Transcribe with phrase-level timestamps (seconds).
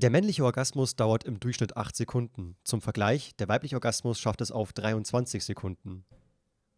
[0.00, 2.56] Der männliche Orgasmus dauert im Durchschnitt 8 Sekunden.
[2.62, 6.04] Zum Vergleich, der weibliche Orgasmus schafft es auf 23 Sekunden.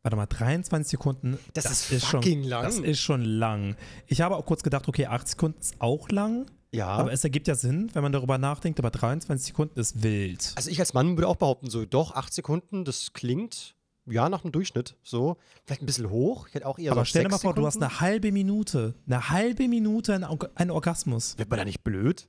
[0.02, 1.38] Warte mal, 23 Sekunden.
[1.52, 2.64] Das ist fucking schon, lang.
[2.64, 3.76] Das ist schon lang.
[4.06, 6.46] Ich habe auch kurz gedacht, okay, 8 Sekunden ist auch lang.
[6.72, 6.86] Ja.
[6.86, 10.52] Aber es ergibt ja Sinn, wenn man darüber nachdenkt, aber 23 Sekunden ist wild.
[10.56, 13.74] also ich als Mann würde auch behaupten, so doch, 8 Sekunden, das klingt
[14.06, 15.36] ja nach einem Durchschnitt so.
[15.66, 16.48] Vielleicht ein bisschen hoch.
[16.48, 17.92] Ich hätte auch eher aber so stell dir mal vor, du hast Sekunden.
[17.92, 21.36] eine halbe Minute, eine halbe Minute ein, Org- ein Orgasmus.
[21.36, 22.26] Wird man da nicht blöd?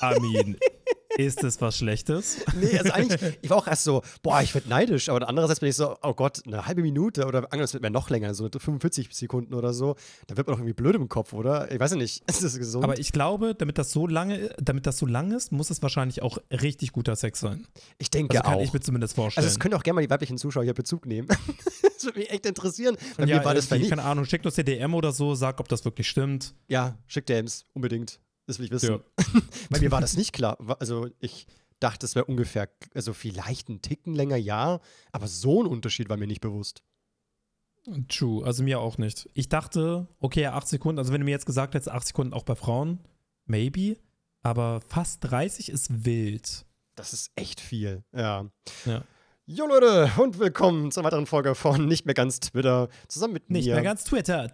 [0.00, 0.56] Armin,
[1.16, 2.38] ist das was Schlechtes?
[2.60, 5.68] Nee, also eigentlich, ich war auch erst so, boah, ich werde neidisch, aber andererseits bin
[5.68, 9.14] ich so, oh Gott, eine halbe Minute oder anderes wird mir noch länger, so 45
[9.14, 9.94] Sekunden oder so,
[10.26, 11.70] da wird man doch irgendwie blöd im Kopf, oder?
[11.70, 12.84] Ich weiß ja nicht, ist das gesund?
[12.84, 16.20] Aber ich glaube, damit das so lange, damit das so lang ist, muss es wahrscheinlich
[16.22, 17.66] auch richtig guter Sex sein.
[17.98, 18.62] ich denke Also kann auch.
[18.62, 19.44] ich mir zumindest vorstellen.
[19.44, 21.28] also es können auch gerne mal die weiblichen Zuschauer hier Bezug nehmen.
[21.82, 22.96] das würde mich echt interessieren.
[23.16, 23.90] Bei ja, mir war das verliebt.
[23.90, 26.54] keine Ahnung, schickt uns eine DM oder so, sag, ob das wirklich stimmt.
[26.68, 28.20] Ja, schick DMs, unbedingt.
[28.46, 28.90] Das will ich wissen.
[28.90, 29.00] Ja.
[29.70, 30.58] Bei mir war das nicht klar.
[30.78, 31.46] Also ich
[31.80, 34.80] dachte, es wäre ungefähr, also vielleicht einen Ticken länger, ja,
[35.12, 36.82] aber so ein Unterschied war mir nicht bewusst.
[38.08, 39.28] True, also mir auch nicht.
[39.34, 42.44] Ich dachte, okay, 8 Sekunden, also wenn du mir jetzt gesagt hättest, 8 Sekunden auch
[42.44, 43.00] bei Frauen,
[43.44, 43.98] maybe,
[44.42, 46.64] aber fast 30 ist wild.
[46.94, 48.46] Das ist echt viel, ja.
[48.86, 49.04] Ja.
[49.46, 52.88] Jo Leute, und willkommen zur weiteren Folge von Nicht mehr ganz Twitter.
[53.08, 53.74] Zusammen mit Nicht mir.
[53.74, 54.50] mehr ganz Twitter.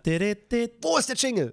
[0.83, 1.53] Wo ist der Jingle?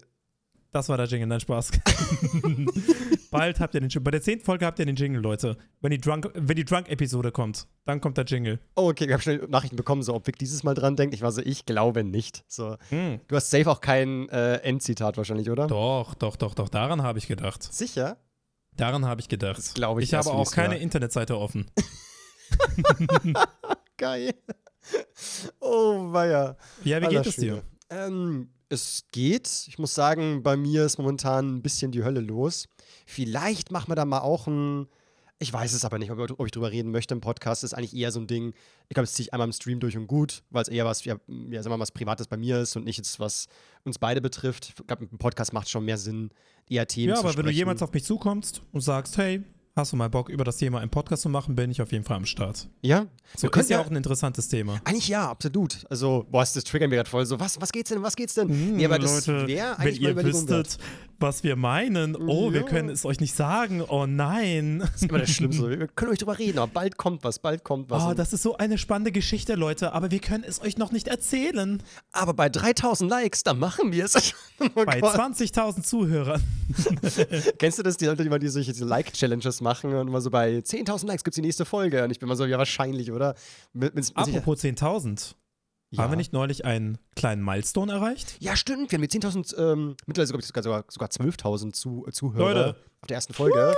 [0.72, 1.72] Das war der Jingle, nein, Spaß.
[3.32, 4.04] Bald habt ihr den Jingle.
[4.04, 5.58] Bei der zehnten Folge habt ihr den Jingle, Leute.
[5.82, 8.60] Wenn die Drunk- wenn die Drunk-Episode kommt, dann kommt der Jingle.
[8.76, 11.16] Oh, okay, wir haben schnell Nachrichten bekommen, so ob Vic dieses Mal dran denkt.
[11.16, 12.44] Ich war so, ich glaube nicht.
[12.48, 12.76] So.
[12.90, 13.22] Hm.
[13.28, 15.68] Du hast safe auch kein äh, Endzitat wahrscheinlich, oder?
[15.68, 16.70] Doch, doch, doch, doch.
[16.70, 17.64] Daran habe ich gedacht.
[17.64, 18.18] Sicher?
[18.76, 19.58] Daran habe ich gedacht.
[19.58, 20.78] Das glaube ich Ich habe auch keine.
[20.78, 21.66] Internetseite offen.
[23.98, 24.34] Geil.
[25.60, 26.56] Oh, weia.
[26.84, 27.64] Ja, wie Aller geht es dir?
[27.90, 29.66] Ähm, es geht.
[29.68, 32.68] Ich muss sagen, bei mir ist momentan ein bisschen die Hölle los.
[33.06, 34.88] Vielleicht machen wir da mal auch ein.
[35.40, 37.62] Ich weiß es aber nicht, ob, ich drüber reden möchte im Podcast.
[37.62, 38.54] Das ist eigentlich eher so ein Ding.
[38.90, 41.06] Ich glaube, es ziehe ich einmal im Stream durch und gut, weil es eher was,
[41.06, 43.48] ja, ja, sagen wir mal, was Privates bei mir ist und nicht jetzt was
[43.84, 44.74] uns beide betrifft.
[44.80, 46.32] Ich glaube, ein Podcast macht schon mehr Sinn,
[46.68, 49.44] eher Themen Ja, aber wenn du jemals auf mich zukommst und sagst, hey,
[49.78, 52.04] hast du mal Bock, über das Thema einen Podcast zu machen, bin ich auf jeden
[52.04, 52.68] Fall am Start.
[52.82, 53.08] Ja?
[53.36, 54.82] So Wir ist ja auch ein interessantes Thema.
[54.84, 55.86] Eigentlich ja, absolut.
[55.90, 57.26] Also, boah, das triggert mir gerade voll.
[57.26, 58.76] So, was, was geht's denn, was geht's denn?
[58.76, 60.78] nee, aber das wäre wenn eigentlich mal ihr wüsstet,
[61.20, 62.66] was wir meinen, oh, wir Ja.
[62.68, 64.80] können es euch nicht sagen, oh nein.
[64.80, 65.70] Das ist immer das Schlimmste.
[65.70, 68.04] Wir können euch drüber reden, aber bald kommt was, bald kommt was.
[68.04, 71.08] Oh, das ist so eine spannende Geschichte, Leute, aber wir können es euch noch nicht
[71.08, 71.82] erzählen.
[72.12, 74.16] aber bei 3000 Likes, da machen wir es.
[74.60, 75.16] oh Bei Gott.
[75.16, 76.42] 20.000 Zuhörern.
[77.60, 80.58] Kennst du das, die Leute, die immer die solche Like-Challenges machen und immer so bei
[80.60, 82.04] 10.000 Likes gibt's die nächste Folge?
[82.04, 83.36] Und ich bin mal so, ja, wahrscheinlich, oder?
[83.74, 85.34] Mit, mit, mit Apropos 10.000.
[85.92, 86.04] ja.
[86.04, 88.38] Haben wir nicht neulich einen kleinen Milestone erreicht?
[88.40, 88.92] Ja, stimmt.
[88.92, 92.76] Wir haben die 10.000, ähm, mittlerweile sogar, sogar, sogar, sogar 12.000 zu, äh, Zuhörer Leute.
[93.02, 93.74] auf der ersten Folge.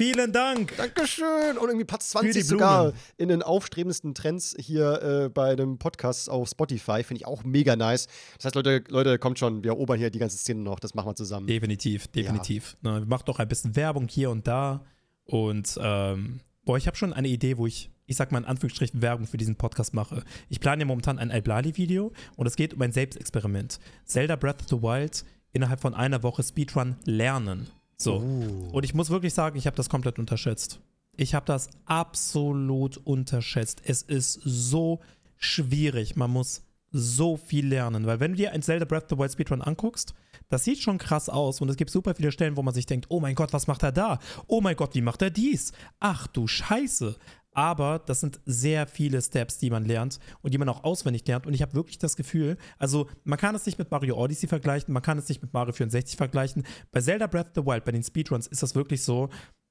[0.00, 0.74] Vielen Dank.
[0.78, 1.58] Dankeschön.
[1.58, 5.76] Und irgendwie Platz Für die 20 sogar in den aufstrebendsten Trends hier äh, bei dem
[5.78, 7.02] Podcast auf Spotify.
[7.04, 8.06] Finde ich auch mega nice.
[8.38, 9.62] Das heißt, Leute, Leute, kommt schon.
[9.62, 10.80] Wir erobern hier die ganze Szene noch.
[10.80, 11.46] Das machen wir zusammen.
[11.46, 12.78] Definitiv, definitiv.
[12.80, 14.86] Na, wir machen doch ein bisschen Werbung hier und da.
[15.24, 19.02] Und ähm, boah, ich habe schon eine Idee, wo ich, ich sag mal in Anführungsstrichen,
[19.02, 20.24] Werbung für diesen Podcast mache.
[20.48, 23.78] Ich plane ja momentan ein Alblali-Video und es geht um ein Selbstexperiment.
[24.04, 27.68] Zelda Breath of the Wild innerhalb von einer Woche Speedrun lernen.
[27.96, 28.16] So.
[28.16, 28.70] Oh.
[28.72, 30.80] Und ich muss wirklich sagen, ich habe das komplett unterschätzt.
[31.16, 33.80] Ich habe das absolut unterschätzt.
[33.84, 34.98] Es ist so
[35.36, 36.16] schwierig.
[36.16, 39.30] Man muss so viel lernen, weil wenn du dir ein Zelda Breath of the Wild
[39.30, 40.14] Speedrun anguckst,
[40.48, 43.06] das sieht schon krass aus und es gibt super viele Stellen, wo man sich denkt,
[43.08, 44.18] oh mein Gott, was macht er da?
[44.48, 45.72] Oh mein Gott, wie macht er dies?
[46.00, 47.16] Ach du Scheiße.
[47.52, 51.46] Aber das sind sehr viele Steps, die man lernt und die man auch auswendig lernt.
[51.46, 54.92] Und ich habe wirklich das Gefühl, also man kann es nicht mit Mario Odyssey vergleichen,
[54.94, 56.64] man kann es nicht mit Mario 64 vergleichen.
[56.92, 59.28] Bei Zelda Breath of the Wild, bei den Speedruns, ist das wirklich so,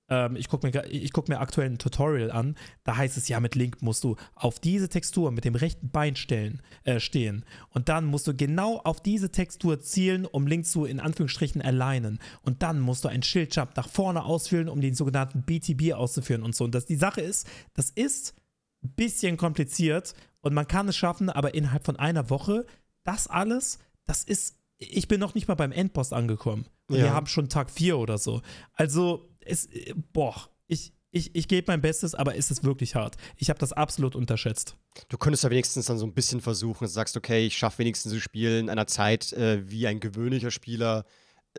[0.09, 3.39] ähm, ich gucke mir, ich guck mir aktuell ein Tutorial an, da heißt es ja,
[3.39, 7.45] mit Link musst du auf diese Textur mit dem rechten Bein stellen, äh, stehen.
[7.69, 12.19] Und dann musst du genau auf diese Textur zielen, um Link zu, in Anführungsstrichen, alignen.
[12.41, 16.55] Und dann musst du einen Schildjump nach vorne ausführen, um den sogenannten BTB auszuführen und
[16.55, 16.63] so.
[16.63, 18.35] Und das, die Sache ist, das ist
[18.83, 22.65] ein bisschen kompliziert und man kann es schaffen, aber innerhalb von einer Woche,
[23.03, 26.65] das alles, das ist, ich bin noch nicht mal beim Endpost angekommen.
[26.89, 26.97] Ja.
[26.97, 28.41] wir haben schon Tag 4 oder so.
[28.73, 30.35] Also, es, äh, boah,
[30.67, 33.15] ich, ich, ich gebe mein Bestes, aber es ist wirklich hart.
[33.37, 34.75] Ich habe das absolut unterschätzt.
[35.09, 37.79] Du könntest ja wenigstens dann so ein bisschen versuchen, dass du sagst, okay, ich schaffe
[37.79, 41.05] wenigstens zu spielen in einer Zeit, äh, wie ein gewöhnlicher Spieler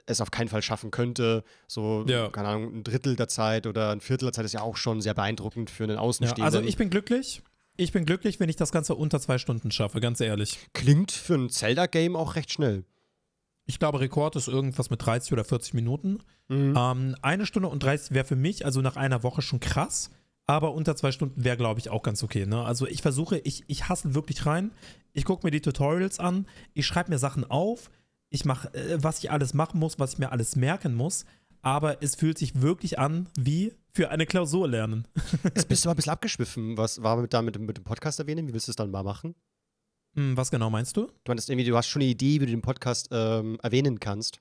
[0.06, 1.42] es auf keinen Fall schaffen könnte.
[1.66, 2.28] So, Ja.
[2.30, 5.00] keine Ahnung, ein Drittel der Zeit oder ein Viertel der Zeit ist ja auch schon
[5.00, 6.44] sehr beeindruckend für einen Ja, Außenstehenden.
[6.44, 7.42] also ich bin glücklich.
[7.76, 10.58] Ich bin glücklich, wenn ich das Ganze unter zwei Stunden schaffe, ganz ehrlich.
[10.74, 12.84] Klingt für ein Zelda-Game auch recht schnell.
[13.70, 16.18] Ich glaube, Rekord ist irgendwas mit 30 oder 40 Minuten.
[16.48, 16.74] Mhm.
[16.76, 20.10] Ähm, eine Stunde und 30 wäre für mich, also nach einer Woche schon krass.
[20.46, 22.44] Aber unter zwei Stunden wäre, glaube ich, auch ganz okay.
[22.46, 22.64] Ne?
[22.64, 24.72] Also ich versuche, ich, ich hasse wirklich rein.
[25.12, 26.46] Ich gucke mir die Tutorials an.
[26.74, 27.90] Ich schreibe mir Sachen auf.
[28.30, 31.24] Ich mache, äh, was ich alles machen muss, was ich mir alles merken muss.
[31.62, 35.06] Aber es fühlt sich wirklich an wie für eine Klausur lernen.
[35.44, 36.76] Jetzt bist du mal ein bisschen abgeschwiffen.
[36.76, 38.48] Was war mit, da mit, dem- mit dem Podcast erwähnen?
[38.48, 39.36] Wie willst du es dann mal machen?
[40.14, 41.06] Hm, was genau meinst du?
[41.06, 44.40] Du meinst irgendwie, du hast schon eine Idee, wie du den Podcast ähm, erwähnen kannst.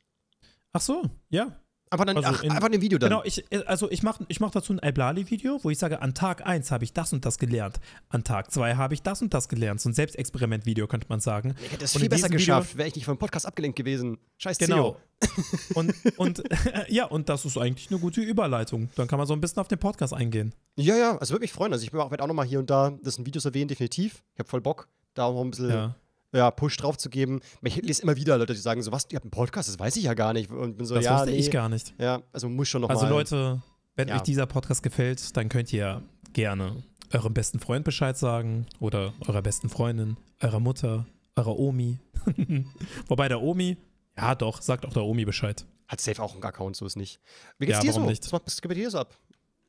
[0.73, 1.59] Ach so, ja.
[1.91, 3.09] Einfach, dann, Also ach, in- einfach ein Video dann.
[3.09, 6.13] Genau, ich, äh, also ich mache ich mach dazu ein Alblali-Video, wo ich sage, an
[6.13, 7.79] Tag 1 habe ich das und das gelernt.
[8.09, 9.81] An Tag 2 habe ich das und das gelernt.
[9.81, 11.55] So ein Selbstexperiment-Video könnte man sagen.
[11.65, 14.19] Ich hätte es viel besser geschafft, wäre ich nicht vom Podcast abgelenkt gewesen.
[14.37, 14.97] Scheiß Genau.
[15.73, 16.43] Und, und
[16.87, 18.89] ja, und das ist eigentlich eine gute Überleitung.
[18.95, 20.53] Dann kann man so ein bisschen auf den Podcast eingehen.
[20.77, 21.73] Ja, ja, also würde mich freuen.
[21.73, 24.23] Also ich werde auch nochmal hier und da das in Videos erwähnen, definitiv.
[24.35, 25.95] Ich habe voll Bock, da auch ein bisschen Ja.
[26.33, 27.41] ja, Push drauf zu geben.
[27.63, 29.69] Ich lese immer wieder Leute, die sagen so, was, ihr habt einen Podcast?
[29.69, 30.49] Das weiß ich ja gar nicht.
[30.51, 31.37] Und bin so, Das ja, wusste nee.
[31.37, 31.93] ich gar nicht.
[31.97, 33.09] Ja, also muss schon noch Also mal.
[33.09, 33.61] Leute,
[33.95, 34.15] wenn Ja.
[34.15, 36.01] euch dieser Podcast gefällt, dann könnt ihr
[36.33, 41.97] gerne eurem besten Freund Bescheid sagen oder eurer besten Freundin, eurer Mutter, eurer Omi.
[43.07, 43.77] Wobei der Omi,
[44.17, 45.65] ja doch, sagt auch der Omi Bescheid.
[45.87, 47.19] Hat safe auch einen Account, so ist nicht.
[47.57, 48.01] Wie geht's Ja, dir so?
[48.05, 48.31] nicht?
[48.31, 49.15] Was geht bei dir so ab?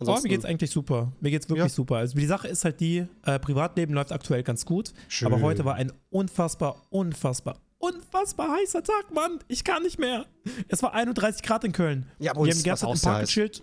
[0.01, 1.13] Oh, mir geht's eigentlich super.
[1.21, 1.69] Mir geht's wirklich Ja.
[1.69, 1.97] super.
[1.97, 4.93] Also die Sache ist halt die, äh, Privatleben läuft aktuell ganz gut.
[5.09, 5.27] Schön.
[5.27, 9.39] Aber heute war ein unfassbar, unfassbar, unfassbar heißer Tag, Mann.
[9.49, 10.27] Ich kann nicht mehr.
[10.69, 12.07] Es war 31 Grad in Köln.
[12.19, 13.63] Ja, aber wir uns haben die ganze Zeit im Park gechillt.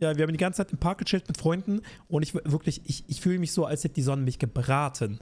[0.00, 3.04] Ja, wir haben die ganze Zeit im Park gechillt mit Freunden und ich wirklich, ich,
[3.08, 5.20] ich fühle mich so, als hätte die Sonne mich gebraten.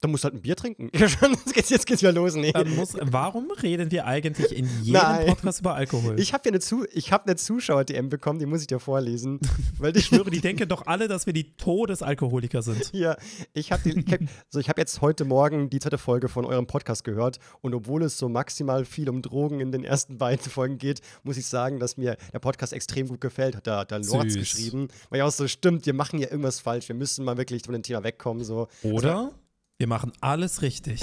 [0.00, 0.90] Dann musst du halt ein Bier trinken.
[0.94, 2.34] Jetzt geht's, jetzt geht's wieder los.
[2.34, 2.52] Nee.
[2.76, 5.26] Muss, warum reden wir eigentlich in jedem Nein.
[5.26, 6.20] Podcast über Alkohol?
[6.20, 9.40] Ich habe eine, Zu ich hab eine Zuschauer-DM bekommen, die muss ich dir vorlesen.
[9.78, 12.92] weil die ich schwöre, die denken doch alle, dass wir die Todesalkoholiker sind.
[12.92, 13.16] Ja,
[13.54, 14.20] ich habe ich hab,
[14.50, 18.02] so, ich hab jetzt heute Morgen die zweite Folge von eurem Podcast gehört und obwohl
[18.02, 21.78] es so maximal viel um Drogen in den ersten beiden Folgen geht, muss ich sagen,
[21.78, 24.34] dass mir der Podcast extrem gut gefällt, hat da, da Süß.
[24.34, 24.88] geschrieben.
[25.08, 27.72] Weil ja auch so stimmt, wir machen ja irgendwas falsch, wir müssen mal wirklich von
[27.72, 28.44] dem Thema wegkommen.
[28.44, 28.68] So.
[28.82, 29.32] Oder
[29.78, 31.00] wir machen alles richtig.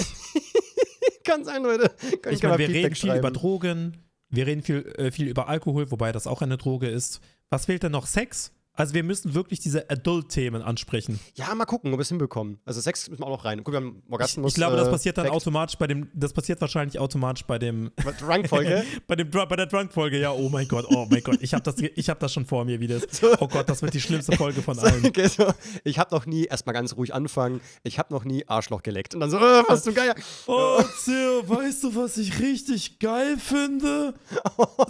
[1.24, 1.94] Kann sein, Leute.
[2.22, 3.30] Kann Ich meine, wir reden viel über.
[3.30, 3.96] Drogen,
[4.28, 7.20] wir reden viel, äh, viel über Alkohol, wobei das auch eine Droge ist.
[7.50, 8.06] Was fehlt denn noch?
[8.06, 8.52] Sex?
[8.76, 11.20] Also wir müssen wirklich diese Adult-Themen ansprechen.
[11.36, 12.58] Ja, mal gucken, ob wir es hinbekommen.
[12.64, 13.62] Also Sex müssen wir auch noch rein.
[13.62, 14.52] Guck, wir haben Ich, Orgasmus.
[14.52, 15.36] ich glaube, das äh, passiert dann Fact.
[15.36, 18.84] automatisch bei dem, das passiert wahrscheinlich automatisch bei dem, Drunk-Folge.
[19.06, 20.18] bei dem, bei der Drunk-Folge.
[20.18, 22.64] Ja, oh mein Gott, oh mein Gott, ich habe das, ich hab das schon vor
[22.64, 22.98] mir wieder.
[23.40, 25.04] Oh Gott, das wird die schlimmste Folge von allen.
[25.06, 25.46] Okay, so,
[25.84, 29.14] ich habe noch nie, erstmal ganz ruhig anfangen, ich habe noch nie Arschloch geleckt.
[29.14, 30.14] Und dann so, äh, was du geil.
[30.46, 34.14] Oh, Theo, weißt du, was ich richtig geil finde?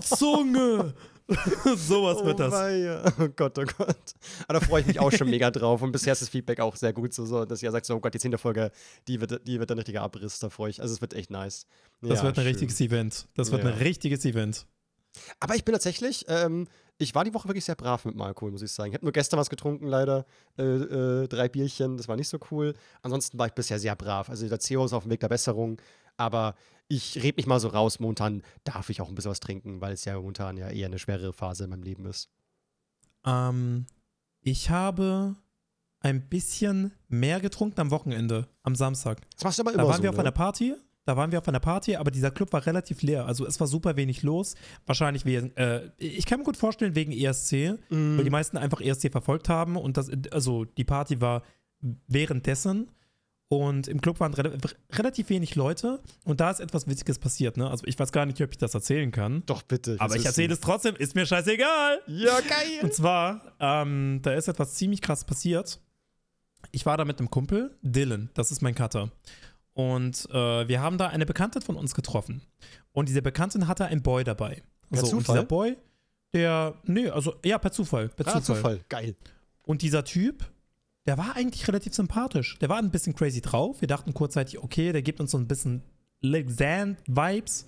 [0.00, 0.94] Zunge.
[1.76, 2.52] Sowas wird das.
[2.52, 3.02] weia.
[3.18, 3.96] Oh Gott, oh Gott.
[4.46, 5.80] Aber da freue ich mich auch schon mega drauf.
[5.82, 8.00] Und bisher ist das Feedback auch sehr gut, so, so dass ihr sagt, so, oh
[8.00, 8.70] Gott, die zehnte Folge,
[9.08, 10.80] die wird, die wird ein richtiger Abriss, da freue ich.
[10.82, 11.66] Also es wird echt nice.
[12.02, 12.44] Das Ja, wird ein schön.
[12.52, 13.26] richtiges Event.
[13.36, 13.70] Das wird Ja.
[13.70, 14.66] ein richtiges Event.
[15.40, 16.66] Aber ich bin tatsächlich, ähm,
[16.98, 18.90] ich war die Woche wirklich sehr brav mit Alkohol, muss ich sagen.
[18.90, 20.26] Ich habe nur gestern was getrunken, leider.
[20.58, 22.74] Äh, äh, drei Bierchen, das war nicht so cool.
[23.02, 24.28] Ansonsten war ich bisher sehr brav.
[24.28, 25.80] Also der CEO ist auf dem Weg der Besserung.
[26.16, 26.54] Aber
[26.88, 27.98] ich rede mich mal so raus.
[28.00, 30.98] Momentan darf ich auch ein bisschen was trinken, weil es ja momentan ja eher eine
[30.98, 32.30] schwere Phase in meinem Leben ist.
[33.24, 33.86] Ähm,
[34.40, 35.36] ich habe
[36.00, 39.20] ein bisschen mehr getrunken am Wochenende, am Samstag.
[39.34, 40.20] Das machst du aber Da immer waren so, wir auf ne?
[40.22, 40.74] einer Party.
[41.06, 43.26] Da waren wir auf einer Party, aber dieser Club war relativ leer.
[43.26, 44.54] Also es war super wenig los.
[44.86, 48.16] Wahrscheinlich wegen, äh, ich kann mir gut vorstellen, wegen ESC, Mhm.
[48.16, 51.42] weil die meisten einfach ESC verfolgt haben und das, also die Party war
[52.06, 52.90] währenddessen.
[53.58, 54.56] Und im Club waren rel
[54.92, 57.56] relativ wenig Leute und da ist etwas Witziges passiert.
[57.56, 57.68] Ne?
[57.70, 59.42] Also ich weiß gar nicht, ob ich das erzählen kann.
[59.46, 59.96] Doch, bitte.
[60.00, 62.00] Aber ich erzähle es trotzdem, ist mir scheißegal.
[62.06, 62.80] Ja, geil.
[62.82, 65.80] Und zwar, ähm, da ist etwas ziemlich krass passiert.
[66.72, 69.10] Ich war da mit einem Kumpel, Dylan, das ist mein Cutter.
[69.74, 72.42] Und äh, wir haben da eine Bekannte von uns getroffen.
[72.92, 74.62] Und diese Bekanntin hatte einen Boy dabei.
[74.90, 75.36] Per so, und Zufall?
[75.36, 75.76] dieser Boy,
[76.32, 78.08] der, nee, also, ja, per Zufall.
[78.08, 78.56] Per Ah, Zufall.
[78.56, 78.80] Zufall.
[78.88, 79.16] Geil.
[79.62, 80.44] Und dieser Typ,
[81.06, 82.58] der war eigentlich relativ sympathisch.
[82.60, 83.80] Der war ein bisschen crazy drauf.
[83.80, 85.82] Wir dachten kurzzeitig, okay, der gibt uns so ein bisschen
[86.22, 87.66] Sand-Vibes.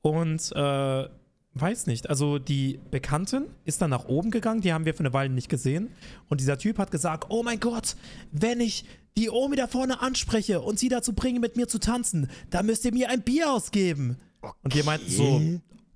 [0.00, 1.08] Und äh,
[1.54, 5.12] weiß nicht, also die Bekanntin ist dann nach oben gegangen, die haben wir für eine
[5.12, 5.90] Weile nicht gesehen.
[6.28, 7.96] Und dieser Typ hat gesagt: Oh mein Gott,
[8.30, 8.84] wenn ich
[9.16, 12.84] die Omi da vorne anspreche und sie dazu bringe, mit mir zu tanzen, dann müsst
[12.84, 14.16] ihr mir ein Bier ausgeben.
[14.62, 15.42] Und wir meinten so,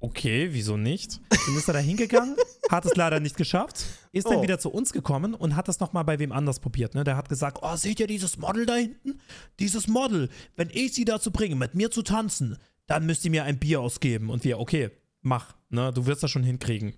[0.01, 1.21] okay, wieso nicht?
[1.31, 2.35] Dann ist er da hingegangen,
[2.69, 4.43] hat es leider nicht geschafft, ist dann Oh.
[4.43, 6.95] wieder zu uns gekommen und hat das nochmal bei wem anders probiert.
[6.95, 7.03] Ne?
[7.05, 9.21] Der hat gesagt, oh, seht ihr dieses Model da hinten?
[9.59, 13.45] Dieses Model, wenn ich sie dazu bringe, mit mir zu tanzen, dann müsst ihr mir
[13.45, 14.29] ein Bier ausgeben.
[14.31, 14.91] Und wir, okay,
[15.23, 15.93] mach, ne?
[15.93, 16.95] du wirst das schon hinkriegen.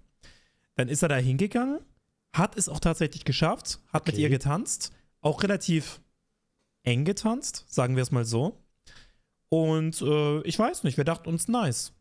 [0.74, 1.78] Dann ist er da hingegangen,
[2.32, 4.22] hat es auch tatsächlich geschafft, hat mit Okay.
[4.22, 6.00] ihr getanzt, auch relativ
[6.82, 8.60] eng getanzt, sagen wir es mal so.
[9.50, 11.92] Und äh, ich weiß nicht, wir dachten uns, nice.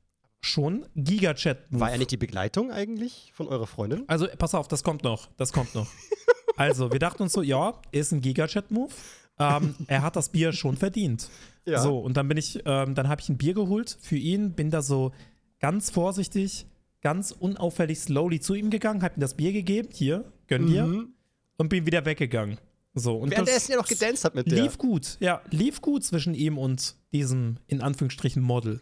[0.45, 1.59] Schon Gigachat.
[1.69, 4.03] War er nicht die Begleitung eigentlich von eurer Freundin?
[4.07, 5.29] Also, pass auf, das kommt noch.
[5.37, 5.87] Das kommt noch.
[6.57, 8.91] also, wir dachten uns so, ja, ist ein Gigachat-Move.
[9.39, 11.29] Ähm, er hat das Bier schon verdient.
[11.65, 11.81] Ja.
[11.81, 14.69] So, und dann bin ich, ähm, dann habe ich ein Bier geholt für ihn, bin
[14.69, 15.13] da so
[15.61, 16.65] ganz vorsichtig,
[17.01, 21.13] ganz unauffällig slowly zu ihm gegangen, habe ihm das Bier gegeben, hier, gönn dir, Mhm.
[21.57, 22.57] und bin wieder weggegangen.
[22.95, 24.61] So, und Währenddessen ja noch gedanced hat mit der.
[24.61, 28.81] lief gut, ja, lief gut zwischen ihm und diesem, in Anführungsstrichen, Model.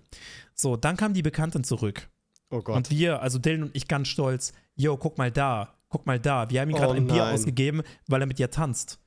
[0.54, 2.10] So, dann kam die Bekanntin zurück.
[2.50, 2.76] Oh Gott.
[2.76, 6.50] Und wir, also Dylan und ich ganz stolz, yo, guck mal da, guck mal da.
[6.50, 9.00] Wir haben ihm gerade Oh ein Bier ausgegeben, weil er mit ihr tanzt.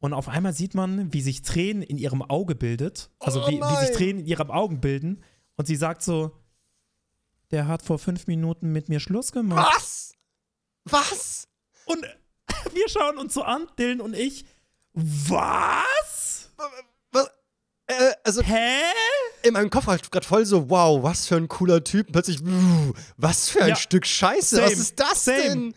[0.00, 3.10] Und auf einmal sieht man, wie sich Tränen in ihrem Auge bildet.
[3.20, 3.94] Also Oh wie, wie sich.
[3.94, 5.22] Tränen in ihren Augen bilden.
[5.56, 6.32] Und sie sagt so,
[7.50, 9.72] der hat vor fünf Minuten mit mir Schluss gemacht.
[9.76, 10.14] Was?
[10.84, 11.48] Was?
[11.84, 12.04] Und
[12.74, 14.44] wir schauen uns so an, Dylan und ich.
[14.92, 16.50] Was?
[17.12, 17.26] was?
[17.86, 18.80] Äh, also Hä?
[19.42, 22.08] in meinem Kopf war gerade voll so, wow, was für ein cooler Typ.
[22.08, 22.40] Und Plötzlich,
[23.16, 23.76] was für ein Ja.
[23.76, 24.58] Stück Scheiße.
[24.62, 25.38] was Same, ist das same.
[25.42, 25.74] denn?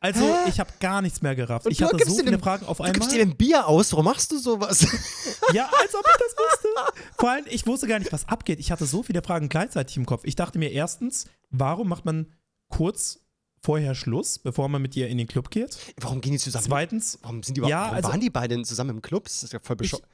[0.00, 0.48] Also, Hä?
[0.48, 1.66] ich habe gar nichts mehr gerafft.
[1.66, 3.00] Und ich du hatte so viele den- Fragen auf Du einmal.
[3.00, 4.80] gibst dir ein Bier aus, warum machst du sowas?
[5.54, 6.68] Ja, als ob ich das wusste.
[7.18, 8.60] Vor allem, ich wusste gar nicht, was abgeht.
[8.60, 10.20] Ich hatte so viele Fragen gleichzeitig im Kopf.
[10.24, 12.32] Ich dachte mir erstens, warum macht man
[12.68, 13.20] kurz
[13.60, 15.76] vorher Schluss, bevor man mit ihr in den Club geht?
[16.00, 16.64] warum gehen die zusammen?
[16.64, 19.24] Zweitens, Warum sind die überhaupt, Ja, warum also- waren die beiden zusammen im Club?
[19.24, 20.04] Das ist ja voll ich, bescheuert.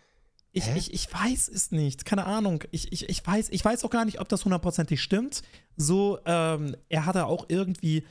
[0.53, 2.05] ich, ich, ich weiß es nicht.
[2.05, 2.63] Keine Ahnung.
[2.71, 5.43] Ich, ich, ich, weiß, ich weiß auch gar nicht, ob das hundertprozentig stimmt.
[5.77, 8.05] So, ähm, er hatte auch irgendwie.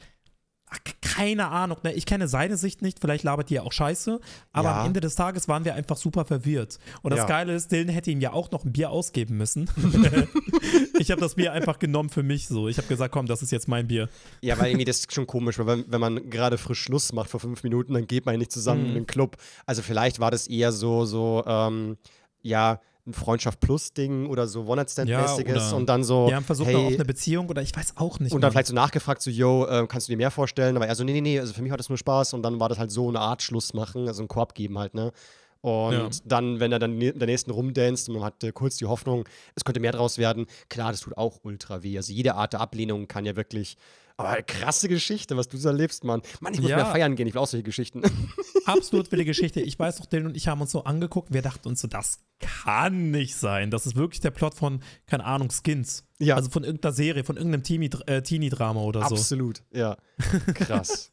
[0.73, 1.93] Ach, Keine Ahnung, ne?
[1.93, 4.19] ich kenne seine Sicht nicht, vielleicht labert die ja auch scheiße,
[4.51, 4.79] aber Ja.
[4.81, 6.79] am Ende des Tages waren wir einfach super verwirrt.
[7.03, 7.25] Und das Ja.
[7.27, 9.69] Geile ist, Dylan hätte ihm ja auch noch ein Bier ausgeben müssen.
[10.99, 12.67] ich habe das Bier einfach genommen für mich so.
[12.67, 14.09] Ich habe gesagt, komm, das ist jetzt mein Bier.
[14.41, 17.29] Ja, weil irgendwie das ist schon komisch, weil wenn, wenn man gerade frisch Schluss macht
[17.29, 18.87] vor fünf Minuten, dann geht man nicht zusammen Mhm.
[18.87, 19.37] in den Club.
[19.65, 21.97] Also vielleicht war das eher so, so, ähm,
[22.41, 26.69] ja, ein Freundschaft plus Ding oder so One-Night-Stand-mäßiges oder und dann so, Wir haben versucht,
[26.69, 28.31] hey, auf eine Beziehung oder ich weiß auch nicht.
[28.31, 30.75] und dann vielleicht so nachgefragt, so, yo, äh, kannst du dir mehr vorstellen?
[30.77, 32.59] Aber er so, nee, nee, nee, also für mich war das nur Spaß und dann
[32.61, 35.11] war das halt so eine Art Schluss machen, also einen Korb geben halt, ne?
[35.59, 36.09] Und Ja.
[36.25, 39.23] dann, wenn er dann in der nächsten rumdanzt und man hatte kurz die Hoffnung,
[39.55, 41.95] es könnte mehr draus werden, klar, das tut auch ultra weh.
[41.97, 43.77] Also jede Art der Ablehnung kann ja wirklich,
[44.23, 46.21] aber krasse Geschichte, was du so erlebst, Mann.
[46.39, 46.77] Mann, ich muss Ja.
[46.77, 48.01] mehr feiern gehen, ich will auch solche Geschichten.
[48.65, 49.61] absolut wilde Geschichte.
[49.61, 51.33] Ich weiß noch, Dylan und ich haben uns so angeguckt.
[51.33, 53.71] Wir dachten uns so, das kann nicht sein.
[53.71, 56.05] Das ist wirklich der Plot von, keine Ahnung, Skins.
[56.19, 56.35] Ja.
[56.35, 59.15] Also von irgendeiner Serie, von irgendeinem äh, Teenie-Drama oder so.
[59.15, 59.97] Absolut, ja.
[60.53, 61.11] Krass.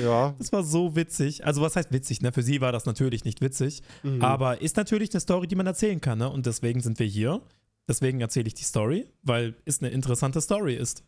[0.00, 0.34] ja.
[0.38, 1.44] Das war so witzig.
[1.44, 2.22] Also, was heißt witzig?
[2.22, 2.32] Ne?
[2.32, 3.82] Für sie war das natürlich nicht witzig.
[4.02, 4.22] Mhm.
[4.22, 6.18] Aber ist natürlich eine Story, die man erzählen kann.
[6.18, 6.28] Ne?
[6.28, 7.42] Und deswegen sind wir hier.
[7.86, 11.04] Deswegen erzähle ich die Story, weil es eine interessante Story ist.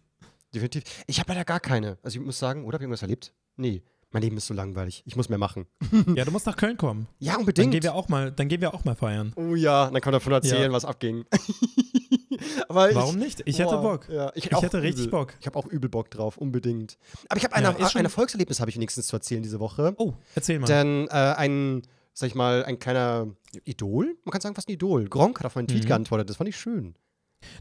[0.57, 0.83] Definitiv.
[1.07, 1.99] Ich habe leider gar keine.
[2.03, 3.33] Also ich muss sagen, oder habe ich irgendwas erlebt?
[3.57, 3.83] Nee.
[4.13, 5.03] Mein Leben ist so langweilig.
[5.05, 5.67] Ich muss mehr machen.
[6.15, 7.07] ja, du musst nach Köln kommen.
[7.19, 7.73] Ja, Dann unbedingt.
[7.73, 9.33] gehen wir auch mal, dann gehen wir auch mal feiern.
[9.37, 10.73] Oh ja, dann kann man davon erzählen, Ja.
[10.73, 11.25] was abging.
[12.69, 13.43] Aber ich, Warum nicht?
[13.47, 14.09] Ich hätte Boah, Bock.
[14.09, 15.35] Ja, ich Ich hätte, auch hätte richtig übel, Bock.
[15.41, 16.99] Ich habe auch übel Bock drauf, unbedingt.
[17.29, 19.95] Aber ich habe Ja, ein Erfolgserlebnis habe ich wenigstens zu erzählen diese Woche.
[19.99, 20.67] Oh, erzähl mal.
[20.67, 21.83] Denn äh, ein,
[22.13, 23.27] sag ich mal, ein kleiner
[23.65, 25.09] Idol, man kann sagen fast ein Idol.
[25.09, 25.89] Gronk hat auf meinen Tweet Mhm.
[25.89, 26.95] geantwortet, das fand ich schön.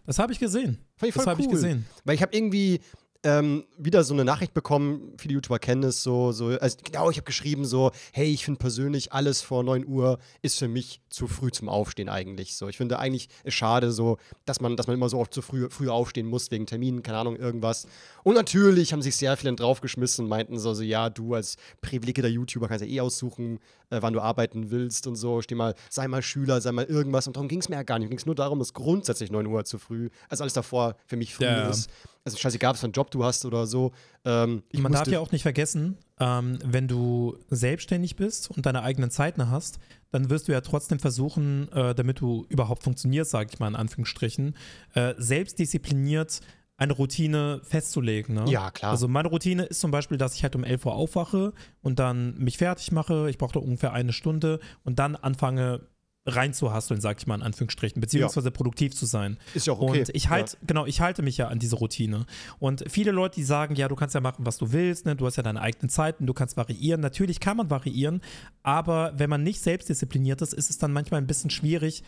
[0.05, 0.77] Das habe ich gesehen.
[0.95, 1.53] Fand ich Das voll habe ich cool.
[1.53, 1.85] gesehen.
[2.03, 2.79] Weil ich habe irgendwie
[3.25, 7.17] ähm, wieder so eine Nachricht bekommen, viele YouTuber kennen es so, so also genau, ich
[7.17, 11.27] habe geschrieben so, hey, ich finde persönlich alles vor 9 Uhr ist für mich zu
[11.27, 12.55] früh zum Aufstehen eigentlich.
[12.55, 15.41] So, ich finde eigentlich ist schade so, dass man, dass man immer so oft zu
[15.41, 17.87] früh, früh aufstehen muss wegen Terminen, keine Ahnung, irgendwas.
[18.23, 22.29] Und natürlich haben sich sehr viele draufgeschmissen und meinten so, so ja, du als privilegierter
[22.29, 25.41] YouTuber kannst ja eh aussuchen, äh, wann du arbeiten willst und so.
[25.41, 27.25] Steh mal, sei mal Schüler, sei mal irgendwas.
[27.25, 28.09] Und darum ging es mir ja gar nicht.
[28.09, 31.33] Ging es nur darum, dass grundsätzlich 9 Uhr zu früh, also alles davor für mich
[31.33, 31.69] früh Ja.
[31.71, 31.89] ist.
[32.25, 33.91] Also scheißegal, was für einen Job du hast oder so.
[34.25, 39.11] Ähm, Man darf ja auch nicht vergessen, ähm, wenn du selbstständig bist und deine eigenen
[39.11, 39.77] Zeiten hast,
[40.09, 43.75] dann wirst du ja trotzdem versuchen, äh, damit du überhaupt funktionierst, sage ich mal in
[43.75, 44.55] Anführungsstrichen,
[44.95, 46.41] äh, selbstdiszipliniert
[46.77, 48.35] eine Routine festzulegen.
[48.35, 48.45] Ne?
[48.47, 48.91] Ja, klar.
[48.91, 52.37] Also meine Routine ist zum Beispiel, dass ich halt um 11 Uhr aufwache und dann
[52.37, 53.29] mich fertig mache.
[53.29, 55.87] Ich brauche da ungefähr eine Stunde und dann anfange
[56.25, 59.37] reinzuhasteln, sag ich mal in Anführungsstrichen, beziehungsweise produktiv zu sein.
[59.53, 59.99] Ist ja auch okay.
[59.99, 62.25] Und ich halt, genau, ich halte mich ja an diese Routine.
[62.59, 65.15] Und viele Leute, die sagen, ja, du kannst ja machen, was du willst, ne?
[65.15, 67.01] du hast ja deine eigenen Zeiten, du kannst variieren.
[67.01, 68.21] Natürlich kann man variieren,
[68.63, 72.03] aber wenn man nicht selbstdiszipliniert ist, ist es dann manchmal ein bisschen schwierig,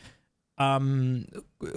[0.60, 1.28] ähm,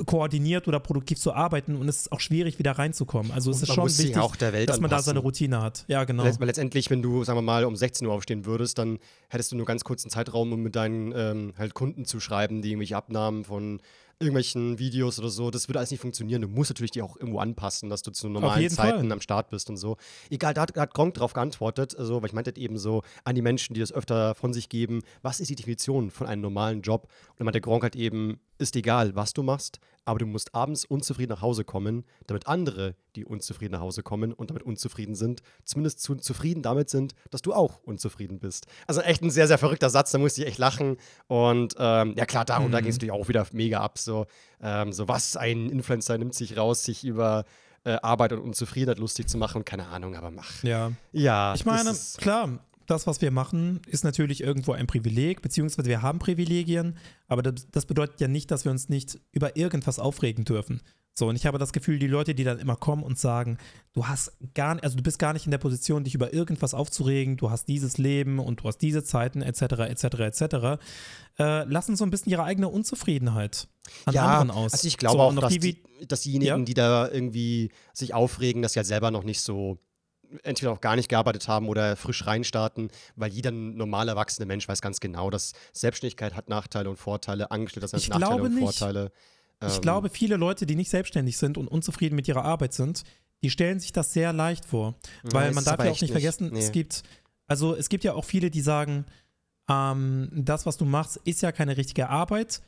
[0.07, 3.31] koordiniert oder produktiv zu arbeiten und es ist auch schwierig, wieder reinzukommen.
[3.33, 5.11] Also es ist schon wichtig, auch der Welt dass man da anpassen.
[5.11, 5.85] seine Routine hat.
[5.89, 6.25] Ja, genau.
[6.25, 9.57] Weil letztendlich, wenn du, sagen wir mal, um 16 Uhr aufstehen würdest, dann hättest du
[9.57, 13.45] nur ganz kurzen Zeitraum, um mit deinen ähm, halt Kunden zu schreiben, die irgendwelche Abnahmen
[13.45, 13.81] von
[14.21, 15.51] irgendwelchen Videos oder so.
[15.51, 16.43] Das würde alles nicht funktionieren.
[16.43, 19.13] Du musst natürlich die auch irgendwo anpassen, dass du zu normalen Zeiten Fall.
[19.13, 19.97] am Start bist und so.
[20.29, 23.35] Egal, da hat, da hat Gronk drauf geantwortet, also, weil ich meinte eben so an
[23.35, 26.83] die Menschen, die das öfter von sich geben, was ist die Definition von einem normalen
[26.83, 27.05] Job?
[27.31, 30.85] Und dann meinte Gronk halt eben, ist egal, was du machst, aber du musst abends
[30.85, 35.43] unzufrieden nach Hause kommen, damit andere, die unzufrieden nach Hause kommen und damit unzufrieden sind,
[35.65, 38.67] zumindest zu, zufrieden damit sind, dass du auch unzufrieden bist.
[38.87, 40.97] Also echt ein sehr, sehr verrückter Satz, da musste ich echt lachen.
[41.27, 42.83] Und ähm, ja klar, darunter mhm.
[42.83, 43.99] ging es natürlich auch wieder mega ab.
[43.99, 44.27] So,
[44.61, 47.45] ähm, so was ein Influencer nimmt sich raus, sich über
[47.85, 49.65] äh, Arbeit und Unzufriedenheit lustig zu machen.
[49.65, 50.63] Keine Ahnung, aber mach.
[50.63, 50.93] Ja.
[51.13, 51.55] Ja.
[51.55, 52.59] Ich meine, klar,
[52.91, 56.97] das, was wir machen, ist natürlich irgendwo ein Privileg, beziehungsweise wir haben Privilegien,
[57.29, 60.81] aber das, das, bedeutet ja nicht, dass wir uns nicht über irgendwas aufregen dürfen.
[61.15, 63.59] So, und ich habe das Gefühl, die Leute, die dann immer kommen und sagen,
[63.93, 67.37] du hast gar also du bist gar nicht in der Position, dich über irgendwas aufzuregen,
[67.37, 70.43] du hast dieses Leben und du hast diese Zeiten, etc., etc., etc.,
[71.39, 73.69] äh, lassen so ein bisschen ihre eigene Unzufriedenheit
[74.07, 74.73] an ja, anderen aus.
[74.73, 76.65] Also ich glaube so, auch, dass, die, dass diejenigen, ja?
[76.65, 79.79] die da irgendwie sich aufregen, dass sie halt selber noch nicht so
[80.43, 84.81] entweder auch gar nicht gearbeitet haben oder frisch reinstarten, weil jeder normale erwachsene Mensch weiß
[84.81, 89.13] ganz genau, dass Selbstständigkeit hat Nachteile und Vorteile, Angestellte hat Nachteile und Vorteile.
[89.67, 93.05] Ich ähm, glaube, viele Leute, die nicht selbstständig sind und unzufrieden mit ihrer Arbeit sind,
[93.43, 94.95] die stellen sich das sehr leicht vor.
[95.23, 96.13] Weil man darf ja auch nicht, nicht.
[96.13, 96.59] vergessen, nee.
[96.59, 97.03] es gibt,
[97.47, 99.05] also es gibt ja auch viele, die sagen,
[99.69, 102.63] ähm, das, was du machst, ist ja keine richtige Arbeit.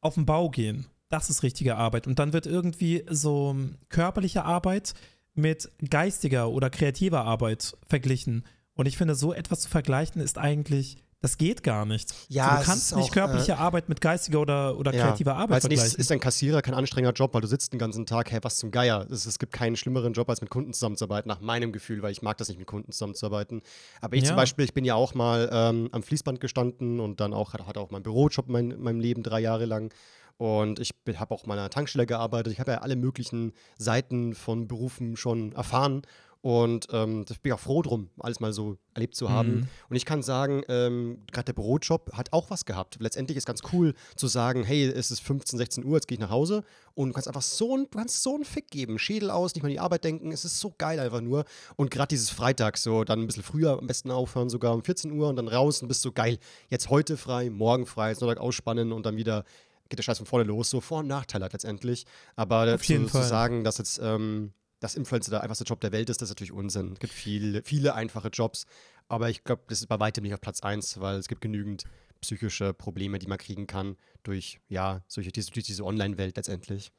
[0.00, 2.06] Auf den Bau gehen, das ist richtige Arbeit.
[2.06, 3.56] Und dann wird irgendwie so
[3.88, 4.94] körperliche Arbeit
[5.34, 8.44] mit geistiger oder kreativer Arbeit verglichen.
[8.74, 12.12] Und ich finde, so etwas zu vergleichen ist eigentlich, das geht gar nicht.
[12.28, 15.36] Ja, also du kannst nicht auch, körperliche äh, Arbeit mit geistiger oder, oder ja, kreativer
[15.36, 15.86] Arbeit vergleichen.
[15.86, 18.58] Nicht, ist ein Kassierer kein anstrengender Job, weil du sitzt den ganzen Tag, hey, was
[18.58, 19.06] zum Geier.
[19.10, 22.20] Es, es, gibt keinen schlimmeren Job, als mit Kunden zusammenzuarbeiten, nach meinem Gefühl, weil ich
[22.20, 23.62] mag das nicht, mit Kunden zusammenzuarbeiten.
[24.02, 24.28] Aber ich ja.
[24.28, 27.80] zum Beispiel, ich bin ja auch mal ähm, am Fließband gestanden und dann auch, hatte
[27.80, 29.94] auch meinen Bürojob in mein, meinem Leben drei Jahre lang.
[30.36, 32.52] Und ich habe auch mal an einer Tankstelle gearbeitet.
[32.52, 36.02] Ich habe ja alle möglichen Seiten von Berufen schon erfahren.
[36.44, 39.54] Und ähm, das bin ich auch froh drum, alles mal so erlebt zu haben.
[39.54, 39.68] Mhm.
[39.88, 42.98] Und ich kann sagen, ähm, gerade der Bürojob hat auch was gehabt.
[43.00, 46.20] Letztendlich ist ganz cool zu sagen, hey, es ist 15, 16 Uhr, jetzt gehe ich
[46.20, 46.62] nach Hause
[46.92, 49.68] und du kannst einfach so, du kannst so einen Fick geben, Schädel aus, nicht mal
[49.68, 50.32] an die Arbeit denken.
[50.32, 51.46] Es ist so geil einfach nur.
[51.76, 55.12] Und gerade dieses Freitag, so dann ein bisschen früher am besten aufhören, sogar um 14
[55.12, 56.36] Uhr und dann raus und bist so geil.
[56.68, 59.46] Jetzt heute frei, morgen frei, Sonntag ausspannen und dann wieder
[59.94, 60.70] geht der Scheiß von vorne los.
[60.70, 62.04] So Vor- und Nachteile hat letztendlich.
[62.36, 66.20] Aber zu, zu, sagen, dass jetzt ähm, das Influencer der einfachste Job der Welt ist,
[66.20, 66.92] das ist natürlich Unsinn.
[66.92, 68.66] Es gibt viele, viele einfache Jobs,
[69.08, 71.84] aber ich glaube, das ist bei weitem nicht auf Platz 1, weil es gibt genügend
[72.20, 76.90] psychische Probleme, die man kriegen kann durch, ja, solche, diese, durch diese Online-Welt letztendlich.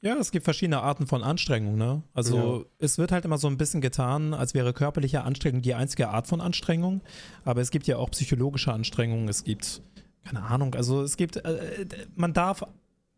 [0.00, 2.02] Ja, es gibt verschiedene Arten von Anstrengung, ne?
[2.12, 2.64] Also ja.
[2.78, 6.26] es wird halt immer so ein bisschen getan, als wäre körperliche Anstrengung die einzige Art
[6.26, 7.02] von Anstrengung,
[7.44, 9.82] aber es gibt ja auch psychologische Anstrengungen, es gibt
[10.24, 12.62] keine Ahnung, also es gibt, äh, man darf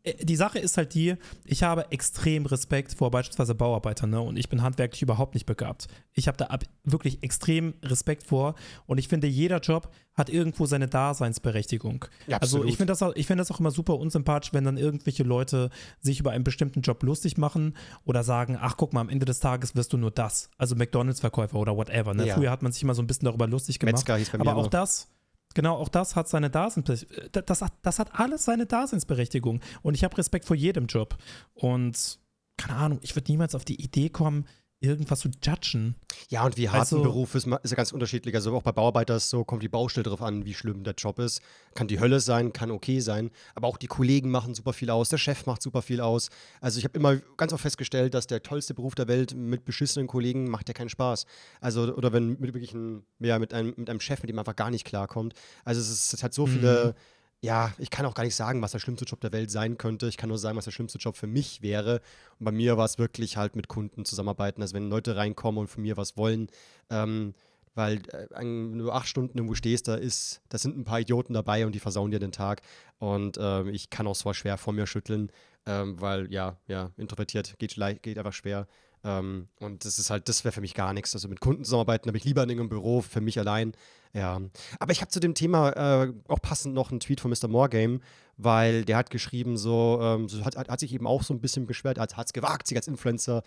[0.03, 4.21] äh, die Sache ist halt die, ich habe extrem Respekt vor beispielsweise Bauarbeitern, ne?
[4.21, 5.89] Und ich bin handwerklich überhaupt nicht begabt.
[6.13, 8.55] Ich habe da wirklich extrem Respekt vor
[8.87, 12.05] und ich finde, jeder Job hat irgendwo seine Daseinsberechtigung.
[12.27, 15.71] Ja, also ich finde das, find das auch immer super unsympathisch, wenn dann irgendwelche Leute
[16.01, 19.41] sich über einen bestimmten Job lustig machen oder sagen, ach guck mal, am Ende des
[19.41, 20.51] Tages wirst du nur das.
[20.59, 22.13] Also McDonalds-Verkäufer oder whatever.
[22.13, 22.27] Ne?
[22.27, 22.35] Ja.
[22.35, 23.95] Früher hat man sich immer so ein bisschen darüber lustig gemacht.
[23.95, 25.09] Metzger hieß bei mir aber auch das
[25.55, 27.31] Genau, auch das hat seine Daseinsberechtigung.
[27.47, 29.61] Das, hat, das hat alles seine Daseinsberechtigung.
[29.83, 31.17] Und ich habe Respekt vor jedem Job.
[31.55, 32.19] Und
[32.57, 34.47] keine Ahnung, ich würde niemals auf die Idee kommen,
[34.83, 35.95] irgendwas zu judgen.
[36.29, 38.35] Ja, und wie hart also, ein Beruf ist, ist ja ganz unterschiedlich.
[38.35, 41.19] Also auch bei Bauarbeiter ist so, kommt die Baustelle drauf an, wie schlimm der Job
[41.19, 41.41] ist.
[41.75, 43.31] Kann die Hölle sein, kann okay sein.
[43.55, 46.31] Aber auch die Kollegen machen super viel aus, der Chef macht super viel aus.
[46.61, 50.07] Also ich habe immer ganz oft festgestellt, dass der tollste Beruf der Welt mit beschissenen
[50.07, 51.27] Kollegen macht ja keinen Spaß.
[51.61, 54.43] Also, oder wenn mit wirklich ein, ja, mit einem, mit einem Chef, mit dem man
[54.43, 55.35] einfach gar nicht klarkommt.
[55.65, 56.95] Also es, ist, es hat so viele.
[56.97, 57.12] Mhm
[57.43, 60.07] ja, ich kann auch gar nicht sagen, was der schlimmste Job der Welt sein könnte.
[60.07, 62.01] Ich kann nur sagen, was der schlimmste Job für mich wäre.
[62.39, 64.63] Und bei mir war es wirklich halt mit Kunden zusammenarbeiten.
[64.63, 66.47] Also wenn Leute reinkommen und von mir was wollen,
[66.89, 67.35] ähm,
[67.75, 71.67] weil äh, wenn acht Stunden irgendwo stehst, da ist, da sind ein paar Idioten dabei
[71.67, 72.63] und die versauen dir den Tag.
[72.99, 75.33] Und ähm, ich kann auch so schwer vor mir schütteln,
[75.67, 78.69] ähm, weil ja, ja, introvertiert geht, geht einfach schwer.
[79.03, 81.13] Ähm, und das ist halt, das wäre für mich gar nichts.
[81.15, 83.73] Also mit Kunden zusammenarbeiten habe ich lieber in einem Büro für mich allein.
[84.15, 84.41] Ja.
[84.79, 87.49] Aber ich habe zu dem Thema äh, auch passend noch einen Tweet von Mr.
[87.49, 88.01] Morgame,
[88.37, 91.67] weil der hat geschrieben, so, ähm, so hat, hat, sich eben auch so ein bisschen
[91.67, 93.43] beschwert, hat es gewagt, sich als Influencer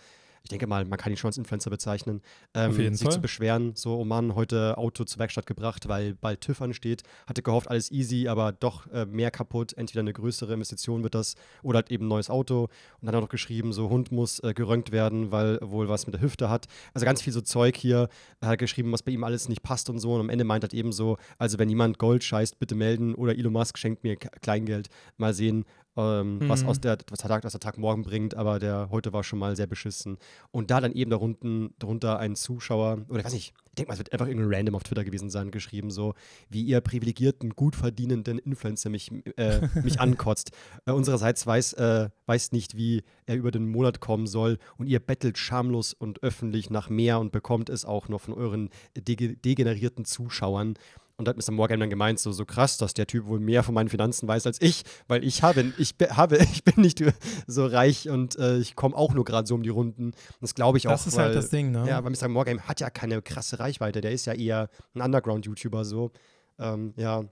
[0.46, 2.22] ich denke mal, man kann ihn schon als Influencer bezeichnen,
[2.54, 3.10] ähm, sich Fall.
[3.10, 7.42] zu beschweren, so, oh Mann, heute Auto zur Werkstatt gebracht, weil bald TÜV ansteht, hatte
[7.42, 11.78] gehofft, alles easy, aber doch äh, mehr kaputt, entweder eine größere Investition wird das oder
[11.78, 12.62] halt eben ein neues Auto.
[12.62, 12.70] Und
[13.02, 16.14] dann hat er noch geschrieben, so Hund muss äh, geröntgt werden, weil wohl was mit
[16.14, 18.08] der Hüfte hat, also ganz viel so Zeug hier,
[18.40, 20.14] er hat geschrieben, was bei ihm alles nicht passt und so.
[20.14, 23.36] Und am Ende meint er eben so, also wenn jemand Gold scheißt, bitte melden oder
[23.36, 25.64] Elon Musk schenkt mir Kleingeld, mal sehen,
[25.96, 26.68] ähm, was Mhm.
[26.68, 29.38] aus der, was der, Tag, was der Tag morgen bringt, aber der heute war schon
[29.38, 30.18] mal sehr beschissen.
[30.50, 33.94] Und da dann eben darunter, darunter ein Zuschauer, oder ich weiß nicht, ich denke mal,
[33.94, 36.14] es wird einfach irgendein Random auf Twitter gewesen sein, geschrieben, so,
[36.48, 40.50] wie ihr privilegierten, gut verdienenden Influencer mich, äh, mich ankotzt.
[40.86, 45.00] Äh, unsererseits weiß, äh, weiß nicht, wie er über den Monat kommen soll und ihr
[45.00, 50.04] bettelt schamlos und öffentlich nach mehr und bekommt es auch noch von euren dege degenerierten
[50.04, 50.74] Zuschauern.
[51.18, 51.52] Und da hat Mr.
[51.52, 54.46] Morgan dann gemeint, so, so krass, dass der Typ wohl mehr von meinen Finanzen weiß
[54.46, 57.02] als ich, weil ich habe, ich be- habe, ich bin nicht
[57.46, 60.12] so reich und äh, ich komme auch nur gerade so um die Runden.
[60.42, 60.92] Das glaube ich auch.
[60.92, 61.88] Das ist weil, halt das Ding, ne?
[61.88, 62.28] Ja, weil Mr.
[62.28, 64.02] Morgan hat ja keine krasse Reichweite.
[64.02, 66.10] Der ist ja eher ein Underground-YouTuber so.
[66.58, 67.24] Ähm, ja,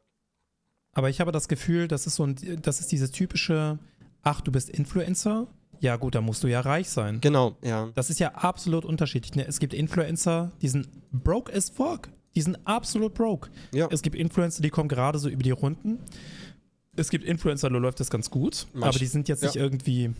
[0.94, 3.78] Aber ich habe das Gefühl, das ist so ein, das ist diese typische,
[4.22, 5.46] ach, du bist Influencer?
[5.80, 7.20] Ja, gut, dann musst du ja reich sein.
[7.20, 7.90] genau, ja.
[7.94, 9.34] Das ist ja absolut unterschiedlich.
[9.34, 9.46] Ne?
[9.46, 12.08] Es gibt Influencer, die sind broke as fuck.
[12.36, 13.50] Die sind absolut broke.
[13.72, 13.88] Ja.
[13.90, 15.98] Es gibt Influencer, die kommen gerade so über die Runden.
[16.96, 19.62] Es gibt Influencer, da läuft das ganz gut, Manch- aber die sind jetzt nicht ja.
[19.62, 20.12] irgendwie,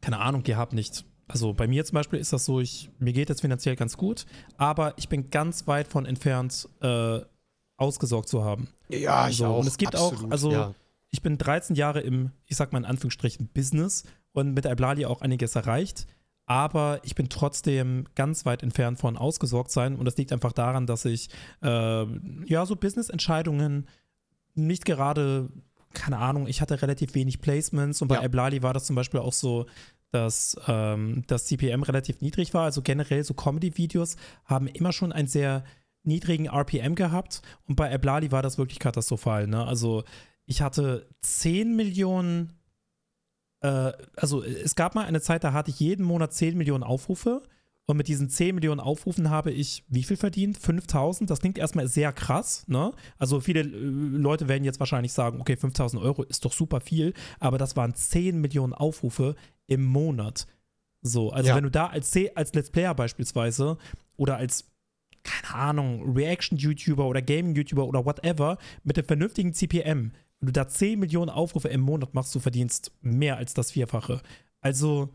[0.00, 1.04] keine Ahnung, die haben nicht.
[1.26, 4.26] Also bei mir zum Beispiel ist das so, ich, mir geht es finanziell ganz gut,
[4.56, 7.20] aber ich bin ganz weit von entfernt, äh,
[7.76, 8.68] ausgesorgt zu haben.
[8.88, 9.60] Ja, ich So, auch.
[9.60, 10.74] und es gibt auch, absolut, also ja.
[11.10, 15.22] ich bin 13 Jahre im, ich sag mal in Anführungsstrichen, Business und mit Iblali auch
[15.22, 16.06] einiges erreicht.
[16.50, 19.94] Aber ich bin trotzdem ganz weit entfernt von ausgesorgt sein.
[19.94, 21.28] Und das liegt einfach daran, dass ich
[21.62, 22.04] äh,
[22.44, 23.86] ja so Business-Entscheidungen
[24.56, 25.48] nicht gerade,
[25.94, 28.24] keine Ahnung, ich hatte relativ wenig Placements und bei Ja.
[28.24, 29.66] Iblali war das zum Beispiel auch so,
[30.10, 32.64] dass ähm, das CPM relativ niedrig war.
[32.64, 35.62] Also generell so Comedy-Videos haben immer schon einen sehr
[36.02, 39.46] niedrigen RPM gehabt und bei Iblali war das wirklich katastrophal.
[39.46, 39.64] Ne?
[39.64, 40.02] Also
[40.46, 42.54] ich hatte 10 Millionen,
[43.60, 47.42] äh, also es gab mal eine Zeit, da hatte ich jeden Monat 10 Millionen Aufrufe
[47.86, 50.56] und mit diesen 10 Millionen Aufrufen habe ich wie viel verdient?
[50.58, 51.28] 5000.
[51.28, 52.64] Das klingt erstmal sehr krass.
[52.68, 52.92] Ne?
[53.18, 57.14] Also viele äh, Leute werden jetzt wahrscheinlich sagen, okay, 5000 Euro ist doch super viel,
[57.40, 59.34] aber das waren 10 Millionen Aufrufe
[59.66, 60.46] im Monat.
[61.02, 61.56] So, also Ja.
[61.56, 63.76] wenn du da als, C- als Let's Player beispielsweise
[64.16, 64.66] oder als
[65.22, 70.98] keine Ahnung, Reaction-YouTuber oder Gaming-YouTuber oder whatever mit einem vernünftigen CPM, wenn du da 10
[70.98, 74.20] Millionen Aufrufe im Monat machst, du verdienst mehr als das Vierfache.
[74.60, 75.08] Also,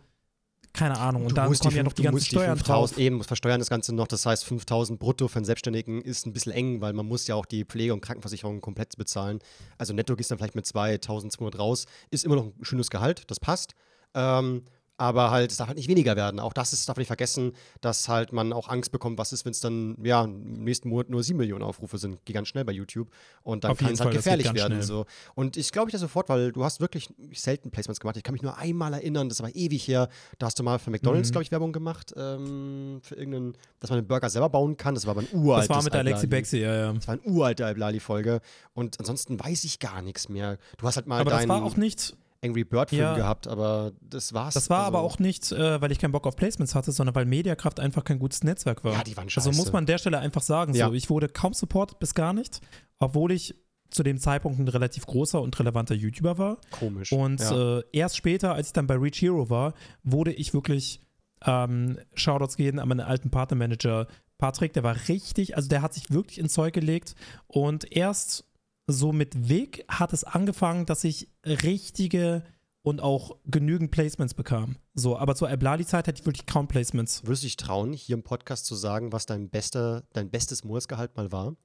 [0.74, 1.24] keine Ahnung.
[1.24, 3.04] Und Du dann kommen ja fünf- noch die ganzen musst Steuern 5000 drauf.
[3.04, 4.08] Eben, versteuern das Ganze noch.
[4.08, 7.36] Das heißt, 5000 brutto für einen Selbstständigen ist ein bisschen eng, weil man muss ja
[7.36, 9.40] auch die Pflege- und Krankenversicherung komplett bezahlen.
[9.78, 11.86] Also netto gehst du dann vielleicht mit 2200 raus.
[12.12, 13.74] Ist immer noch ein schönes Gehalt, das passt.
[14.14, 14.64] Ähm,
[14.98, 16.40] aber halt, es darf halt nicht weniger werden.
[16.40, 19.44] Auch das ist, darf man nicht vergessen, dass halt man auch Angst bekommt, was ist,
[19.46, 22.24] wenn es dann, ja, im nächsten Monat nur 7 Millionen Aufrufe sind.
[22.26, 23.10] Geht ganz schnell bei YouTube.
[23.44, 24.74] Und dann kann es halt Fall, das gefährlich werden.
[24.74, 24.84] schnell.
[24.84, 25.06] So.
[25.36, 28.16] Und ich glaube ich da sofort, weil du hast wirklich selten Placements gemacht.
[28.18, 30.08] Ich kann mich nur einmal erinnern, das war ewig her.
[30.40, 31.32] Da hast du mal für McDonalds, Mhm.
[31.34, 34.96] glaube ich, Werbung gemacht, ähm, für irgendeinen, dass man den Burger selber bauen kann.
[34.96, 36.28] Das war aber ein uraltes Das war mit der Alexi.
[36.28, 36.94] Bexi, ja, ja.
[36.94, 38.40] Das war eine uralte Iblali-Folge.
[38.74, 40.58] Und ansonsten weiß ich gar nichts mehr.
[40.78, 43.16] Du hast halt mal Aber das war auch nicht, Angry Bird-Film Ja.
[43.16, 44.54] gehabt, aber das war's.
[44.54, 47.16] das war aber Also, auch nicht, äh, weil ich keinen Bock auf Placements hatte, sondern
[47.16, 48.94] weil Mediakraft einfach kein gutes Netzwerk war.
[48.94, 49.72] Ja, die waren Also muss scheiße.
[49.72, 50.88] man an der Stelle einfach sagen, Ja.
[50.88, 52.62] so, ich wurde kaum supportet bis gar nicht,
[53.00, 53.56] obwohl ich
[53.92, 56.58] zu dem Zeitpunkt ein relativ großer und relevanter YouTuber war.
[56.72, 57.12] Komisch.
[57.12, 57.80] Und ja.
[57.80, 61.00] äh, erst später, als ich dann bei Reach Hero war, wurde ich wirklich
[61.46, 66.12] ähm, Shoutouts gehen an meinen alten Partnermanager Patrick, der war richtig, also der hat sich
[66.12, 67.16] wirklich ins Zeug gelegt
[67.48, 68.44] und erst
[68.88, 72.44] so mit Weg hat es angefangen, dass ich richtige
[72.86, 74.76] und auch genügend Placements bekam.
[74.94, 77.24] So, aber zur Iblali-Zeit hatte ich wirklich kaum Placements.
[77.24, 81.18] Würdest du dich trauen, hier im Podcast zu sagen, was dein, bester, dein bestes Monatsgehalt
[81.18, 81.56] mal war?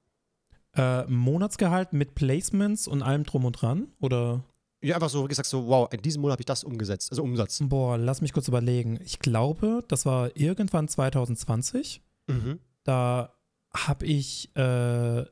[0.74, 3.88] Äh, Monatsgehalt mit Placements und allem drum und dran?
[4.00, 4.44] Oder?
[4.82, 7.58] Ja, einfach so gesagt, so, wow, in diesem Monat habe ich das umgesetzt, also Umsatz.
[7.62, 8.98] Boah, lass mich kurz überlegen.
[9.04, 12.00] Ich glaube, das war irgendwann 2020.
[12.28, 12.60] Mhm.
[12.84, 13.34] Da
[13.74, 15.24] habe ich äh,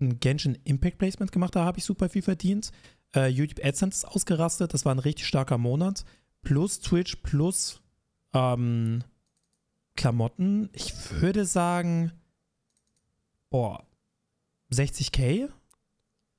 [0.00, 2.70] ein Genshin Impact Placement gemacht, da habe ich super viel verdient.
[3.14, 6.04] Äh, YouTube AdSense ist ausgerastet, das war ein richtig starker Monat.
[6.42, 7.80] Plus Twitch, plus
[8.32, 9.02] ähm,
[9.96, 10.68] Klamotten.
[10.72, 12.12] Ich würde sagen,
[13.50, 13.84] boah,
[14.70, 15.48] 60k?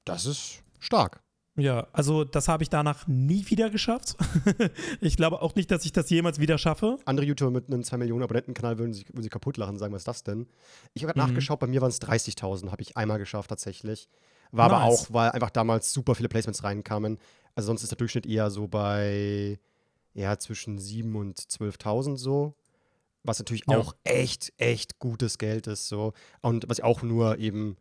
[0.05, 1.21] Das ist stark.
[1.59, 4.15] Ja, also das habe ich danach nie wieder geschafft.
[5.01, 6.97] ich glaube auch nicht, dass ich das jemals wieder schaffe.
[7.05, 9.91] Andere YouTuber mit einem 2 Millionen Abonnentenkanal würden sich, würden sich kaputt lachen und sagen,
[9.91, 10.47] was ist das denn?
[10.93, 11.25] Ich habe Mhm.
[11.27, 14.07] nachgeschaut, bei mir waren es 30.000, habe ich einmal geschafft tatsächlich.
[14.51, 14.83] War aber Nice.
[15.09, 17.17] auch, weil einfach damals super viele Placements reinkamen.
[17.55, 19.59] Also sonst ist der Durchschnitt eher so bei,
[20.13, 22.53] ja, zwischen 7.000 und 12.000 so.
[23.23, 23.77] Was natürlich Ja.
[23.79, 26.13] auch echt, echt gutes Geld ist so.
[26.41, 27.77] Und was ich auch nur eben,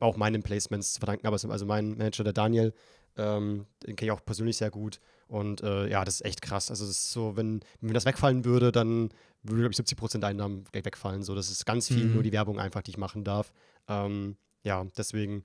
[0.00, 1.36] auch meinen Placements zu verdanken habe.
[1.50, 2.72] Also mein Manager, der Daniel,
[3.16, 5.00] ähm, den kenne ich auch persönlich sehr gut.
[5.28, 6.70] Und äh, ja, das ist echt krass.
[6.70, 9.10] Also, das ist so, wenn, wenn das wegfallen würde, dann
[9.42, 11.22] würde, glaube ich, 70 Prozent der Einnahmen gleich wegfallen.
[11.22, 12.12] So, das ist ganz viel Mhm.
[12.14, 13.52] nur die Werbung einfach, die ich machen darf.
[13.88, 15.42] Ähm, ja, deswegen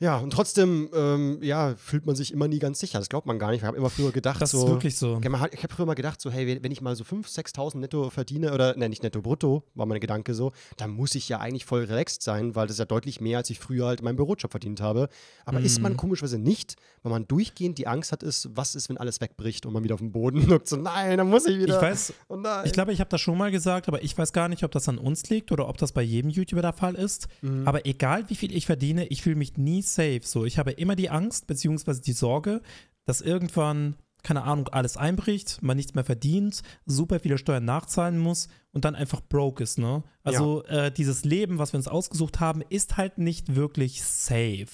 [0.00, 2.98] Ja, und trotzdem, ähm, ja, fühlt man sich immer nie ganz sicher.
[2.98, 3.60] Das glaubt man gar nicht.
[3.60, 4.64] Ich habe immer früher gedacht, Das so.
[4.64, 5.20] ist wirklich so.
[5.22, 5.24] Ich
[5.62, 8.76] habe früher mal gedacht, so, hey, wenn ich mal so 5.000, 6.000 netto verdiene, oder,
[8.76, 12.22] ne, nicht netto, brutto, war mein Gedanke so, dann muss ich ja eigentlich voll relaxed
[12.22, 14.80] sein, weil das ist ja deutlich mehr, als ich früher halt in meinem Bürojob verdient
[14.80, 15.08] habe.
[15.44, 15.96] Aber ist man Mhm.
[15.96, 19.72] komischerweise nicht, weil man durchgehend die Angst hat, ist, was ist, wenn alles wegbricht und
[19.72, 21.76] man wieder auf den Boden lugt, so, nein, dann muss ich wieder.
[21.76, 24.48] Ich weiß, oh ich glaube, ich habe das schon mal gesagt, aber ich weiß gar
[24.48, 27.28] nicht, ob das an uns liegt oder ob das bei jedem YouTuber der Fall ist.
[27.42, 27.66] Mhm.
[27.68, 30.20] Aber egal, wie viel ich verdiene, ich fühle mich nie safe.
[30.24, 32.62] So, ich habe immer die Angst beziehungsweise die Sorge,
[33.04, 38.48] dass irgendwann keine Ahnung, alles einbricht, man nichts mehr verdient, super viele Steuern nachzahlen muss
[38.72, 40.02] und dann einfach broke ist, ne?
[40.24, 44.66] Also äh, dieses Leben, was wir uns ausgesucht haben, ist halt nicht wirklich safe.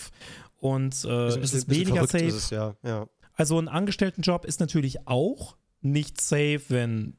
[0.57, 2.25] Und äh, es ist weniger safe.
[2.25, 3.09] Ist es, ja, ja.
[3.35, 7.17] Also ein Angestelltenjob ist natürlich auch nicht safe, wenn,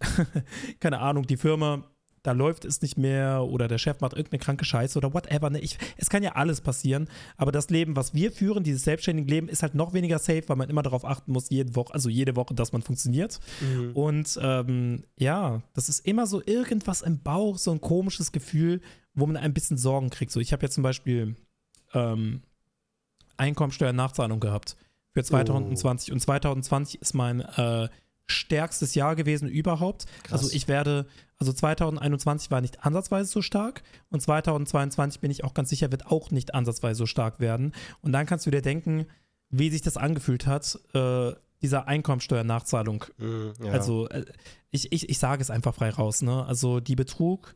[0.80, 1.89] keine Ahnung, die Firma,
[2.22, 5.50] da läuft es nicht mehr oder der Chef macht irgendeine kranke Scheiße oder whatever.
[5.50, 5.60] Ne?
[5.60, 9.48] Ich, es kann ja alles passieren, aber das Leben, was wir führen, dieses selbstständige Leben,
[9.48, 12.36] ist halt noch weniger safe, weil man immer darauf achten muss, jede Woche, also jede
[12.36, 13.40] Woche, dass man funktioniert.
[13.60, 13.92] Mhm.
[13.92, 18.80] Und ähm, ja, das ist immer so irgendwas im Bauch, so ein komisches Gefühl,
[19.14, 20.32] wo man ein bisschen Sorgen kriegt.
[20.32, 21.36] So, ich habe jetzt zum Beispiel
[21.94, 22.42] ähm,
[23.36, 24.76] Einkommensteuernachzahlung gehabt
[25.12, 27.88] für 2020 und 2020 ist mein äh,
[28.26, 30.06] stärkstes Jahr gewesen überhaupt.
[30.22, 30.42] Krass.
[30.42, 31.06] Also ich werde,
[31.40, 36.06] also 2021 war nicht ansatzweise so stark und 2022 bin ich auch ganz sicher, wird
[36.06, 37.72] auch nicht ansatzweise so stark werden.
[38.02, 39.06] Und dann kannst du dir denken,
[39.48, 43.72] wie sich das angefühlt hat, äh, dieser Einkommensteuernachzahlung Mhm, ja.
[43.72, 44.24] also äh,
[44.70, 46.44] ich, ich, ich sage es einfach frei raus, ne?
[46.46, 47.54] Also die betrug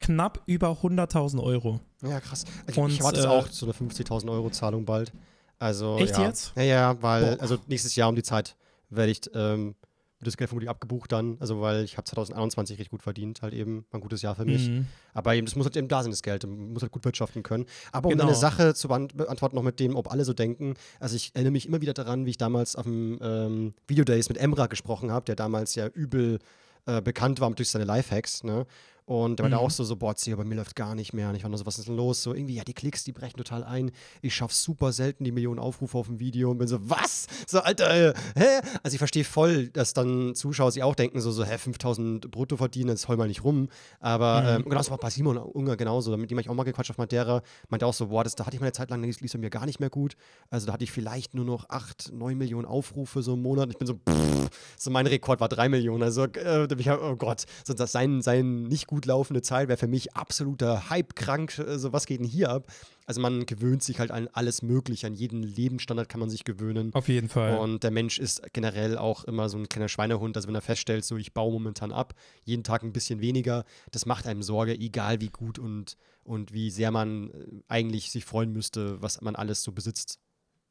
[0.00, 1.80] knapp über 100.000 Euro.
[2.02, 2.44] Ja, kraz.
[2.66, 5.12] Ich, Und, ich erwarte äh, auch so eine 50.000 Euro Zahlung bald.
[5.58, 6.26] Also, Echt ja.
[6.26, 6.52] jetzt?
[6.56, 7.42] Ja, ja, weil, Boah.
[7.42, 8.56] also nächstes Jahr um die Zeit
[8.90, 9.74] werde ich, ähm,
[10.18, 11.36] wird das Geld vermutlich abgebucht dann.
[11.40, 13.84] Also, weil ich habe 2021 richtig gut verdient, halt eben.
[13.90, 14.68] War ein gutes Jahr für mich.
[14.68, 14.86] Mhm.
[15.14, 16.44] Aber eben, das muss halt eben da sein, das Geld.
[16.46, 17.66] Man muss halt gut wirtschaften können.
[17.92, 18.24] Aber um Genau.
[18.26, 20.74] eine Sache zu beant- beantworten, noch mit dem, ob alle so denken.
[21.00, 24.38] Also, ich erinnere mich immer wieder daran, wie ich damals auf dem ähm, Videodays mit
[24.38, 26.38] Emra gesprochen habe, der damals ja übel
[26.86, 28.66] äh, bekannt war durch seine Lifehacks, ne?
[29.08, 29.62] Und der war da Mhm.
[29.64, 31.30] auch so, so, boah, Zio, bei mir läuft gar nicht mehr.
[31.30, 32.22] Und ich war nur so, was ist denn los?
[32.22, 33.90] So irgendwie, ja, die Klicks, die brechen total ein.
[34.20, 37.26] Ich schaffe super selten die Millionen Aufrufe auf dem Video und bin so, was?
[37.46, 38.60] So, Alter, äh, hä?
[38.82, 42.58] Also ich verstehe voll, dass dann Zuschauer sich auch denken, so, so, hä, 5000 brutto
[42.58, 43.68] verdienen, das heul mal nicht rum.
[43.98, 44.64] Aber Mhm.
[44.64, 46.14] ähm, genauso war bei Simon Unger genauso.
[46.18, 47.40] Mit dem hab ich auch mal gequatscht auf Madeira.
[47.70, 49.34] Meinte auch so, boah, das, da hatte ich mal eine Zeit lang, da lief es
[49.38, 50.16] mir gar nicht mehr gut.
[50.50, 53.64] Also da hatte ich vielleicht nur noch 8, 9 Millionen Aufrufe so im Monat.
[53.68, 56.02] Und ich bin so, pff, so mein Rekord war 3 Millionen.
[56.02, 59.78] Also, äh, ich hab, oh Gott, so, das sein, sein nicht gut laufende Zeit wäre
[59.78, 61.52] für mich absoluter Hype-krank.
[61.76, 62.66] So, was geht denn hier ab?
[63.08, 66.92] Also man gewöhnt sich halt an alles Mögliche, an jeden Lebensstandard kann man sich gewöhnen.
[66.92, 67.56] Auf jeden Fall.
[67.56, 70.36] Und der Mensch ist generell auch immer so ein kleiner Schweinehund.
[70.36, 72.12] Also wenn er feststellt, so ich baue momentan ab,
[72.44, 76.70] jeden Tag ein bisschen weniger, das macht einem Sorge, egal wie gut und, und wie
[76.70, 80.20] sehr man äh, eigentlich sich freuen müsste, was man alles so besitzt.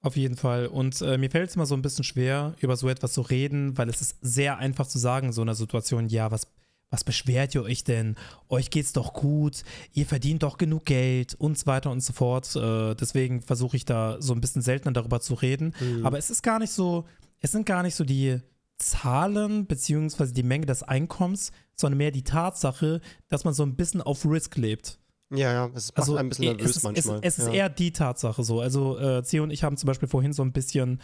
[0.01, 0.67] Auf jeden Fall.
[0.67, 3.77] Und äh, mir fällt es immer so ein bisschen schwer, über so etwas zu reden,
[3.77, 6.47] weil es ist sehr einfach zu sagen, in so einer Situation, ja, was,
[6.91, 8.15] was beschwert ihr euch denn?
[8.47, 12.55] Euch geht's doch gut, ihr verdient doch genug Geld und so weiter und so fort.
[12.55, 15.73] Äh, deswegen versuche ich da so ein bisschen seltener darüber zu reden.
[15.79, 16.05] Mhm.
[16.05, 17.05] Aber es ist gar nicht so,
[17.39, 18.39] es sind gar nicht so die
[18.77, 24.01] Zahlen beziehungsweise die Menge des Einkommens, sondern mehr die Tatsache, dass man so ein bisschen
[24.01, 24.99] auf Risk lebt.
[25.29, 27.17] Ja, ja, es macht Also ein bisschen eh, nervös es ist, manchmal.
[27.17, 27.53] Es, es ist ja.
[27.53, 28.61] eher die Tatsache so.
[28.61, 31.01] Also äh, Theo und ich haben zum Beispiel vorhin so ein bisschen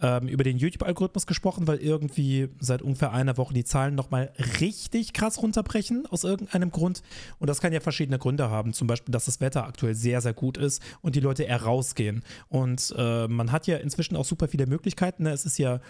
[0.00, 5.12] ähm, über den YouTube-Algorithmus gesprochen, weil irgendwie seit ungefähr einer Woche die Zahlen nochmal richtig
[5.12, 7.02] krass runterbrechen aus irgendeinem Grund.
[7.38, 8.72] Und das kann ja verschiedene Gründe haben.
[8.72, 12.24] Zum Beispiel, dass das Wetter aktuell sehr, sehr gut ist und die Leute eher rausgehen.
[12.48, 15.24] Und äh, man hat ja inzwischen auch super viele Möglichkeiten.
[15.24, 15.32] Ne?
[15.32, 15.80] Es ist ja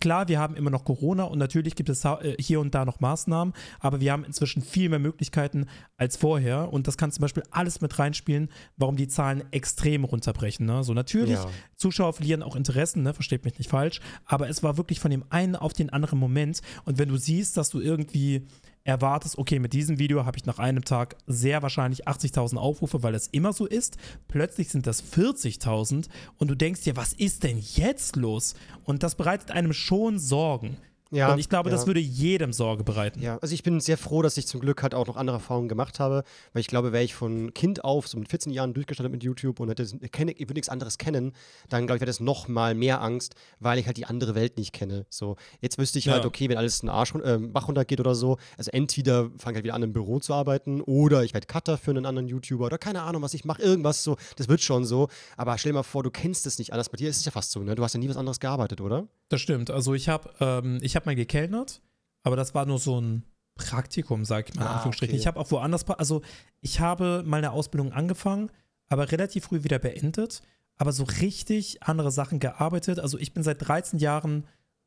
[0.00, 3.00] Klar, wir haben immer noch Corona und natürlich gibt es äh, hier und da noch
[3.00, 7.42] Maßnahmen, aber wir haben inzwischen viel mehr Möglichkeiten als vorher und das kann zum Beispiel
[7.50, 10.66] alles mit reinspielen, warum die Zahlen extrem runterbrechen.
[10.66, 10.84] Ne?
[10.84, 11.46] So natürlich, Ja.
[11.76, 13.14] Zuschauer verlieren auch Interessen, ne?
[13.14, 16.60] versteht mich nicht falsch, aber es war wirklich von dem einen auf den anderen Moment
[16.84, 18.46] und wenn du siehst, dass du irgendwie
[18.86, 23.12] erwartest, okay, mit diesem Video habe ich nach einem Tag sehr wahrscheinlich 80.000 Aufrufe, weil
[23.12, 23.96] das immer so ist.
[24.28, 28.54] Plötzlich sind das 40.000 und du denkst dir, was ist denn jetzt los?
[28.84, 30.76] Und das bereitet einem schon Sorgen.
[31.12, 31.76] Ja, und ich glaube, ja.
[31.76, 33.22] das würde jedem Sorge bereiten.
[33.22, 35.68] Ja, also ich bin sehr froh, dass ich zum Glück halt auch noch andere Erfahrungen
[35.68, 39.12] gemacht habe, weil ich glaube, wäre ich von Kind auf, so mit 14 Jahren durchgestartet
[39.12, 41.32] mit YouTube und hätte, kenne, ich würde nichts anderes kennen,
[41.68, 44.58] dann glaube ich, wäre das noch mal mehr Angst, weil ich halt die andere Welt
[44.58, 45.06] nicht kenne.
[45.08, 46.28] So, jetzt wüsste ich halt, Ja.
[46.28, 49.64] okay, wenn alles einen Arsch, äh, Bach runtergeht oder so, also entweder fange ich halt
[49.64, 52.78] wieder an, im Büro zu arbeiten oder ich werde Cutter für einen anderen YouTuber oder
[52.78, 55.82] keine Ahnung, was ich mache, irgendwas so, das wird schon so, aber stell dir mal
[55.84, 57.76] vor, du kennst es nicht anders, bei dir ist es ja fast so, ne?
[57.76, 59.06] Du hast ja nie was anderes gearbeitet, oder?
[59.28, 59.70] Das stimmt.
[59.70, 61.80] Also ich habe ähm, ich hab mal gekellnert,
[62.22, 63.22] aber das war nur so ein
[63.56, 65.14] Praktikum, sag ich mal in Ah, Anführungsstrichen.
[65.14, 65.20] okay.
[65.20, 66.22] Ich habe auch woanders, also
[66.60, 68.50] ich habe mal eine Ausbildung angefangen,
[68.88, 70.42] aber relativ früh wieder beendet.
[70.78, 72.98] Aber so richtig andere Sachen gearbeitet.
[73.00, 74.44] Also ich bin seit 13 Jahren,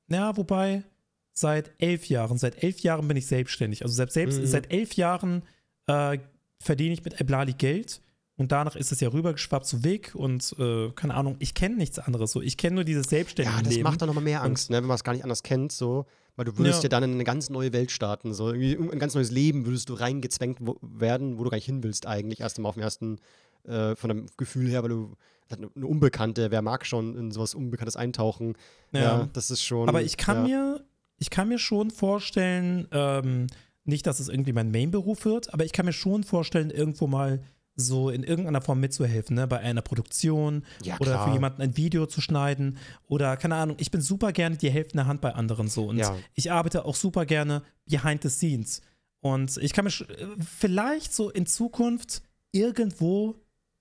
[0.08, 0.84] naja, wobei
[1.34, 3.82] seit elf Jahren, seit elf Jahren bin ich selbstständig.
[3.82, 4.46] Also seit, selbst, Mhm.
[4.46, 5.42] seit elf Jahren
[5.88, 6.20] äh,
[6.62, 8.02] verdiene ich mit Eblali Geld.
[8.40, 12.00] Und danach ist es ja rübergeschwappt zu Weg und äh, keine Ahnung, ich kenne nichts
[12.00, 12.42] anderes so.
[12.42, 13.84] Ich kenne nur dieses selbstständige Ja, das Leben.
[13.84, 16.06] macht dann nochmal mehr Und- Angst, ne, wenn man es gar nicht anders kennt, so.
[16.38, 16.84] Weil du würdest Ja.
[16.84, 16.90] ja.
[16.90, 18.48] dann in eine ganz neue Welt starten, so.
[18.54, 21.66] Irgendwie in ein ganz neues Leben würdest du reingezwängt wo, werden, wo du gar nicht
[21.66, 22.40] hin willst, eigentlich.
[22.40, 23.18] Erst einmal auf dem ersten,
[23.66, 25.16] äh, von dem Gefühl her, weil du
[25.50, 28.54] eine, Unbekannte, wer mag schon in sowas Unbekanntes eintauchen.
[28.94, 29.90] Ja, das ist schon.
[29.90, 30.60] Aber ich kann ja.
[30.78, 30.86] mir,
[31.18, 33.48] ich kann mir schon vorstellen, ähm,
[33.84, 37.42] nicht, dass es irgendwie mein Main-Beruf wird, aber ich kann mir schon vorstellen, irgendwo mal
[37.80, 39.48] so in irgendeiner Form mitzuhelfen, ne?
[39.48, 43.78] bei einer Produktion Ja, oder für jemanden ein Video zu schneiden oder keine Ahnung.
[43.80, 46.16] Ich bin super gerne die helfende Hand bei anderen so und Ja.
[46.34, 48.82] ich arbeite auch super gerne behind the scenes
[49.22, 53.36] und ich kann mir vielleicht so in Zukunft irgendwo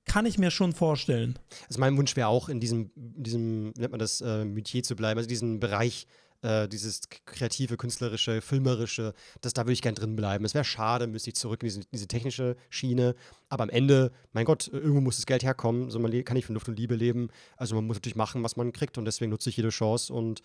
[0.04, 1.38] kann ich mir schon vorstellen.
[1.68, 4.96] Also mein Wunsch wäre auch, in diesem, in diesem, nennt man das, äh, Metier zu
[4.96, 6.06] bleiben, also diesen Bereich,
[6.42, 10.44] äh, dieses kreative, künstlerische, filmerische, das, da würde ich gern drin bleiben.
[10.44, 13.14] Es wäre schade, müsste ich zurück in diese, diese technische Schiene.
[13.48, 15.90] Aber am Ende, mein Gott, irgendwo muss das Geld herkommen.
[15.90, 17.28] So, man kann nicht von Luft und Liebe leben.
[17.56, 20.42] Also man muss natürlich machen, was man kriegt und deswegen nutze ich jede Chance und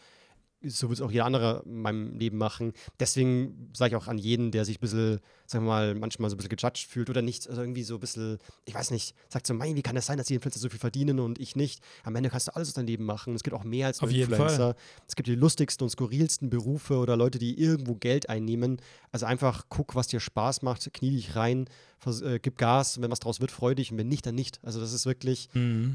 [0.66, 2.74] so wird es auch jeder andere in meinem Leben machen.
[3.00, 6.36] Deswegen sage ich auch an jeden, der sich ein bisschen, sagen wir mal, manchmal so
[6.36, 9.48] ein bisschen gejudged fühlt oder nicht, also irgendwie so ein bisschen, ich weiß nicht, sagt
[9.48, 11.84] so, mein, wie kann das sein, dass die Influencer so viel verdienen und ich nicht?
[12.04, 13.36] Am Ende kannst du alles aus deinem Leben machen.
[13.36, 14.76] Es gibt auch mehr als nur Auf Influencer.
[15.08, 18.78] Es gibt die lustigsten und skurrilsten Berufe oder Leute, die irgendwo Geld einnehmen.
[19.12, 21.66] Also einfach guck, was dir Spaß macht, knie dich rein,
[22.06, 24.60] äh, gib Gas, wenn was draus wird, freu dich und wenn nicht, dann nicht.
[24.64, 25.50] Also das ist wirklich,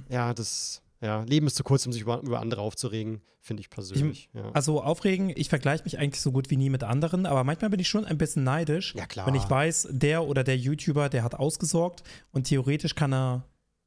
[0.09, 3.71] ja, das, ja, Leben ist zu kurz, um sich über, über andere aufzuregen, finde ich
[3.71, 4.29] persönlich.
[4.35, 4.51] ja.
[4.53, 7.81] Also aufregen, ich vergleiche mich eigentlich so gut wie nie mit anderen, aber manchmal bin
[7.81, 9.27] ich schon ein bisschen neidisch, Ja, klar.
[9.27, 13.45] wenn ich weiß, der oder der YouTuber, der hat ausgesorgt und theoretisch kann er,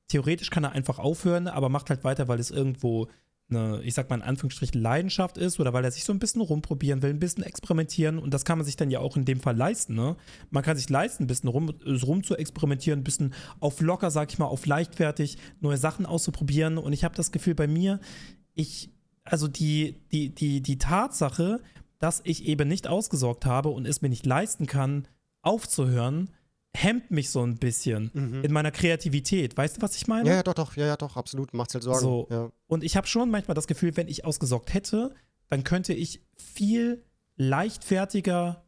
[0.08, 3.08] theoretisch kann er einfach aufhören, aber macht halt weiter, weil es irgendwo
[3.52, 6.42] eine, ich sag mal in Anführungsstrichen, Leidenschaft ist oder weil er sich so ein bisschen
[6.42, 9.40] rumprobieren will, ein bisschen experimentieren und das kann man sich dann ja auch in dem
[9.40, 10.16] Fall leisten, ne?
[10.50, 14.32] Man kann sich leisten, ein bisschen rum, rum zu experimentieren, ein bisschen auf locker, sag
[14.32, 18.00] ich mal, auf leichtfertig, neue Sachen auszuprobieren und ich habe das Gefühl bei mir,
[18.54, 18.90] ich,
[19.24, 21.62] also die, die, die, die Tatsache,
[22.00, 25.08] dass ich eben nicht ausgesorgt habe und es mir nicht leisten kann,
[25.44, 26.30] aufzuhören,
[26.76, 29.58] hemmt mich so ein bisschen in meiner Kreativität.
[29.58, 30.24] Weißt du, was ich meine?
[30.24, 30.28] Mhm.
[30.30, 31.54] Ja, ja, doch, doch, ja, ja, doch, absolut.
[31.54, 32.00] Macht's halt Sorgen.
[32.00, 32.28] So.
[32.30, 32.52] Ja.
[32.68, 35.14] Und ich habe schon manchmal das Gefühl, wenn ich ausgesorgt hätte,
[35.50, 37.04] dann könnte ich viel
[37.38, 38.64] leichtfertiger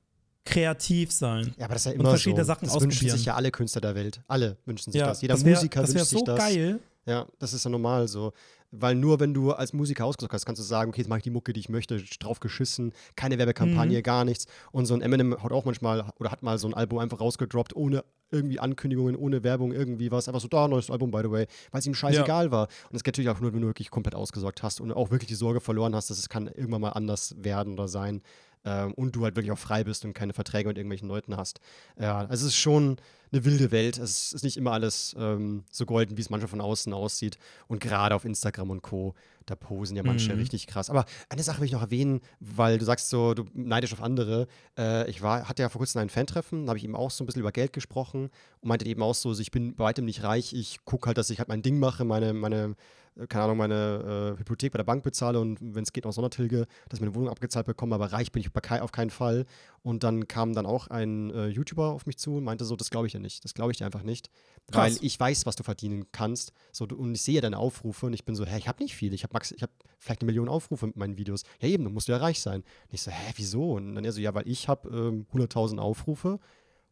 [0.46, 1.54] kreativ sein.
[1.58, 2.48] ja, aber das ist ja Und immer verschiedene so.
[2.48, 4.22] Sachen das wünschen sich ja alle Künstler der Welt.
[4.28, 5.22] Alle wünschen sich Ja, das.
[5.22, 6.38] Jeder das wär, Musiker das wünscht sich so das.
[6.38, 6.80] geil.
[7.06, 8.34] Ja, das ist ja normal so.
[8.76, 11.24] Weil nur wenn du als Musiker ausgesucht hast, kannst du sagen, okay, jetzt mache ich
[11.24, 14.04] die Mucke, die ich möchte, drauf geschissen, keine Werbekampagne, Mhm.
[14.04, 14.48] gar nichts.
[14.72, 17.76] Und so ein Eminem hat auch manchmal oder hat mal so ein Album einfach rausgedroppt,
[17.76, 20.28] ohne irgendwie Ankündigungen, ohne Werbung, irgendwie was.
[20.28, 22.64] Einfach so, da, neues Album, by the way, weil es ihm scheißegal war.
[22.64, 25.28] Und das geht natürlich auch nur, wenn du wirklich komplett ausgesorgt hast und auch wirklich
[25.28, 28.24] die Sorge verloren hast, dass es kann irgendwann mal anders werden oder sein.
[28.66, 31.60] Ähm, und du halt wirklich auch frei bist und keine Verträge mit irgendwelchen Leuten hast.
[32.00, 32.96] Ja, also es ist schon
[33.34, 33.98] eine wilde Welt.
[33.98, 37.38] Es ist nicht immer alles ähm, so golden, wie es manchmal von außen aussieht.
[37.68, 39.16] Und gerade auf Instagram und Co.,
[39.46, 40.40] da posen ja manche Mhm.
[40.40, 40.90] richtig krass.
[40.90, 44.48] Aber eine Sache will ich noch erwähnen, weil du sagst so, du neidisch auf andere.
[44.78, 47.24] Äh, ich war, hatte ja vor kurzem ein Fan-Treffen, da habe ich eben auch so
[47.24, 48.30] ein bisschen über Geld gesprochen
[48.62, 51.30] und meinte eben auch so, ich bin bei weitem nicht reich, ich gucke halt, dass
[51.30, 52.76] ich halt mein Ding mache, meine, meine,
[53.16, 56.14] äh, keine Ahnung, meine äh, Hypothek bei der Bank bezahle und wenn es geht noch
[56.14, 59.46] Sondertilge, dass ich meine Wohnung abgezahlt bekomme, aber reich bin ich kei auf keinen Fall.
[59.84, 62.90] Und dann kam dann auch ein äh, YouTuber auf mich zu und meinte so, das
[62.90, 64.30] glaube ich dir nicht, das glaube ich dir einfach nicht,
[64.72, 64.78] Krass.
[64.96, 66.54] weil ich weiß, was du verdienen kannst.
[66.72, 69.14] So, und ich sehe deine Aufrufe und ich bin so, hä, ich habe nicht viel,
[69.14, 71.44] ich habe ich hab vielleicht eine Million Aufrufe mit meinen Videos.
[71.62, 72.62] Ja eben, dann musst du ja reich sein.
[72.62, 73.74] Und ich so, hä, wieso?
[73.74, 76.40] Und dann er so, ja, weil ich habe ähm, 100.000 Aufrufe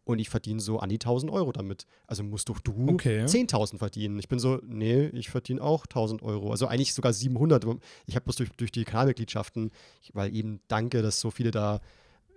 [0.03, 1.85] und ich verdiene so an die 1.000 Euro damit.
[2.07, 3.23] Also musst doch du Okay.
[3.25, 4.19] 10.000 verdienen.
[4.19, 6.51] Ich bin so, nee, ich verdiene auch 1.000 Euro.
[6.51, 7.65] Also eigentlich sogar 700.
[8.07, 9.71] Ich habe bloß durch, durch die Kanalmitgliedschaften,
[10.13, 11.81] weil eben danke, dass so viele da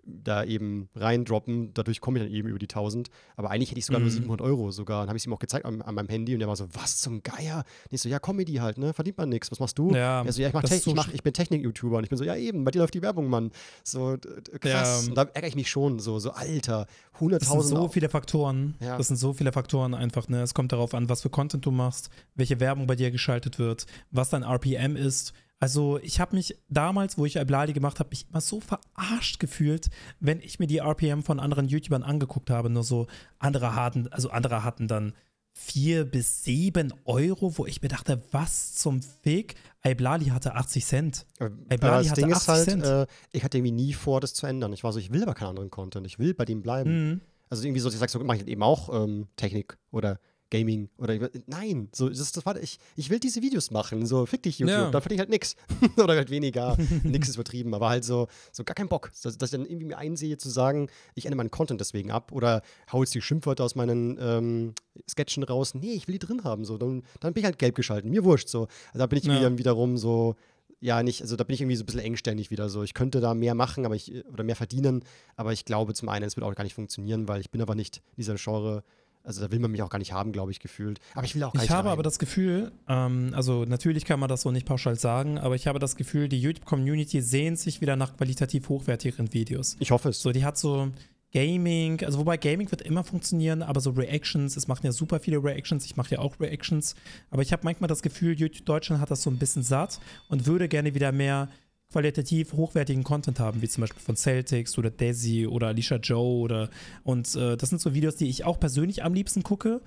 [0.06, 1.72] da eben reindroppen.
[1.74, 3.10] Dadurch komme ich dann eben über die 1000.
[3.36, 4.14] Aber eigentlich hätte ich sogar nur Mhm.
[4.14, 5.00] 700 Euro sogar.
[5.02, 6.66] Dann habe ich es ihm auch gezeigt an, an meinem Handy und der war so,
[6.72, 7.58] was zum Geier?
[7.58, 8.92] Und ich so, ja, Comedy halt, ne?
[8.92, 9.50] Verdient man nichts.
[9.50, 9.90] Was machst du?
[9.94, 11.98] Ja, er so, ja, ich, mach Te- so ich, mach, ich bin Technik-YouTuber.
[11.98, 13.50] Und ich bin so, ja, eben, bei dir läuft die Werbung, Mann.
[13.82, 14.16] So,
[14.60, 15.02] krass.
[15.04, 15.08] Ja.
[15.08, 15.98] Und da ärgere ich mich schon.
[15.98, 16.86] So, so Alter,
[17.18, 18.74] Das sind 100.000 so viele Faktoren.
[18.80, 18.96] Ja.
[18.98, 20.28] Das sind so viele Faktoren einfach.
[20.28, 20.42] Ne?
[20.42, 23.86] Es kommt darauf an, was für Content du machst, welche Werbung bei dir geschaltet wird,
[24.10, 25.32] was dein RPM ist.
[25.60, 29.88] Also ich habe mich damals, wo ich Iblali gemacht habe, mich immer so verarscht gefühlt,
[30.20, 32.68] wenn ich mir die RPM von anderen YouTubern angeguckt habe.
[32.68, 33.06] Nur so
[33.38, 35.14] andere hatten, also andere hatten dann
[35.54, 39.54] vier bis sieben Euro, wo ich mir dachte, was zum Fick?
[39.86, 41.26] Iblali hatte 80 Cent.
[41.38, 42.84] Aber Ey, aber Blali das hatte Ding ist 80 halt, Cent.
[42.84, 44.72] äh, ich hatte irgendwie nie vor, das zu ändern.
[44.72, 46.06] Ich war so, ich will aber keinen anderen Content.
[46.06, 47.10] Ich will bei dem bleiben.
[47.10, 47.20] Mhm.
[47.48, 50.18] Also irgendwie so, ich sag so, mache ich eben auch ähm, Technik oder
[50.58, 54.42] Gaming oder nein, so das, das war ich ich will diese Videos machen, so fick
[54.42, 54.90] dich YouTube, Ja.
[54.90, 55.56] dann verdiene ich halt nix
[55.96, 59.48] oder halt weniger, nix ist übertrieben, aber halt so so gar keinen Bock, dass, dass
[59.52, 63.02] ich dann irgendwie mir einsehe zu sagen, ich ende meinen Content deswegen ab oder hau
[63.02, 64.74] jetzt die Schimpfwörter aus meinen ähm,
[65.08, 65.74] Sketchen raus.
[65.74, 68.22] Nee, ich will die drin haben, so dann, dann bin ich halt gelb geschalten, mir
[68.24, 68.68] wurscht so.
[68.92, 69.34] Also da bin ich Ja.
[69.36, 70.36] wieder wiederum so
[70.80, 72.82] ja, nicht, also da bin ich irgendwie so ein bisschen engständig wieder so.
[72.82, 75.02] Ich könnte da mehr machen, aber ich, oder mehr verdienen,
[75.34, 77.74] aber ich glaube zum einen, es wird auch gar nicht funktionieren, weil ich bin aber
[77.74, 78.84] nicht in dieser Genre,
[79.24, 81.00] also da will man mich auch gar nicht haben, glaube ich, gefühlt.
[81.14, 81.92] Aber ich will auch gar Ich nicht habe rein.
[81.94, 85.66] aber das Gefühl, ähm, also natürlich kann man das so nicht pauschal sagen, aber ich
[85.66, 89.76] habe das Gefühl, die YouTube-Community sehnt sich wieder nach qualitativ hochwertigeren Videos.
[89.80, 90.20] Ich hoffe es.
[90.20, 90.90] So, die hat so
[91.32, 95.42] Gaming, also wobei Gaming wird immer funktionieren, aber so Reactions, es machen ja super viele
[95.42, 96.94] Reactions, ich mache ja auch Reactions,
[97.30, 99.98] aber ich habe manchmal das Gefühl, YouTube Deutschland hat das so ein bisschen satt
[100.28, 101.48] und würde gerne wieder mehr
[101.94, 106.68] qualitativ hochwertigen Content haben, wie zum Beispiel von Celtics oder Desi oder Alicia Joe oder
[107.04, 109.80] und äh, das sind so Videos, die ich auch persönlich am liebsten gucke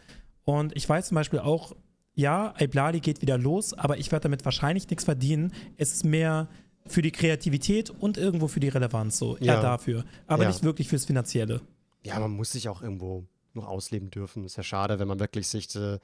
[0.46, 1.76] und ich weiß zum Beispiel auch,
[2.16, 5.52] ja, Iblali geht wieder los, aber ich werde damit wahrscheinlich nichts verdienen.
[5.76, 6.48] Es ist mehr
[6.88, 9.36] für die Kreativität und irgendwo für die Relevanz so.
[9.38, 9.62] Eher Ja.
[9.62, 10.06] dafür.
[10.26, 10.50] Aber Ja.
[10.50, 11.60] nicht wirklich fürs Finanzielle.
[12.04, 14.46] Ja, man muss sich auch irgendwo noch ausleben dürfen.
[14.46, 16.00] Ist ja schade, wenn man wirklich sich äh,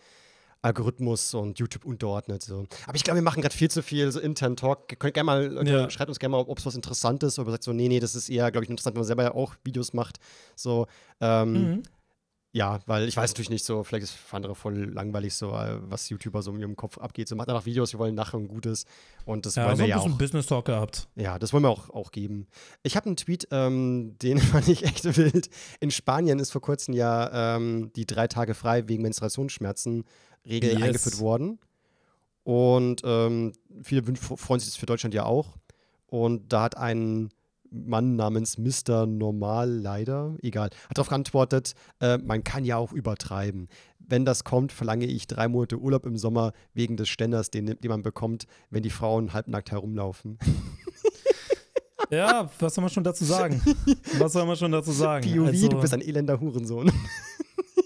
[0.64, 2.42] Algorithmus und YouTube unterordnet.
[2.42, 2.66] So.
[2.88, 4.92] Aber ich glaube, wir machen gerade viel zu viel so intern Talk.
[4.92, 5.90] Ihr Könnt gerne mal, Leute, Ja.
[5.90, 8.16] schreibt uns gerne mal, ob es was Interessantes ist oder sagt so, nee, nee, das
[8.16, 10.18] ist eher, glaube ich, interessant, wenn man selber ja auch Videos macht.
[10.56, 10.88] So,
[11.22, 11.84] ähm, Mhm.
[12.56, 15.54] Ja, weil ich weiß natürlich nicht so, vielleicht ist es für andere voll langweilig so,
[15.56, 17.28] äh, was YouTuber so in ihrem Kopf abgeht.
[17.28, 18.86] So macht einfach Videos, wir wollen nachher ein Gutes
[19.26, 20.08] und das Ja, wollen wir ein ja auch.
[20.20, 21.08] Business Talk gehabt.
[21.16, 22.46] Ja, das wollen wir auch, auch geben.
[22.84, 25.50] Ich habe einen Tweet, ähm, den fand ich echt wild.
[25.80, 30.04] In Spanien ist vor kurzem ja ähm, die drei Tage frei wegen Menstruationsschmerzen
[30.48, 30.82] Regel Yes.
[30.82, 31.60] eingeführt worden.
[32.44, 35.56] Und ähm, viele freuen sich das für Deutschland ja auch.
[36.08, 37.30] Und da hat ein
[37.72, 39.06] Mann namens Mr.
[39.08, 43.68] Normal leider, egal, hat darauf geantwortet, äh, man kann ja auch übertreiben.
[43.98, 47.90] Wenn das kommt, verlange ich drei Monate Urlaub im Sommer wegen des Ständers, den, den
[47.90, 50.38] man bekommt, wenn die Frauen halbnackt herumlaufen.
[52.10, 53.60] Ja, was soll man schon dazu sagen?
[54.20, 55.26] Was soll man schon dazu sagen?
[55.28, 56.92] POV, Also, du bist ein elender Hurensohn.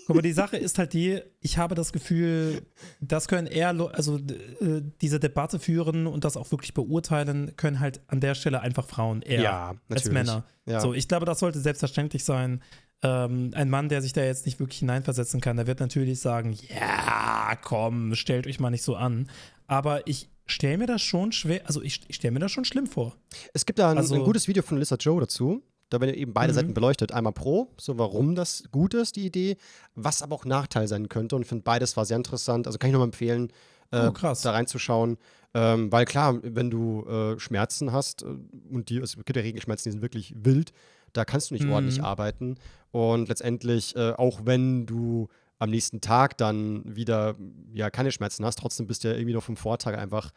[0.08, 2.62] Guck mal, die Sache ist halt die, ich habe das Gefühl,
[3.02, 8.00] das können eher, also äh, diese Debatte führen und das auch wirklich beurteilen, können halt
[8.08, 9.42] an der Stelle einfach Frauen eher
[9.90, 10.46] als Männer.
[10.66, 10.80] Ja.
[10.80, 12.64] So, ich glaube, das sollte selbstverständlich sein.
[13.04, 16.56] Ähm, ein Mann, der sich da jetzt nicht wirklich hineinversetzen kann, der wird natürlich sagen,
[16.70, 19.30] ja, komm, stellt euch mal nicht so an.
[19.68, 22.88] Aber ich stelle mir das schon schwer, also ich, ich stelle mir das schon schlimm
[22.88, 23.16] vor.
[23.54, 25.62] Es gibt da ein, Also- ein gutes Video von Lisa Joe dazu.
[25.90, 26.56] Da werden eben beide Mhm.
[26.56, 27.12] Seiten beleuchtet.
[27.12, 29.58] Einmal pro, so warum das gut ist, die Idee,
[29.96, 31.36] was aber auch Nachteil sein könnte.
[31.36, 32.68] Und ich finde beides war sehr interessant.
[32.68, 33.52] Also kann ich nochmal empfehlen,
[33.92, 34.12] äh, Oh,
[34.44, 35.18] da reinzuschauen.
[35.54, 38.26] Ähm, weil klar, wenn du äh, Schmerzen hast äh,
[38.70, 40.74] und die, es gibt ja Regelschmerzen, die sind wirklich wild,
[41.14, 41.72] da kannst du nicht Mhm.
[41.72, 42.56] ordentlich arbeiten.
[42.92, 45.30] Und letztendlich, äh, auch wenn du
[45.60, 47.36] am nächsten Tag dann wieder
[47.74, 50.32] ja keine Schmerzen hast, trotzdem bist du ja irgendwie noch vom Vortag einfach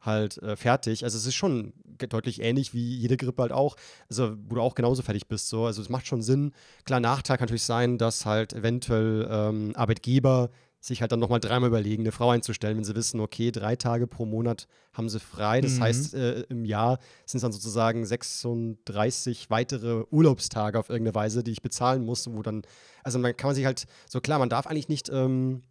[0.00, 1.04] halt äh, fertig.
[1.04, 1.72] Also es ist schon
[2.08, 3.76] deutlich ähnlich wie jede Grippe halt auch,
[4.08, 5.48] also wo du auch genauso fertig bist.
[5.48, 5.66] So.
[5.66, 6.52] Also es macht schon Sinn.
[6.84, 11.68] Klar, Nachteil kann natürlich sein, dass halt eventuell ähm, Arbeitgeber sich halt dann nochmal dreimal
[11.70, 15.60] überlegen, eine Frau einzustellen, wenn sie wissen, okay, drei Tage pro Monat haben sie frei.
[15.60, 15.80] Das Mhm.
[15.82, 21.50] heißt, äh, im Jahr sind es dann sozusagen 36 weitere Urlaubstage auf irgendeine Weise, die
[21.50, 22.62] ich bezahlen muss, wo dann,
[23.02, 25.62] also man kann man sich halt, so klar, man darf eigentlich nicht ähm,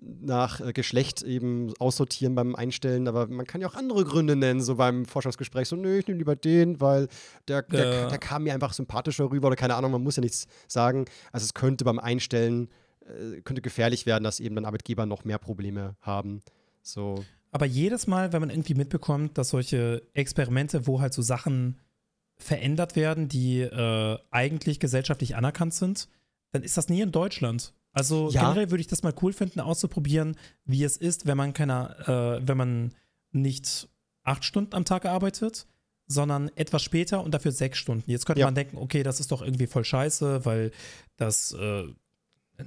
[0.00, 4.60] nach äh, Geschlecht eben aussortieren beim Einstellen, aber man kann ja auch andere Gründe nennen,
[4.60, 7.08] so beim Forschungsgespräch, so, nö, ich nehme lieber den, weil
[7.48, 8.08] der, der, Ja.
[8.08, 11.06] der kam mir einfach sympathischer rüber oder keine Ahnung, man muss ja nichts sagen.
[11.32, 12.68] Also es könnte beim Einstellen,
[13.00, 16.42] äh, könnte gefährlich werden, dass eben dann Arbeitgeber noch mehr Probleme haben.
[16.82, 21.80] So, Aber jedes Mal, wenn man irgendwie mitbekommt, dass solche Experimente, wo halt so Sachen
[22.36, 26.08] verändert werden, die äh, eigentlich gesellschaftlich anerkannt sind,
[26.52, 27.74] dann ist das nie in Deutschland.
[27.98, 28.42] Also Ja.
[28.42, 32.46] generell würde ich das mal cool finden, auszuprobieren, wie es ist, wenn man keiner, äh,
[32.48, 32.94] wenn man
[33.32, 33.88] nicht
[34.24, 35.66] acht Stunden am Tag arbeitet,
[36.06, 38.10] sondern etwas später und dafür sechs Stunden.
[38.10, 38.46] Jetzt könnte Ja.
[38.46, 40.70] man denken, okay, das ist doch irgendwie voll scheiße, weil
[41.16, 41.84] das äh,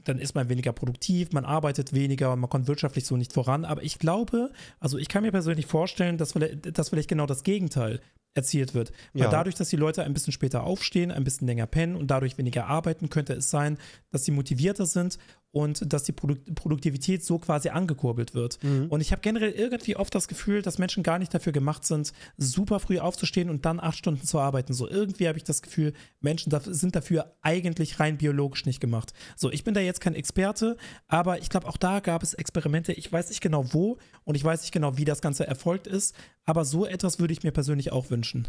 [0.05, 3.65] dann ist man weniger produktiv, man arbeitet weniger und man kommt wirtschaftlich so nicht voran.
[3.65, 7.43] Aber ich glaube, also ich kann mir persönlich vorstellen, dass vielleicht, dass vielleicht genau das
[7.43, 7.99] Gegenteil
[8.33, 8.91] erzielt wird.
[9.13, 9.29] Weil Ja.
[9.29, 12.67] dadurch, dass die Leute ein bisschen später aufstehen, ein bisschen länger pennen und dadurch weniger
[12.67, 13.77] arbeiten, könnte es sein,
[14.09, 15.17] dass sie motivierter sind
[15.51, 18.59] und dass die Produk Produktivität so quasi angekurbelt wird.
[18.89, 22.13] Und ich habe generell irgendwie oft das Gefühl, dass Menschen gar nicht dafür gemacht sind,
[22.37, 24.73] super früh aufzustehen und dann acht Stunden zu arbeiten.
[24.73, 29.13] So irgendwie habe ich das Gefühl, Menschen sind dafür eigentlich rein biologisch nicht gemacht.
[29.35, 30.77] So, ich bin da jetzt kein Experte,
[31.07, 32.93] aber ich glaube, auch da gab es Experimente.
[32.93, 36.15] Ich weiß nicht genau wo und ich weiß nicht genau, wie das Ganze erfolgt ist,
[36.45, 38.47] aber so etwas würde ich mir persönlich auch wünschen.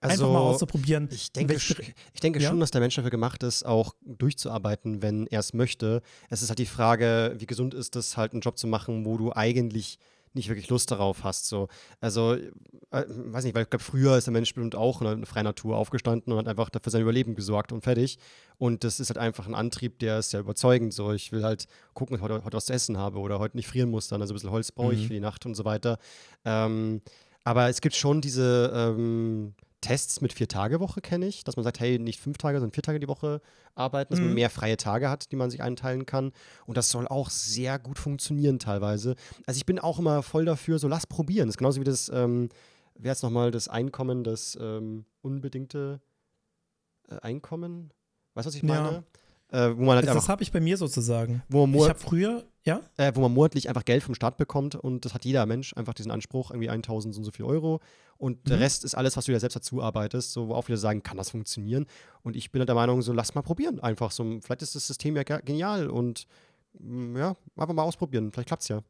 [0.00, 1.08] Also, Einfach mal auszuprobieren.
[1.10, 2.48] Ich denke, ich denke Ja?
[2.48, 6.00] schon, dass der Mensch dafür gemacht ist, auch durchzuarbeiten, wenn er es möchte.
[6.30, 9.16] Es ist halt die Frage, wie gesund ist es, halt einen Job zu machen, wo
[9.16, 9.98] du eigentlich
[10.36, 11.46] nicht wirklich Lust darauf hast.
[11.46, 11.68] So.
[12.00, 15.26] Also, äh, weiß nicht, weil ich glaube, früher ist der Mensch bestimmt auch in einer
[15.26, 18.18] freien Natur aufgestanden und hat einfach dafür sein Überleben gesorgt und fertig.
[18.58, 20.92] Und das ist halt einfach ein Antrieb, der ist ja überzeugend.
[20.92, 23.56] So, ich will halt gucken, dass ich heute, heute was zu essen habe oder heute
[23.56, 25.06] nicht frieren muss, dann also ein bisschen Holz brauche ich Mhm.
[25.06, 25.98] für die Nacht und so weiter.
[26.44, 27.00] Ähm,
[27.44, 29.54] aber es gibt schon diese ähm,
[29.84, 32.98] Tests mit Vier-Tage-Woche, kenne ich, dass man sagt, hey, nicht fünf Tage, sondern vier Tage
[33.00, 33.40] die Woche
[33.74, 34.34] arbeiten, dass man Mhm.
[34.34, 36.32] mehr freie Tage hat, die man sich einteilen kann.
[36.66, 39.14] Und das soll auch sehr gut funktionieren teilweise.
[39.46, 41.48] Also ich bin auch immer voll dafür, so lass probieren.
[41.48, 42.48] Das ist genauso wie das, ähm,
[42.94, 46.00] wer jetzt nochmal das Einkommen, das ähm, unbedingte
[47.08, 47.92] äh, Einkommen?
[48.34, 48.68] Weißt du, was ich Ja.
[48.82, 49.04] meine?
[49.52, 51.42] Äh, wo man halt das habe ich bei mir sozusagen.
[51.48, 54.74] wo man, Ich habe früher, ja, äh, wo man monatlich einfach Geld vom Staat bekommt
[54.74, 57.80] und das hat jeder Mensch einfach diesen Anspruch, irgendwie 1000 so und so viel Euro
[58.16, 58.62] und der Mhm.
[58.62, 61.16] Rest ist alles, was du dir selbst dazu arbeitest, so wo auch wieder sagen, kann
[61.18, 61.86] das funktionieren
[62.22, 64.86] und ich bin halt der Meinung, so lass mal probieren einfach so, vielleicht ist das
[64.86, 66.26] System ja ge- genial und
[66.78, 68.80] mm, ja, einfach mal ausprobieren, vielleicht klappt's ja.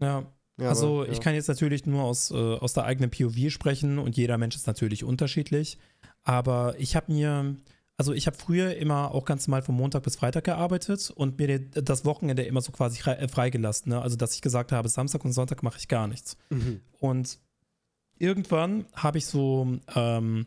[0.00, 0.24] ja.
[0.58, 1.12] ja also aber, ja.
[1.12, 4.56] ich kann jetzt natürlich nur aus, äh, aus der eigenen POV sprechen und jeder Mensch
[4.56, 5.78] ist natürlich unterschiedlich.
[6.24, 7.54] Aber ich habe mir,
[7.96, 11.58] also ich habe früher immer auch ganz normal von Montag bis Freitag gearbeitet und mir
[11.58, 13.90] das Wochenende immer so quasi äh, freigelassen.
[13.90, 14.02] Ne?
[14.02, 16.36] Also dass ich gesagt habe, Samstag und Sonntag mache ich gar nichts.
[16.50, 16.80] Mhm.
[16.98, 17.38] Und
[18.18, 20.46] irgendwann habe ich so ähm,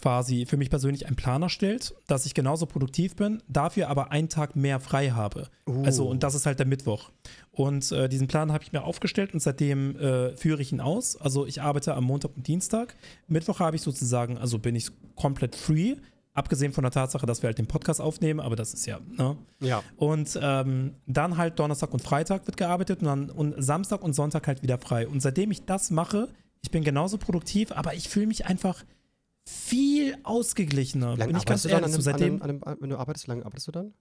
[0.00, 4.28] quasi für mich persönlich einen Plan erstellt, dass ich genauso produktiv bin, dafür aber einen
[4.28, 5.48] Tag mehr frei habe.
[5.66, 6.10] Also, Uh.
[6.10, 7.10] und das ist halt der Mittwoch.
[7.50, 11.16] Und äh, diesen Plan habe ich mir aufgestellt und seitdem äh, führe ich ihn aus.
[11.16, 12.94] Also, ich arbeite am Montag und Dienstag.
[13.26, 15.96] Mittwoch habe ich sozusagen, also bin ich komplett free.
[16.38, 19.36] Abgesehen von der Tatsache, dass wir halt den Podcast aufnehmen, aber das ist ja, ne?
[19.58, 19.82] Ja.
[19.96, 24.46] Und ähm, dann halt Donnerstag und Freitag wird gearbeitet und dann und Samstag und Sonntag
[24.46, 25.08] halt wieder frei.
[25.08, 26.28] Und seitdem ich das mache,
[26.62, 28.84] ich bin genauso produktiv, aber ich fühle mich einfach
[29.44, 31.14] viel ausgeglichener.
[31.14, 32.98] Wie lange Bin ich ganz dann ehrlich, dem, seitdem, an dem, an dem, wenn du
[32.98, 33.92] arbeitest, wie lange arbeitest du dann?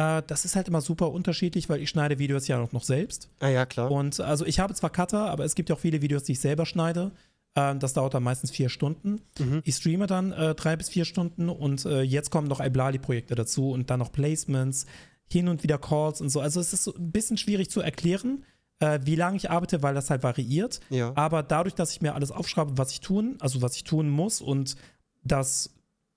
[0.00, 3.28] äh, das ist halt immer super unterschiedlich, weil ich schneide Videos ja auch noch selbst.
[3.40, 3.90] Ah ja, klar.
[3.90, 6.40] Und also ich habe zwar Cutter, aber es gibt ja auch viele Videos, die ich
[6.40, 7.12] selber schneide.
[7.56, 9.20] Ähm, das dauert dann meistens vier Stunden.
[9.38, 9.62] Mhm.
[9.64, 13.70] Ich streame dann äh, drei bis vier Stunden und äh, jetzt kommen noch Iblali-Projekte dazu
[13.70, 14.86] und dann noch Placements,
[15.32, 16.40] hin und wieder Calls und so.
[16.40, 18.44] Also es ist so ein bisschen schwierig zu erklären,
[18.80, 20.80] äh, wie lange ich arbeite, weil das halt variiert.
[20.90, 21.12] Ja.
[21.14, 24.40] Aber dadurch, dass ich mir alles aufschreibe, was ich tun, also was ich tun muss
[24.40, 24.76] und
[25.22, 25.70] das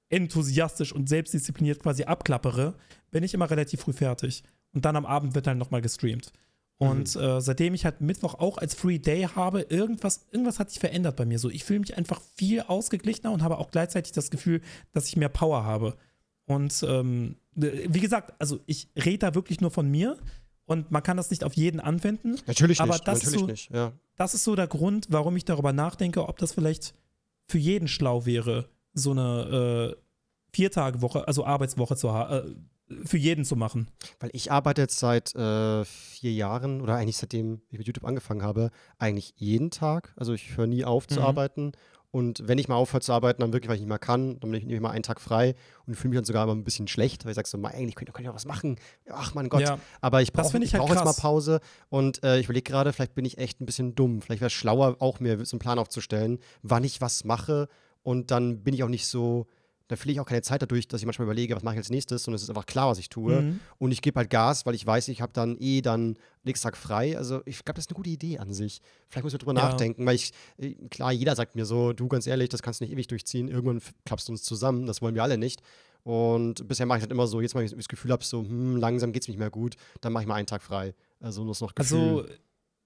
[0.10, 2.76] enthusiastisch und selbstdiszipliniert quasi abklappere,
[3.12, 4.44] bin ich immer relativ früh fertig.
[4.74, 6.32] Und dann am Abend wird dann nochmal gestreamt.
[6.80, 10.80] Und äh, seitdem ich halt Mittwoch auch als Free Day habe, irgendwas, irgendwas hat sich
[10.80, 11.40] verändert bei mir.
[11.40, 14.60] So, ich fühle mich einfach viel ausgeglichener und habe auch gleichzeitig das Gefühl,
[14.92, 15.96] dass ich mehr Power habe.
[16.46, 20.18] Und ähm, wie gesagt, also ich rede da wirklich nur von mir
[20.66, 22.36] und man kann das nicht auf jeden anwenden.
[22.48, 23.94] Natürlich aber nicht, das ist natürlich so- nicht, ja.
[24.18, 26.94] Das ist so der Grund, warum ich darüber nachdenke, ob das vielleicht
[27.48, 30.02] für jeden schlau wäre, so eine äh,
[30.54, 32.56] Vier-Tage-Woche, also Arbeitswoche zu ha- äh,
[33.06, 33.88] für jeden zu machen.
[34.20, 38.44] Weil ich arbeite jetzt seit äh, vier Jahren oder eigentlich seitdem ich mit YouTube angefangen
[38.44, 38.70] habe,
[39.00, 40.14] eigentlich jeden Tag.
[40.16, 41.26] Also ich höre nie auf zu Mhm.
[41.26, 41.72] arbeiten.
[42.12, 44.52] Und wenn ich mal aufhöre zu arbeiten, dann wirklich, weil ich nicht mehr kann, dann
[44.52, 45.56] nehme ich mal einen Tag frei
[45.88, 47.96] und fühle mich dann sogar immer ein bisschen schlecht, weil ich sage so, "Ma, eigentlich
[47.96, 48.76] könnte könnt ihr auch was machen.
[49.10, 49.62] Ach mein Gott.
[49.62, 49.80] Ja.
[50.00, 51.14] Aber ich brauche ich ich halt brauch jetzt mal.
[51.14, 51.60] Pause
[51.90, 54.22] und äh, ich überlege gerade, vielleicht bin ich echt ein bisschen dumm.
[54.22, 57.68] Vielleicht wäre es schlauer, auch mir so einen Plan aufzustellen, wann ich was mache
[58.04, 59.48] und dann bin ich auch nicht so,
[59.94, 61.90] da verliere ich auch keine Zeit dadurch, dass ich manchmal überlege, was mache ich als
[61.90, 63.42] nächstes und es ist einfach klar, was ich tue.
[63.42, 63.60] Mhm.
[63.78, 66.78] Und ich gebe halt Gas, weil ich weiß, ich habe dann eh dann nächsten Tag
[66.78, 67.18] frei.
[67.18, 68.82] Also ich glaube, das ist eine gute Idee an sich.
[69.10, 69.70] Vielleicht muss ich drüber Ja.
[69.70, 72.86] nachdenken, weil ich, äh, klar, jeder sagt mir so, du ganz ehrlich, das kannst du
[72.86, 73.48] nicht ewig durchziehen.
[73.48, 75.62] Irgendwann klappst du uns zusammen, das wollen wir alle nicht.
[76.04, 78.76] Und bisher mache ich halt immer so, jetzt mal ich das Gefühl habe, so, hm,
[78.76, 80.94] langsam geht es nicht mehr gut, dann mache ich mal einen Tag frei.
[81.22, 81.98] Also nur noch Gefühl.
[82.00, 82.26] Also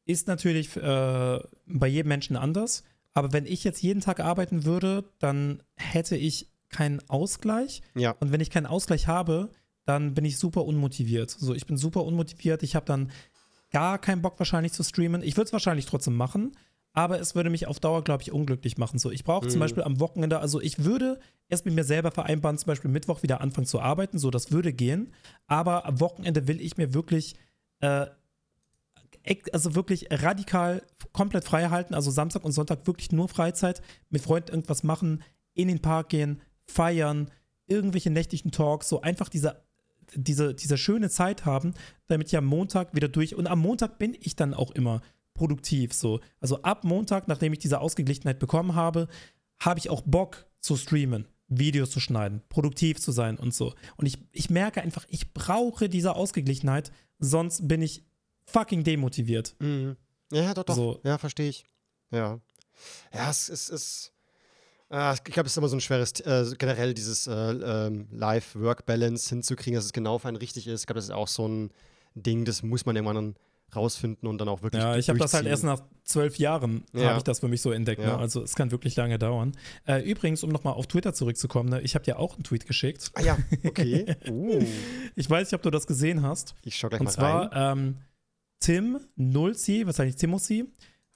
[0.05, 2.83] ist natürlich äh, bei jedem Menschen anders.
[3.13, 7.81] Aber wenn ich jetzt jeden Tag arbeiten würde, dann hätte ich keinen Ausgleich.
[7.95, 8.11] ja.
[8.19, 9.49] Und wenn ich keinen Ausgleich habe,
[9.85, 11.29] dann bin ich super unmotiviert.
[11.31, 12.61] So, ich bin super unmotiviert.
[12.63, 13.11] Ich habe dann
[13.71, 15.21] gar keinen Bock wahrscheinlich zu streamen.
[15.23, 16.57] Ich würde es wahrscheinlich trotzdem machen,
[16.93, 18.97] aber es würde mich auf Dauer, glaube ich, unglücklich machen.
[18.99, 19.61] So, ich brauche zum Mhm.
[19.61, 23.39] Beispiel am Wochenende, also ich würde erst mit mir selber vereinbaren, zum Beispiel Mittwoch wieder
[23.39, 24.17] anfangen zu arbeiten.
[24.19, 25.13] So, das würde gehen.
[25.47, 27.35] Aber am Wochenende will ich mir wirklich
[27.79, 28.07] äh,
[29.51, 34.51] also wirklich radikal komplett frei halten, also Samstag und Sonntag wirklich nur Freizeit, mit Freunden
[34.51, 35.21] irgendwas machen,
[35.53, 37.31] in den Park gehen, feiern,
[37.67, 39.63] irgendwelche nächtlichen Talks, so einfach diese,
[40.13, 41.73] diese, diese schöne Zeit haben,
[42.07, 45.01] damit ich am Montag wieder durch und am Montag bin ich dann auch immer
[45.33, 46.19] produktiv so.
[46.39, 49.07] Also ab Montag, nachdem ich diese Ausgeglichenheit bekommen habe,
[49.59, 53.73] habe ich auch Bock zu streamen, Videos zu schneiden, produktiv zu sein und so.
[53.95, 58.03] Und ich, ich merke einfach, ich brauche diese Ausgeglichenheit, sonst bin ich
[58.45, 59.55] fucking demotiviert.
[59.59, 59.95] Mhm.
[60.31, 60.75] Ja, doch, doch.
[60.75, 60.99] So.
[61.03, 61.65] Ja, verstehe ich.
[62.11, 62.39] Ja.
[63.13, 64.13] Ja, es ist
[64.89, 69.29] Ah, ich glaube, es ist immer so ein schweres, äh, generell dieses äh, ähm, Life-Work-Balance
[69.29, 70.81] hinzukriegen, dass es genau für einen richtig ist.
[70.81, 71.71] Ich glaube, das ist auch so ein
[72.15, 73.35] Ding, das muss man irgendwann dann
[73.75, 77.09] rausfinden und dann auch wirklich Ja, ich habe das halt erst nach zwölf Jahren, Ja.
[77.09, 78.01] habe ich das für mich so entdeckt.
[78.01, 78.13] Ja.
[78.15, 78.17] Ne?
[78.17, 79.57] Also es kann wirklich lange dauern.
[79.85, 81.81] Äh, übrigens, um nochmal auf Twitter zurückzukommen, ne?
[81.81, 83.11] ich habe dir auch einen Tweet geschickt.
[83.15, 84.15] Ah ja, okay.
[84.29, 84.63] uh,
[85.15, 86.55] Ich weiß nicht, ob du das gesehen hast.
[86.63, 87.77] ich schau gleich Und mal zwar rein.
[87.77, 87.97] ähm,
[88.61, 90.65] Tim Nulzi, wahrscheinlich Timothy,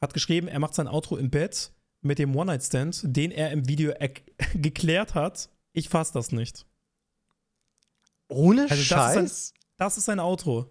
[0.02, 3.94] hat geschrieben, er macht sein Outro im Bett mit dem One-Night-Stand, den er im Video
[4.56, 5.50] geklärt hat.
[5.74, 6.66] Ich fasse das nicht.
[8.28, 9.54] Ohne also das ist Scheiß?
[9.78, 10.70] Das ist sein Outro.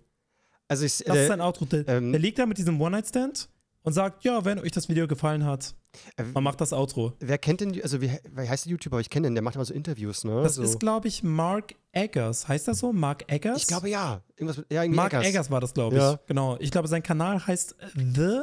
[0.68, 1.64] also ich, Das äh, ist sein Outro.
[1.66, 3.49] Der, ähm, der liegt da mit diesem One-Night-Stand
[3.83, 5.74] und sagt, ja, wenn euch das Video gefallen hat,
[6.16, 7.14] äh, man macht das Outro.
[7.18, 9.01] wer kennt denn, also wie, wie heißt der YouTuber?
[9.01, 10.43] Ich kenne den, der macht immer so Interviews, ne?
[10.43, 10.62] Das so.
[10.62, 12.47] ist, glaube ich, Mark Eggers.
[12.49, 12.93] Heißt das so?
[12.93, 13.59] Mark Eggers?
[13.59, 14.22] ich glaube ja.
[14.37, 15.26] Irgendwas mit, ja, Mark Eggers.
[15.26, 15.51] Eggers.
[15.51, 16.03] war das, glaube ich.
[16.03, 16.20] Ja.
[16.26, 16.57] Genau.
[16.61, 18.43] Ich glaube, sein Kanal heißt The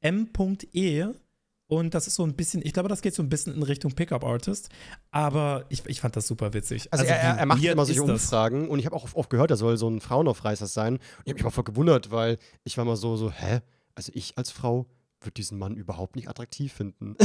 [0.00, 1.06] M.E.
[1.72, 3.92] Und das ist so ein bisschen, ich glaube, das geht so ein bisschen in Richtung
[3.94, 4.68] Pickup Artist.
[5.10, 6.92] Aber ich, ich fand das super witzig.
[6.92, 8.22] Also, er, er, er macht immer solche ist das?
[8.24, 10.96] Umfragen und ich habe auch oft gehört, er soll so ein Frauenaufreißer sein.
[10.96, 13.60] Und ich habe mich mal voll gewundert, weil ich war mal so, so, hä?
[13.94, 14.84] Also ich als Frau
[15.22, 17.16] würde diesen Mann überhaupt nicht attraktiv finden.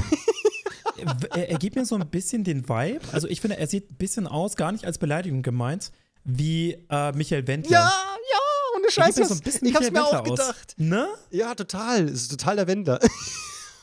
[1.35, 3.01] er, er gibt mir so ein bisschen den Vibe.
[3.11, 5.91] Also ich finde, er sieht ein bisschen aus, gar nicht als Beleidigung gemeint,
[6.23, 7.71] wie äh, Michael Wendler.
[7.79, 7.91] ja,
[8.31, 8.39] ja,
[8.77, 9.15] ohne Scheiß.
[9.15, 10.39] gibt mir so ich hab's mir Michael auch Wendler aus.
[10.39, 10.73] gedacht.
[10.77, 11.07] Ne?
[11.31, 12.05] Ja, total.
[12.05, 13.01] Es ist total der Wender.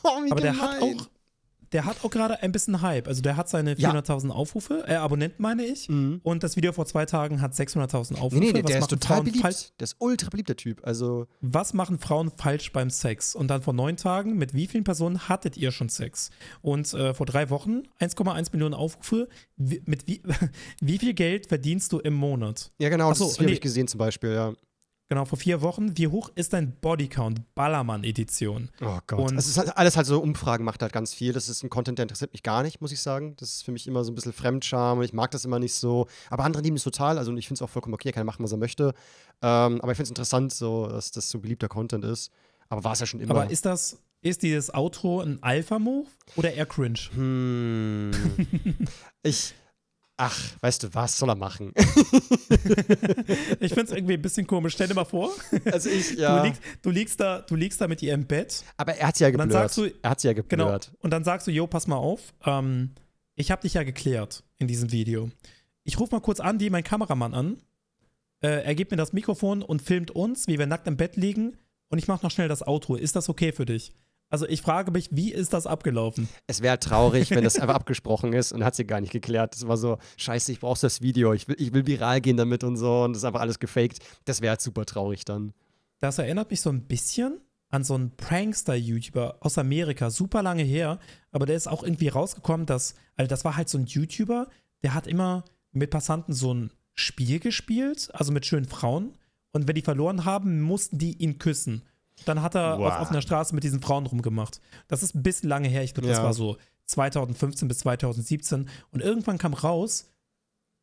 [0.05, 1.09] Oh, Aber der hat auch,
[1.71, 3.07] der hat auch gerade ein bisschen Hype.
[3.07, 3.91] Also der hat seine Ja.
[3.91, 5.89] 400.000 Aufrufe, äh, Abonnenten meine ich.
[5.89, 6.21] Mhm.
[6.23, 8.37] Und das Video vor zwei Tagen hat 600.000 Aufrufe.
[8.37, 9.41] Nee, nee, der, ist total Frauen beliebt.
[9.41, 10.81] falsch, Der ist ultra beliebt, der Typ.
[10.85, 13.35] Also, was machen Frauen falsch beim Sex?
[13.35, 16.29] Und dann vor neun Tagen, mit wie vielen Personen hattet ihr schon Sex?
[16.61, 19.27] Und äh, vor drei Wochen 1,1 Millionen Aufrufe.
[19.57, 20.21] Wie, mit wie,
[20.81, 22.71] wie viel Geld verdienst du im Monat?
[22.79, 23.53] ja genau, Ach so, das ist, habe nee.
[23.53, 24.53] ich gesehen zum Beispiel, ja.
[25.07, 25.95] Genau, vor vier Wochen.
[25.97, 27.53] Wie hoch ist dein Bodycount?
[27.53, 28.71] Ballermann-Edition.
[28.81, 29.19] Oh Gott.
[29.19, 31.31] Und- also es ist halt alles halt so Umfragen macht halt ganz viel.
[31.31, 33.35] Das ist ein Content, der interessiert mich gar nicht, muss ich sagen.
[33.37, 35.75] Das ist für mich immer so ein bisschen Fremdscham und ich mag das immer nicht
[35.75, 36.07] so.
[36.31, 37.19] Aber andere lieben es total.
[37.19, 38.95] Also ich finde es auch vollkommen okay, er kann machen, was er möchte.
[39.43, 42.31] Ähm, aber ich finde es interessant, so, dass das so beliebter Content ist.
[42.69, 43.31] Aber war es ja schon immer.
[43.35, 46.97] Aber ist das, ist dieses Outro ein Alpha-Move oder eher cringe?
[47.13, 48.11] hm.
[49.23, 49.53] ich.
[50.17, 51.73] Ach, weißt du was, soll er machen?
[53.59, 54.73] Ich finde es irgendwie ein bisschen komisch.
[54.73, 55.31] Stell dir mal vor,
[55.71, 56.37] also ich, ja.
[56.39, 59.17] du, liegst, du, liegst da, du liegst da mit ihr im Bett aber er hat
[59.17, 59.73] sie ja dann geblurrt.
[59.73, 60.43] sagst du- er hat sie ja Genau.
[60.47, 60.91] geblurrt.
[60.99, 62.91] Und dann sagst du, jo, pass mal auf, ähm,
[63.35, 65.29] ich habe dich ja geklärt in diesem Video.
[65.83, 67.57] Ich rufe mal kurz an, die mein Kameramann an.
[68.41, 71.57] Äh, er gibt mir das Mikrofon und filmt uns, wie wir nackt im Bett liegen.
[71.89, 72.95] Und ich mache noch schnell das Outro.
[72.95, 73.93] Ist das okay für dich?
[74.29, 76.27] Also ich frage mich, wie ist das abgelaufen?
[76.47, 79.53] Es wäre traurig, wenn das einfach abgesprochen ist und hat sie gar nicht geklärt.
[79.53, 82.63] Das war so, scheiße, ich brauche das Video, ich will, ich will viral gehen damit
[82.63, 83.99] und so und das ist einfach alles gefaked.
[84.25, 85.53] Das wäre halt super traurig dann.
[85.99, 90.99] Das erinnert mich so ein bisschen an so einen Prankster-YouTuber aus Amerika, super lange her,
[91.31, 94.47] aber der ist auch irgendwie rausgekommen, dass, also das war halt so ein YouTuber,
[94.83, 99.17] der hat immer mit Passanten so ein Spiel gespielt, also mit schönen Frauen.
[99.51, 101.83] Und wenn die verloren haben, mussten die ihn küssen.
[102.23, 102.93] Dann hat er Wow.
[102.93, 104.61] auf offener Straße mit diesen Frauen rumgemacht.
[104.87, 106.23] Das ist ein bisschen lange her, ich glaube, das Ja.
[106.23, 108.69] war so 2015 bis 2017.
[108.91, 110.07] Und irgendwann kam raus,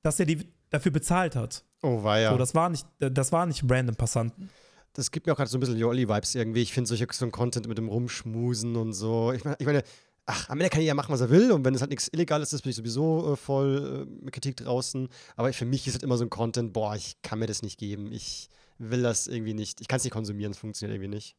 [0.02, 1.64] dass er die dafür bezahlt hat.
[1.82, 2.30] Oh, war ja.
[2.32, 4.50] So, das war nicht, das war nicht random Passanten.
[4.94, 6.60] Das gibt mir auch gerade so ein bisschen Jolly-Vibes irgendwie.
[6.62, 9.32] Ich finde solche so ein Content mit dem Rumschmusen und so.
[9.32, 9.82] Ich meine, ich meine,
[10.26, 11.50] ach, am Ende kann jeder machen, was er will.
[11.52, 14.56] Und wenn es halt nichts Illegales ist, bin ich sowieso äh, voll äh, mit Kritik
[14.58, 15.08] draußen.
[15.36, 17.78] Aber für mich ist halt immer so ein Content, boah, ich kann mir das nicht
[17.78, 18.12] geben.
[18.12, 18.50] Ich
[18.90, 19.80] will das irgendwie nicht.
[19.80, 21.36] Ich kann es nicht konsumieren, es funktioniert irgendwie nicht.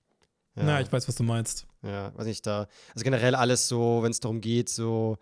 [0.55, 0.63] Ja.
[0.63, 1.65] Na, ich weiß, was du meinst.
[1.81, 2.67] Ja, weiß nicht, da.
[2.93, 5.17] Also generell alles so, wenn es darum geht, so,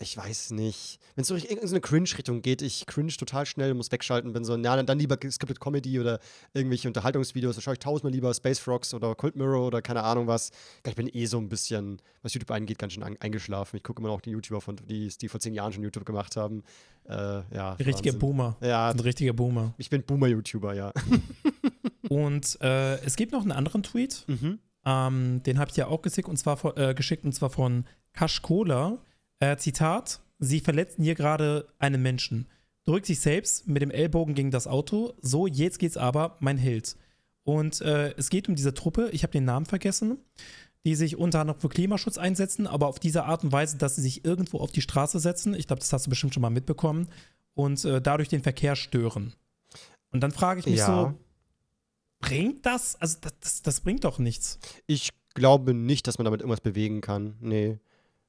[0.00, 0.98] ich weiß nicht.
[1.14, 4.56] Wenn es so in irgendeine Cringe-Richtung geht, ich cringe total schnell, muss wegschalten, bin so,
[4.56, 6.18] ja, dann, dann lieber Scripted Comedy oder
[6.52, 10.26] irgendwelche Unterhaltungsvideos, da schaue ich tausendmal lieber Space Frogs oder Cold Mirror oder keine Ahnung
[10.26, 10.50] was.
[10.84, 13.76] Ich bin eh so ein bisschen, was YouTube angeht, ganz schön eingeschlafen.
[13.76, 16.36] Ich gucke immer noch die YouTuber, von, die, die vor zehn Jahren schon YouTube gemacht
[16.36, 16.64] haben.
[17.08, 17.14] Äh,
[17.54, 18.18] ja, Richtige Wahnsinn.
[18.18, 18.56] Boomer.
[18.60, 19.74] Ja, Ein richtiger Boomer.
[19.78, 20.92] ich bin Boomer-YouTuber, ja.
[22.08, 24.58] Und äh, es gibt noch einen anderen Tweet, mhm.
[24.84, 27.84] ähm, den habe ich ja auch geschickt und zwar von, äh, geschickt und zwar von
[28.12, 28.98] Kash Kola.
[29.40, 32.46] Äh, Zitat: Sie verletzten hier gerade einen Menschen.
[32.84, 35.14] Drückt sich selbst mit dem Ellbogen gegen das Auto.
[35.22, 36.96] So, jetzt geht's aber, mein Held.
[37.42, 40.18] Und äh, es geht um diese Truppe, ich habe den Namen vergessen,
[40.84, 44.02] die sich unter anderem für Klimaschutz einsetzen, aber auf diese Art und Weise, dass sie
[44.02, 45.54] sich irgendwo auf die Straße setzen.
[45.54, 47.08] Ich glaube, das hast du bestimmt schon mal mitbekommen.
[47.54, 49.32] Und äh, dadurch den Verkehr stören.
[50.10, 50.86] Und dann frage ich mich Ja.
[50.86, 51.14] so,
[52.24, 52.96] bringt das?
[52.96, 54.58] Also, das, das, das bringt doch nichts.
[54.86, 57.36] Ich glaube nicht, dass man damit irgendwas bewegen kann.
[57.40, 57.78] Nee.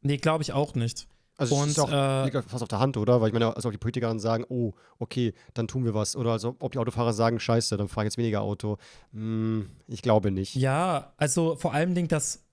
[0.01, 1.07] Nee, glaube ich auch nicht.
[1.37, 3.19] Also Und, ist auch, äh, fast auf der Hand, oder?
[3.19, 6.15] Weil ich meine, also auch die Politiker dann sagen, oh, okay, dann tun wir was.
[6.15, 8.77] Oder also ob die Autofahrer sagen, scheiße, dann fahre ich jetzt weniger Auto.
[9.11, 10.55] Hm, ich glaube nicht.
[10.55, 12.44] Ja, also vor allem Ding, das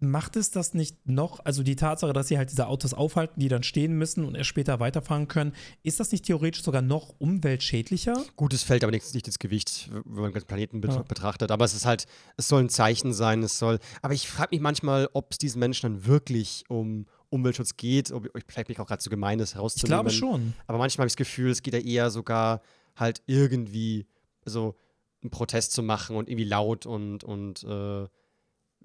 [0.00, 3.48] macht es das nicht noch, also die Tatsache, dass sie halt diese Autos aufhalten, die
[3.48, 8.14] dann stehen müssen und erst später weiterfahren können, ist das nicht theoretisch sogar noch umweltschädlicher?
[8.36, 11.02] Gut, es fällt aber nicht, nicht ins Gewicht, wenn man den ganzen Planeten ja.
[11.02, 11.50] betrachtet.
[11.50, 13.78] Aber es ist halt, es soll ein Zeichen sein, es soll.
[14.02, 18.26] Aber ich frage mich manchmal, ob es diesen Menschen dann wirklich um Umweltschutz geht, ob
[18.26, 20.06] ich vielleicht mich auch gerade zu so gemein ist herauszunehmen.
[20.06, 20.54] Ich glaube schon.
[20.66, 22.62] Aber manchmal habe ich das Gefühl, es geht ja eher sogar
[22.96, 24.06] halt irgendwie
[24.44, 24.76] so
[25.22, 28.06] einen Protest zu machen und irgendwie laut und, und äh,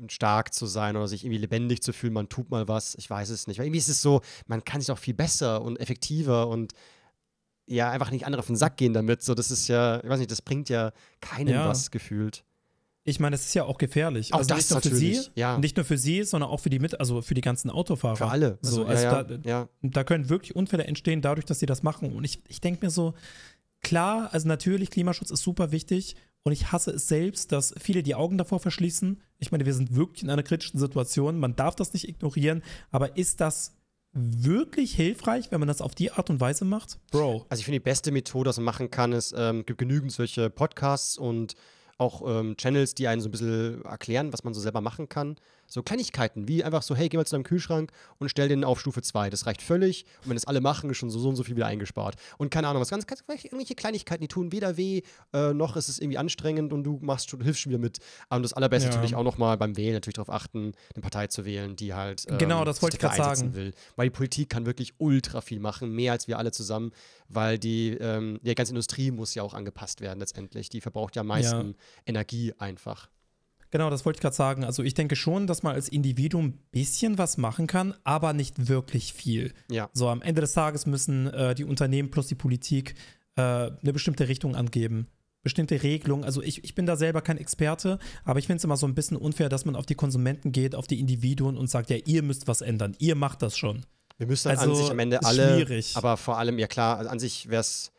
[0.08, 3.30] stark zu sein oder sich irgendwie lebendig zu fühlen, man tut mal was, ich weiß
[3.30, 3.60] es nicht.
[3.60, 6.74] Weil irgendwie ist es so, man kann sich auch viel besser und effektiver und
[7.66, 9.22] ja, einfach nicht andere auf den Sack gehen damit.
[9.22, 10.92] So, das ist ja, ich weiß nicht, das bringt ja
[11.22, 11.68] keinem ja.
[11.68, 12.44] was gefühlt.
[13.04, 14.34] Ich meine, es ist ja auch gefährlich.
[14.34, 15.58] Auch also das nicht nur für sie, ja.
[15.58, 18.16] nicht nur für sie, sondern auch für die mit, also für die ganzen Autofahrer.
[18.16, 18.60] Für alle.
[18.62, 19.70] So, also, ja, da, ja.
[19.82, 22.14] da, können wirklich Unfälle entstehen, dadurch, dass sie das machen.
[22.14, 23.14] Und ich, ich denke mir so,
[23.82, 28.16] klar, also natürlich, Klimaschutz ist super wichtig, und ich hasse es selbst, dass viele die
[28.16, 29.22] Augen davor verschließen.
[29.40, 31.40] Ich meine, wir sind wirklich in einer kritischen Situation.
[31.40, 32.64] Man darf das nicht ignorieren.
[32.92, 33.76] Aber ist das
[34.14, 36.98] wirklich hilfreich, wenn man das auf die Art und Weise macht?
[37.12, 37.46] Bro.
[37.50, 40.50] Also ich finde, die beste Methode, was man machen kann, ist, ähm, gibt genügend solche
[40.50, 41.56] Podcasts und
[41.98, 45.36] auch ähm, Channels, die einen so ein bisschen erklären, was man so selber machen kann.
[45.70, 48.80] So Kleinigkeiten, wie einfach so, hey, geh mal zu deinem Kühlschrank und stell den auf
[48.80, 49.30] Stufe 2.
[49.30, 50.06] Das reicht völlig.
[50.24, 52.16] Und wenn das alle machen, ist schon so, so und so viel wieder eingespart.
[52.38, 55.02] Und keine Ahnung, was ganz, ganz irgendwelche Kleinigkeiten, die tun weder weh,
[55.34, 58.00] äh, noch ist es irgendwie anstrengend und du machst schon, hilfst schon wieder mit.
[58.30, 58.96] Und das Allerbeste ja.
[58.96, 62.40] natürlich auch nochmal beim Wählen natürlich darauf achten, eine Partei zu wählen, die halt ähm,
[62.40, 63.54] genau, das wollte ich gerade sagen.
[63.54, 63.74] will.
[63.96, 66.92] Weil die Politik kann wirklich ultra viel machen, mehr als wir alle zusammen,
[67.28, 70.70] weil die, ähm, die ganze Industrie muss ja auch angepasst werden letztendlich.
[70.70, 71.74] Die verbraucht ja am meisten ja.
[72.06, 73.10] Energie einfach.
[73.72, 74.64] Genau, das wollte ich gerade sagen.
[74.64, 78.68] Also ich denke schon, dass man als Individuum ein bisschen was machen kann, aber nicht
[78.68, 79.54] wirklich viel.
[79.70, 79.90] Ja.
[79.94, 82.96] So am Ende des Tages müssen äh, die Unternehmen plus die Politik
[83.36, 85.08] äh, eine bestimmte Richtung angeben.
[85.42, 86.26] Bestimmte Regelungen.
[86.26, 88.96] Also ich, ich bin da selber kein Experte, aber ich finde es immer so ein
[88.96, 92.24] bisschen unfair, dass man auf die Konsumenten geht, auf die Individuen und sagt, ja, ihr
[92.24, 93.86] müsst was ändern, ihr macht das schon.
[94.18, 95.96] Wir müssen also, an sich am Ende alle, schwierig.
[95.96, 97.94] aber vor allem, ja klar, also an sich wäre es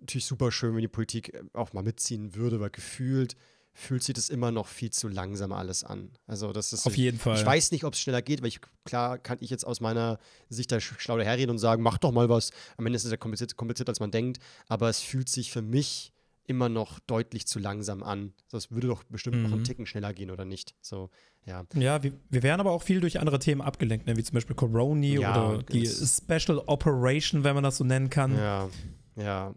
[0.00, 3.36] natürlich super schön, wenn die Politik auch mal mitziehen würde, weil gefühlt
[3.74, 6.10] fühlt sich das immer noch viel zu langsam alles an.
[6.26, 7.38] Also das ist auf jeden Fall.
[7.38, 10.18] Ich weiß nicht, ob es schneller geht, weil ich klar kann ich jetzt aus meiner
[10.48, 12.50] Sicht da schlau daherreden und sagen, mach doch mal was.
[12.76, 15.62] Am Ende ist es ja kompliziert, komplizierter als man denkt, aber es fühlt sich für
[15.62, 16.12] mich
[16.44, 18.32] immer noch deutlich zu langsam an.
[18.50, 19.42] Das würde doch bestimmt mhm.
[19.42, 19.64] noch einen mhm.
[19.64, 20.74] Ticken schneller gehen oder nicht.
[20.82, 21.08] So,
[21.46, 21.64] ja.
[21.74, 24.16] Ja, wir, wir werden aber auch viel durch andere Themen abgelenkt, ne?
[24.16, 28.36] wie zum Beispiel Coroni ja, oder die Special Operation, wenn man das so nennen kann.
[28.36, 28.68] Ja,
[29.16, 29.54] ja,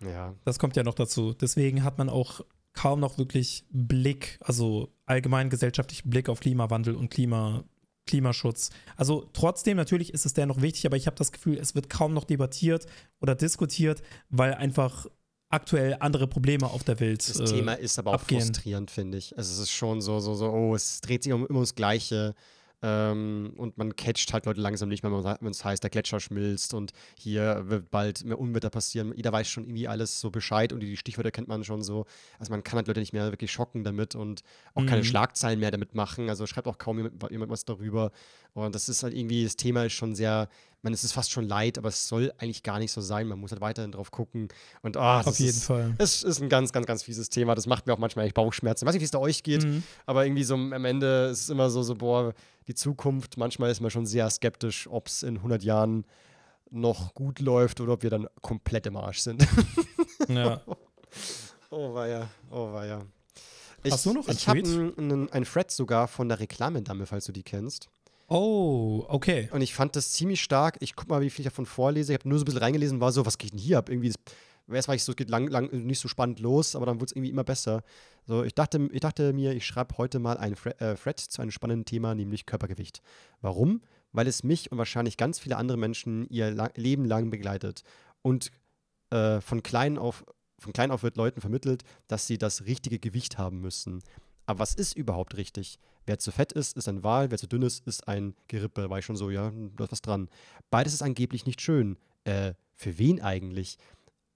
[0.00, 0.34] ja.
[0.44, 1.32] Das kommt ja noch dazu.
[1.32, 2.40] Deswegen hat man auch
[2.72, 7.64] kaum noch wirklich Blick, also allgemein gesellschaftlichen Blick auf Klimawandel und Klima,
[8.06, 8.70] Klimaschutz.
[8.96, 12.14] Also trotzdem, natürlich ist es dennoch wichtig, aber ich habe das Gefühl, es wird kaum
[12.14, 12.86] noch debattiert
[13.20, 15.06] oder diskutiert, weil einfach
[15.52, 17.28] aktuell andere Probleme auf der Welt.
[17.28, 18.40] Das äh, Thema ist aber auch abgehen.
[18.40, 19.36] frustrierend, finde ich.
[19.36, 22.34] Also es ist schon so, so, so, oh, es dreht sich um, immer ums Gleiche.
[22.82, 26.74] Ähm, und man catcht halt Leute langsam nicht mehr, wenn es heißt, der Gletscher schmilzt
[26.74, 29.12] und hier wird bald mehr Unwetter passieren.
[29.16, 32.06] Jeder weiß schon irgendwie alles so Bescheid und die Stichwörter kennt man schon so.
[32.38, 34.42] Also man kann halt Leute nicht mehr wirklich schocken damit und
[34.74, 34.86] auch mhm.
[34.86, 36.28] keine Schlagzeilen mehr damit machen.
[36.28, 38.10] Also schreibt auch kaum jemand, jemand was darüber.
[38.54, 40.48] Und das ist halt irgendwie, das Thema ist schon sehr,
[40.82, 43.26] man, es ist fast schon leid, aber es soll eigentlich gar nicht so sein.
[43.26, 44.48] Man muss halt weiterhin drauf gucken.
[44.82, 45.94] Und oh, auf jeden ist, Fall.
[45.98, 47.54] Es ist ein ganz, ganz, ganz fieses Thema.
[47.54, 48.84] Das macht mir auch manchmal echt Bauchschmerzen.
[48.84, 49.82] Ich weiß nicht, wie es da euch geht, mhm.
[50.06, 52.34] aber irgendwie so am Ende ist es immer so, so, boah,
[52.66, 56.04] die Zukunft, manchmal ist man schon sehr skeptisch, ob es in 100 Jahren
[56.70, 59.46] noch gut läuft oder ob wir dann komplett im Arsch sind.
[60.28, 60.62] Ja.
[61.70, 63.02] oh weia, oh weia.
[63.82, 67.24] Ich, Hast du noch einen Ich habe einen, einen Thread sogar von der Reklamendame, falls
[67.24, 67.90] du die kennst.
[68.34, 69.50] Oh, okay.
[69.52, 70.78] Und ich fand das ziemlich stark.
[70.80, 72.14] Ich guck mal, wie viel ich davon vorlese.
[72.14, 73.90] Ich habe nur so ein bisschen reingelesen, war so, was geht denn hier ab?
[73.90, 74.10] Irgendwie,
[74.72, 77.12] erst war ich so, geht lang, lang, nicht so spannend los, aber dann wurde es
[77.12, 77.82] irgendwie immer besser.
[78.24, 81.50] So, ich dachte, ich dachte mir, ich schreibe heute mal einen äh, Thread zu einem
[81.50, 83.02] spannenden Thema, nämlich Körpergewicht.
[83.42, 83.82] Warum?
[84.12, 87.82] Weil es mich und wahrscheinlich ganz viele andere Menschen ihr La Leben lang begleitet.
[88.22, 88.50] Und
[89.10, 90.24] äh, von klein auf
[90.58, 94.02] von klein auf wird Leuten vermittelt, dass sie das richtige Gewicht haben müssen.
[94.46, 95.78] Aber was ist überhaupt richtig?
[96.06, 98.90] Wer zu fett ist, ist ein Wal, wer zu dünn ist, ist ein Gerippe.
[98.90, 100.28] War ich schon so, ja, da ist was dran.
[100.70, 101.96] Beides ist angeblich nicht schön.
[102.24, 103.78] Äh, für wen eigentlich?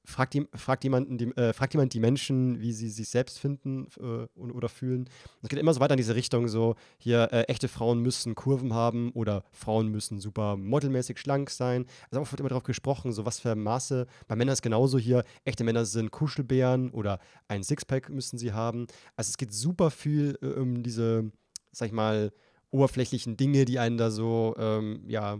[0.06, 3.88] fragt, die, fragt, jemanden, die, äh, fragt jemand die Menschen, wie sie sich selbst finden
[3.98, 5.08] äh, oder fühlen.
[5.42, 8.72] Es geht immer so weiter in diese Richtung, so hier, äh, echte Frauen müssen Kurven
[8.72, 11.86] haben oder Frauen müssen super modelmäßig schlank sein.
[12.10, 14.06] Also auch wird immer darauf gesprochen, so was für Maße.
[14.28, 18.86] Bei Männern ist genauso hier, echte Männer sind Kuschelbären oder ein Sixpack müssen sie haben.
[19.16, 21.30] Also es geht super viel äh, um diese,
[21.76, 22.32] sag ich mal,
[22.70, 25.38] oberflächlichen Dinge, die einen da so, ähm, ja,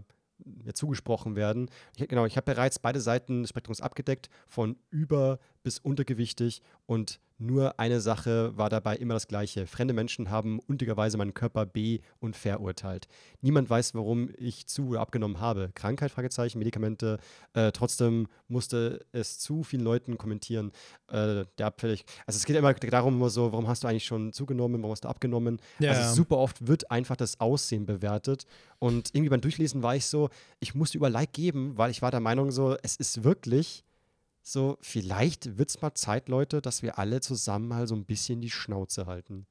[0.74, 1.70] zugesprochen werden.
[1.96, 7.20] Ich, genau, ich habe bereits beide Seiten des Spektrums abgedeckt, von über bis untergewichtig und
[7.38, 9.66] Nur eine Sache war dabei immer das Gleiche.
[9.66, 13.08] Fremde Menschen haben unnötigerweise meinen Körper be- und verurteilt.
[13.42, 15.70] Niemand weiß, warum ich zu oder abgenommen habe.
[15.74, 17.18] Krankheit, Fragezeichen, Medikamente.
[17.52, 20.72] Äh, trotzdem musste es zu vielen Leuten kommentieren.
[21.08, 22.04] Äh, der abfällig.
[22.26, 25.04] Also es geht immer darum, immer so, warum hast du eigentlich schon zugenommen, warum hast
[25.04, 25.60] du abgenommen?
[25.78, 28.46] Ja, also super oft wird einfach das Aussehen bewertet.
[28.78, 32.10] Und irgendwie beim Durchlesen war ich so, ich musste über Like geben, weil ich war
[32.10, 33.84] der Meinung so, es ist wirklich
[34.48, 38.40] so, vielleicht wird es mal Zeit, Leute, dass wir alle zusammen mal so ein bisschen
[38.40, 39.46] die Schnauze halten.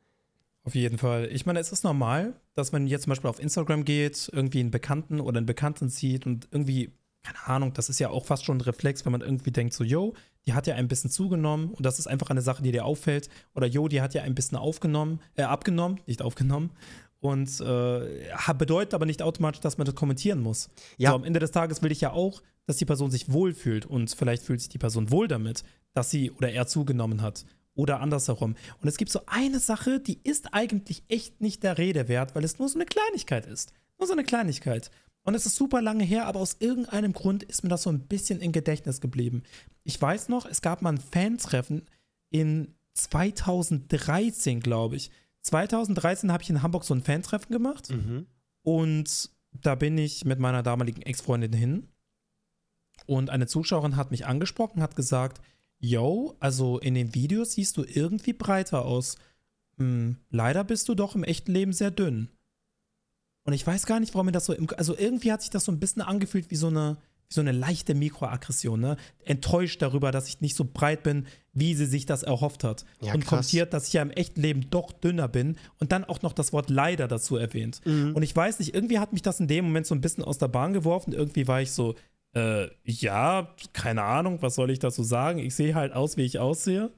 [0.63, 1.27] Auf jeden Fall.
[1.33, 4.71] Ich meine, es ist normal, dass man jetzt zum Beispiel auf Instagram geht, irgendwie einen
[4.71, 6.93] Bekannten oder einen Bekannten sieht und irgendwie,
[7.23, 9.83] keine Ahnung, das ist ja auch fast schon ein Reflex, wenn man irgendwie denkt, so,
[9.83, 10.13] yo,
[10.47, 13.27] die hat ja ein bisschen zugenommen und das ist einfach eine Sache, die dir auffällt.
[13.53, 16.71] Oder yo, die hat ja ein bisschen aufgenommen, äh, abgenommen, nicht aufgenommen.
[17.19, 20.69] Und äh, bedeutet aber nicht automatisch, dass man das kommentieren muss.
[20.97, 21.09] Ja.
[21.09, 24.11] So, am Ende des Tages will ich ja auch, dass die Person sich wohlfühlt und
[24.11, 25.63] vielleicht fühlt sich die Person wohl damit,
[25.93, 27.45] dass sie oder er zugenommen hat.
[27.77, 28.55] Oder andersherum.
[28.81, 32.45] Und es gibt so eine Sache, die ist eigentlich echt nicht der Rede wert, weil
[32.45, 33.73] es nur so eine Kleinigkeit ist.
[33.99, 34.91] Nur so eine Kleinigkeit.
[35.23, 38.01] Und es ist super lange her, aber aus irgendeinem Grund ist mir das so ein
[38.01, 39.43] bisschen im Gedächtnis geblieben.
[39.83, 41.81] Ich weiß noch, es gab mal ein Fantreffen
[42.29, 45.11] in 2013, glaube ich.
[45.45, 47.91] 2013 habe ich in Hamburg so ein Fantreffen gemacht.
[47.91, 48.25] Mhm.
[48.63, 51.87] Und da bin ich mit meiner damaligen Ex-Freundin hin.
[53.05, 55.41] Und eine Zuschauerin hat mich angesprochen, hat gesagt,
[55.77, 59.17] yo, also in den Videos siehst du irgendwie breiter aus.
[59.77, 62.29] Hm, leider bist du doch im echten Leben sehr dünn.
[63.43, 65.65] Und ich weiß gar nicht, warum mir das so im, also irgendwie hat sich das
[65.65, 66.97] so ein bisschen angefühlt wie so eine,
[67.27, 68.97] so eine leichte Mikroaggression, ne?
[69.23, 72.85] Enttäuscht darüber, dass ich nicht so breit bin, wie sie sich das erhofft hat.
[73.01, 73.29] Ja, und krass.
[73.29, 76.53] kommentiert, dass ich ja im echten Leben doch dünner bin und dann auch noch das
[76.53, 77.81] Wort leider dazu erwähnt.
[77.85, 78.15] Mhm.
[78.15, 80.37] Und ich weiß nicht, irgendwie hat mich das in dem Moment so ein bisschen aus
[80.37, 81.13] der Bahn geworfen.
[81.13, 81.95] Irgendwie war ich so,
[82.35, 85.39] äh, ja, keine Ahnung, was soll ich dazu sagen?
[85.39, 86.91] Ich sehe halt aus, wie ich aussehe.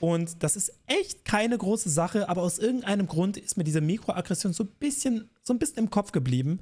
[0.00, 4.52] Und das ist echt keine große Sache, aber aus irgendeinem Grund ist mir diese Mikroaggression
[4.52, 6.60] so ein bisschen, so ein bisschen im Kopf geblieben.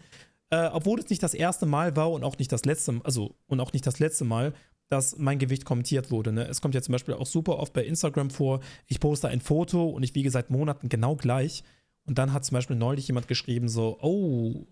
[0.55, 3.61] Äh, obwohl es nicht das erste Mal war und auch nicht das letzte, also und
[3.61, 4.53] auch nicht das letzte Mal,
[4.89, 6.33] dass mein Gewicht kommentiert wurde.
[6.33, 6.47] Ne?
[6.47, 8.61] Es kommt ja zum Beispiel auch super oft bei Instagram vor.
[8.87, 11.65] Ich poste ein Foto und ich wiege seit Monaten genau gleich.
[12.07, 14.67] Und dann hat zum Beispiel neulich jemand geschrieben so, oh,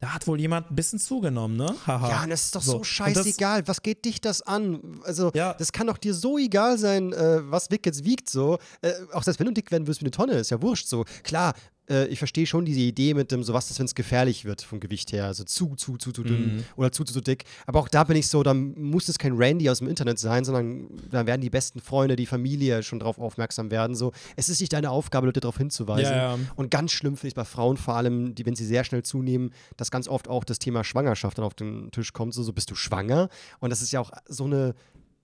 [0.00, 1.74] da hat wohl jemand ein bisschen zugenommen, ne?
[1.86, 2.10] Haha.
[2.10, 3.66] Ja, und das ist doch So, so, und das- scheißegal.
[3.66, 5.00] Was geht dich das an?
[5.04, 5.54] Also, Ja.
[5.54, 8.58] das kann doch dir so egal sein, äh, was Vic jetzt wiegt, so.
[8.82, 11.04] Äh, auch selbst wenn du dick werden wirst wie eine Tonne, ist ja wurscht, so.
[11.22, 11.54] Klar,
[11.88, 14.62] äh, ich verstehe schon diese Idee mit dem, so was ist, wenn es gefährlich wird
[14.62, 15.26] vom Gewicht her.
[15.26, 16.64] Also zu, zu, zu, zu dünn Mhm.
[16.76, 17.44] oder zu, zu, zu dick.
[17.66, 20.44] Aber auch da bin ich so, dann muss es kein Randy aus dem Internet sein,
[20.44, 23.94] sondern dann werden die besten Freunde, die Familie schon drauf aufmerksam werden.
[23.96, 26.12] So, es ist nicht deine Aufgabe, Leute darauf hinzuweisen.
[26.14, 26.38] Ja, ja.
[26.56, 29.52] Und ganz schlimm finde ich bei Frauen vor allem, die, wenn sie sehr schnell zunehmen,
[29.76, 32.34] dass ganz oft auch das Thema Schwangerschaft dann auf den Tisch kommt.
[32.34, 33.28] So, so bist du schwanger?
[33.60, 34.74] Und das ist ja auch so eine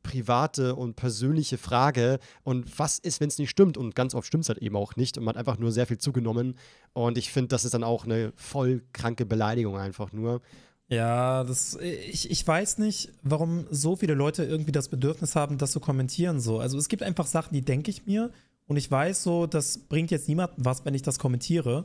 [0.02, 2.18] private und persönliche Frage.
[2.42, 3.76] Und was ist, wenn es nicht stimmt?
[3.76, 5.18] Und ganz oft stimmt es halt eben auch nicht.
[5.18, 6.56] Und man hat einfach nur sehr viel zugenommen.
[6.92, 10.40] Und ich finde, das ist dann auch eine voll kranke Beleidigung einfach nur.
[10.88, 15.70] Ja, das, ich, ich weiß nicht, warum so viele Leute irgendwie das Bedürfnis haben, das
[15.70, 16.40] zu kommentieren.
[16.40, 16.58] So.
[16.58, 18.30] Also es gibt einfach Sachen, die denke ich mir
[18.66, 21.84] und ich weiß so, das bringt jetzt niemandem was, wenn ich das kommentiere.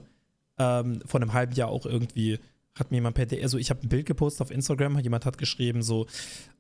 [0.58, 2.40] Ähm, vor einem halben Jahr auch irgendwie
[2.78, 5.38] hat mir jemand per DM, also ich habe ein Bild gepostet auf Instagram, jemand hat
[5.38, 6.08] geschrieben so,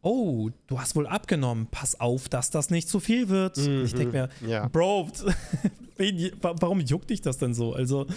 [0.01, 3.57] oh, du hast wohl abgenommen, pass auf, dass das nicht zu viel wird.
[3.57, 4.67] Und ich denke mir, Mhm, Ja.
[4.69, 5.09] Bro,
[6.41, 7.73] warum juckt dich das denn so?
[7.73, 8.07] Also,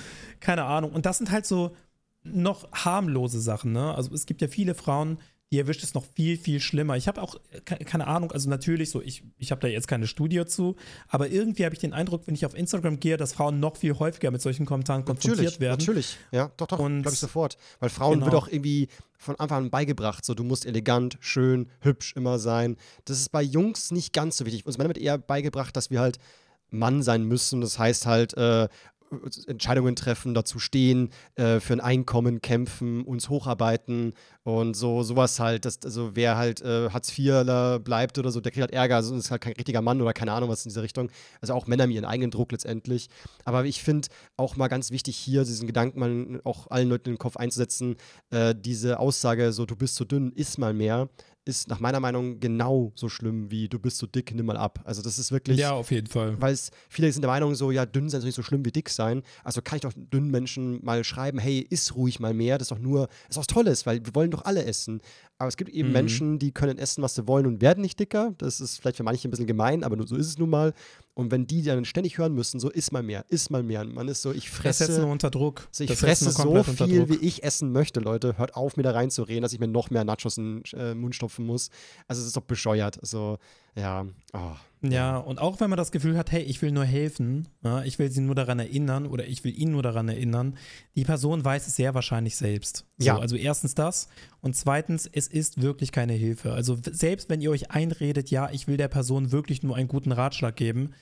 [0.40, 0.92] keine Ahnung.
[0.92, 1.74] Und das sind halt so
[2.22, 3.94] noch harmlose Sachen, ne?
[3.94, 5.18] Also es gibt ja viele Frauen,
[5.50, 6.96] die erwischt es noch viel, viel schlimmer.
[6.96, 10.06] Ich habe auch, ke- keine Ahnung, also natürlich so, ich, ich habe da jetzt keine
[10.06, 10.76] Studie zu,
[11.08, 13.98] aber irgendwie habe ich den Eindruck, wenn ich auf Instagram gehe, dass Frauen noch viel
[13.98, 15.78] häufiger mit solchen Kommentaren konfrontiert Natürlich, werden.
[15.80, 16.16] natürlich.
[16.32, 17.56] Ja, doch, doch, Und- glaube ich sofort.
[17.80, 18.26] Weil Frauen Genau.
[18.26, 22.76] wird auch irgendwie von Anfang an beigebracht, so du musst elegant, schön, hübsch immer sein.
[23.06, 24.66] Das ist bei Jungs nicht ganz so wichtig.
[24.66, 26.18] Uns Männer wird eher beigebracht, dass wir halt
[26.70, 27.60] Mann sein müssen.
[27.62, 28.68] Das heißt halt, äh,
[29.46, 35.64] Entscheidungen treffen, dazu stehen, äh, für ein Einkommen kämpfen, uns hocharbeiten und so sowas halt.
[35.64, 39.14] Das, also wer halt äh, Hartz IVler bleibt oder so, der kriegt halt Ärger, also
[39.16, 41.10] ist halt kein richtiger Mann oder keine Ahnung was in dieser Richtung.
[41.40, 43.08] Also auch Männer haben ihren eigenen Druck letztendlich.
[43.44, 47.14] Aber ich finde auch mal ganz wichtig hier diesen Gedanken mal auch allen Leuten in
[47.14, 47.96] den Kopf einzusetzen,
[48.30, 51.08] äh, diese Aussage so, du bist zu dünn, iss mal mehr,
[51.48, 54.80] ist nach meiner Meinung genau so schlimm wie du bist zu dick, nimm mal ab.
[54.84, 56.40] Also das ist wirklich Ja, auf jeden Fall.
[56.40, 58.70] weil es viele sind der Meinung so, ja, dünn sein ist nicht so schlimm wie
[58.70, 59.22] dick sein.
[59.42, 62.58] Also kann ich doch dünnen Menschen mal schreiben, hey, iss ruhig mal mehr.
[62.58, 65.00] Das ist doch nur, das ist was Tolles, weil wir wollen doch alle essen.
[65.38, 65.92] Aber es gibt eben Mhm.
[65.92, 68.34] Menschen, die können essen, was sie wollen und werden nicht dicker.
[68.38, 70.74] Das ist vielleicht für manche ein bisschen gemein, aber nur, so ist es nun mal.
[71.18, 73.80] Und wenn die dann ständig hören müssen, so iss mal mehr, iss mal mehr.
[73.80, 75.66] Und man ist so, ich Das setzt nur fresse, unter Druck.
[75.72, 78.38] so, ich Das fresse so viel, wie ich essen möchte, Leute.
[78.38, 81.16] Hört auf, mir da reinzureden, dass ich mir noch mehr Nachos in den äh, Mund
[81.16, 81.70] stopfen muss.
[82.06, 83.00] Also es ist doch bescheuert.
[83.00, 83.38] Also
[83.74, 84.52] Ja, oh.
[84.80, 87.98] Ja, und auch wenn man das Gefühl hat, hey, ich will nur helfen, ja, ich
[87.98, 90.56] will sie nur daran erinnern oder ich will ihn nur daran erinnern,
[90.94, 92.84] die Person weiß es sehr wahrscheinlich selbst.
[92.98, 93.18] So, Ja.
[93.18, 94.08] Also erstens das
[94.40, 96.52] und zweitens, es ist wirklich keine Hilfe.
[96.52, 100.12] Also selbst wenn ihr euch einredet, ja, ich will der Person wirklich nur einen guten
[100.12, 100.92] Ratschlag geben,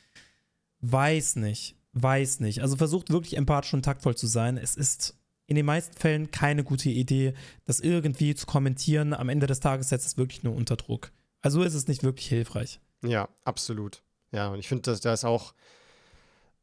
[0.80, 2.62] weiß nicht, weiß nicht.
[2.62, 4.56] Also versucht wirklich empathisch und taktvoll zu sein.
[4.56, 9.14] Es ist in den meisten Fällen keine gute Idee, das irgendwie zu kommentieren.
[9.14, 11.12] Am Ende des Tages setzt es wirklich nur unter Druck.
[11.40, 12.80] Also ist es nicht wirklich hilfreich.
[13.04, 14.02] Ja, absolut.
[14.32, 15.54] Ja, und ich finde, da ist auch,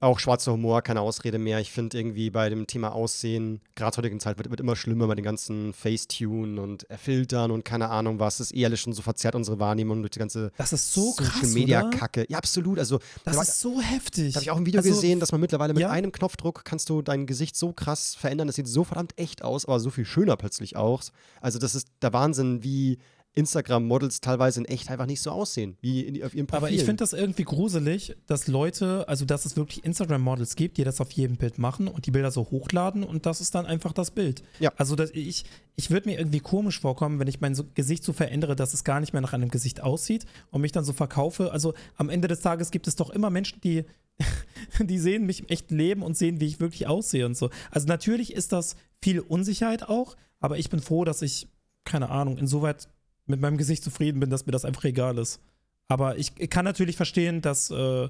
[0.04, 1.60] auch schwarzer Humor keine Ausrede mehr.
[1.60, 5.18] Ich finde irgendwie bei dem Thema Aussehen, gerade heutigen Zeit, wird, wird immer schlimmer mit
[5.18, 8.38] den ganzen Facetune und Filtern und keine Ahnung was.
[8.38, 11.14] Das ist eh alles schon so verzerrt unsere Wahrnehmung durch die ganze Das ist so
[11.14, 11.98] krass, Social Media oder?
[11.98, 12.26] Kacke.
[12.30, 12.80] Ja, absolut.
[12.80, 14.34] Also, Das da war- ist so heftig.
[14.34, 15.90] da habe ich auch ein Video Also, gesehen, dass man mittlerweile mit ja?
[15.90, 18.48] einem Knopfdruck kannst du dein Gesicht so krass verändern.
[18.48, 21.02] Das sieht so verdammt echt aus, aber so viel schöner plötzlich auch.
[21.42, 22.98] Also das ist der Wahnsinn, wie
[23.36, 26.58] Instagram-Models teilweise in echt einfach nicht so aussehen, wie in, auf ihrem Profil.
[26.58, 30.84] Aber ich finde das irgendwie gruselig, dass Leute, also dass es wirklich Instagram-Models gibt, die
[30.84, 33.92] das auf jedem Bild machen und die Bilder so hochladen und das ist dann einfach
[33.92, 34.44] das Bild.
[34.60, 34.72] Ja.
[34.78, 38.56] Also dass ich, ich würde mir irgendwie komisch vorkommen, wenn ich mein Gesicht so verändere,
[38.56, 41.52] dass es gar nicht mehr nach einem Gesicht aussieht und mich dann so verkaufe.
[41.52, 43.84] Also am Ende des Tages gibt es doch immer Menschen, die,
[44.80, 47.50] die sehen mich im echten Leben und sehen, wie ich wirklich aussehe und so.
[47.72, 51.48] Also natürlich ist das viel Unsicherheit auch, aber ich bin froh, dass ich,
[51.84, 52.88] keine Ahnung, insoweit
[53.26, 55.40] mit meinem Gesicht zufrieden bin, dass mir das einfach egal ist.
[55.88, 58.10] Aber ich kann natürlich verstehen, dass, äh,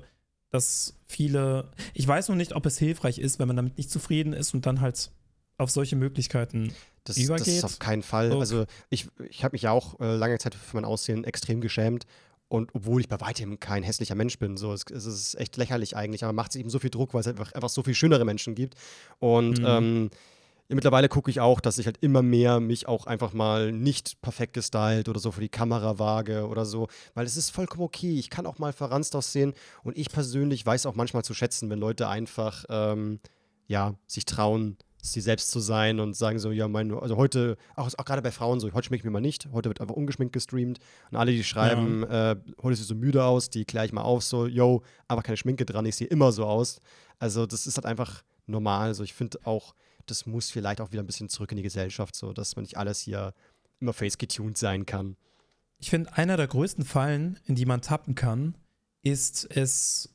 [0.49, 1.69] dass viele.
[1.93, 4.65] Ich weiß noch nicht, ob es hilfreich ist, wenn man damit nicht zufrieden ist und
[4.65, 5.11] dann halt
[5.57, 6.73] auf solche Möglichkeiten.
[7.03, 7.47] Das, das übergeht.
[7.47, 8.31] ist auf keinen Fall.
[8.31, 8.39] Okay.
[8.39, 12.05] Also ich, ich habe mich ja auch äh, lange Zeit für mein Aussehen extrem geschämt.
[12.47, 15.95] Und obwohl ich bei weitem kein hässlicher Mensch bin, so, es, es ist echt lächerlich
[15.95, 18.25] eigentlich, aber macht sich eben so viel Druck, weil es einfach, einfach so viel schönere
[18.25, 18.75] Menschen gibt.
[19.19, 19.65] Und Mhm.
[19.67, 20.09] ähm,
[20.75, 24.53] mittlerweile gucke ich auch, dass ich halt immer mehr mich auch einfach mal nicht perfekt
[24.53, 28.17] gestylt oder so für die Kamera wage oder so, weil es ist vollkommen okay.
[28.17, 29.53] Ich kann auch mal verranzt aussehen
[29.83, 33.19] und ich persönlich weiß auch manchmal zu schätzen, wenn Leute einfach, ähm,
[33.67, 37.89] ja, sich trauen, sie selbst zu sein und sagen so, ja, mein, also heute, auch,
[37.97, 40.33] auch gerade bei Frauen so, heute schminke ich mir mal nicht, heute wird einfach ungeschminkt
[40.33, 40.79] gestreamt
[41.11, 44.01] und alle, die schreiben, äh, heute siehst du so müde aus, die kläre ich mal
[44.01, 46.79] auf, so, yo, aber keine Schminke dran, ich sehe immer so aus.
[47.19, 49.73] Also das ist halt einfach normal, so ich finde auch,
[50.05, 52.77] das muss vielleicht auch wieder ein bisschen zurück in die Gesellschaft, so, dass man nicht
[52.77, 53.33] alles hier
[53.79, 55.17] immer face getuned sein kann.
[55.79, 58.55] Ich finde, einer der größten Fallen, in die man tappen kann,
[59.01, 60.09] ist es,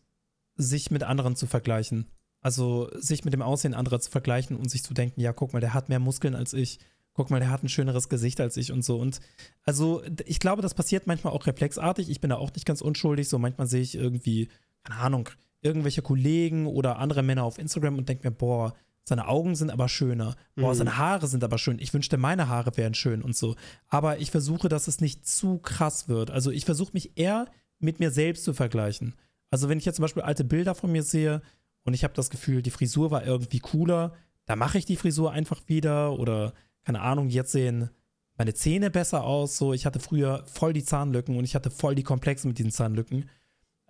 [0.56, 2.06] sich mit anderen zu vergleichen.
[2.40, 5.60] Also sich mit dem Aussehen anderer zu vergleichen und sich zu denken, ja, guck mal,
[5.60, 6.78] der hat mehr Muskeln als ich.
[7.12, 8.98] Guck mal, der hat ein schöneres Gesicht als ich und so.
[8.98, 9.20] Und
[9.64, 12.08] also ich glaube, das passiert manchmal auch reflexartig.
[12.10, 13.28] Ich bin da auch nicht ganz unschuldig.
[13.28, 14.48] So manchmal sehe ich irgendwie,
[14.84, 15.28] keine Ahnung,
[15.60, 18.74] irgendwelche Kollegen oder andere Männer auf Instagram und denke mir, boah,
[19.08, 20.36] seine Augen sind aber schöner.
[20.54, 20.76] Boah, Mhm.
[20.78, 21.78] seine Haare sind aber schön.
[21.80, 23.56] Ich wünschte, meine Haare wären schön und so.
[23.88, 26.30] Aber ich versuche, dass es nicht zu krass wird.
[26.30, 27.46] Also ich versuche mich eher
[27.78, 29.14] mit mir selbst zu vergleichen.
[29.50, 31.42] Also wenn ich jetzt zum Beispiel alte Bilder von mir sehe
[31.84, 34.12] und ich habe das Gefühl, die Frisur war irgendwie cooler,
[34.46, 36.52] da mache ich die Frisur einfach wieder oder
[36.84, 37.90] keine Ahnung, jetzt sehen
[38.36, 39.56] meine Zähne besser aus.
[39.58, 42.70] So, ich hatte früher voll die Zahnlücken und ich hatte voll die Komplexe mit diesen
[42.70, 43.28] Zahnlücken.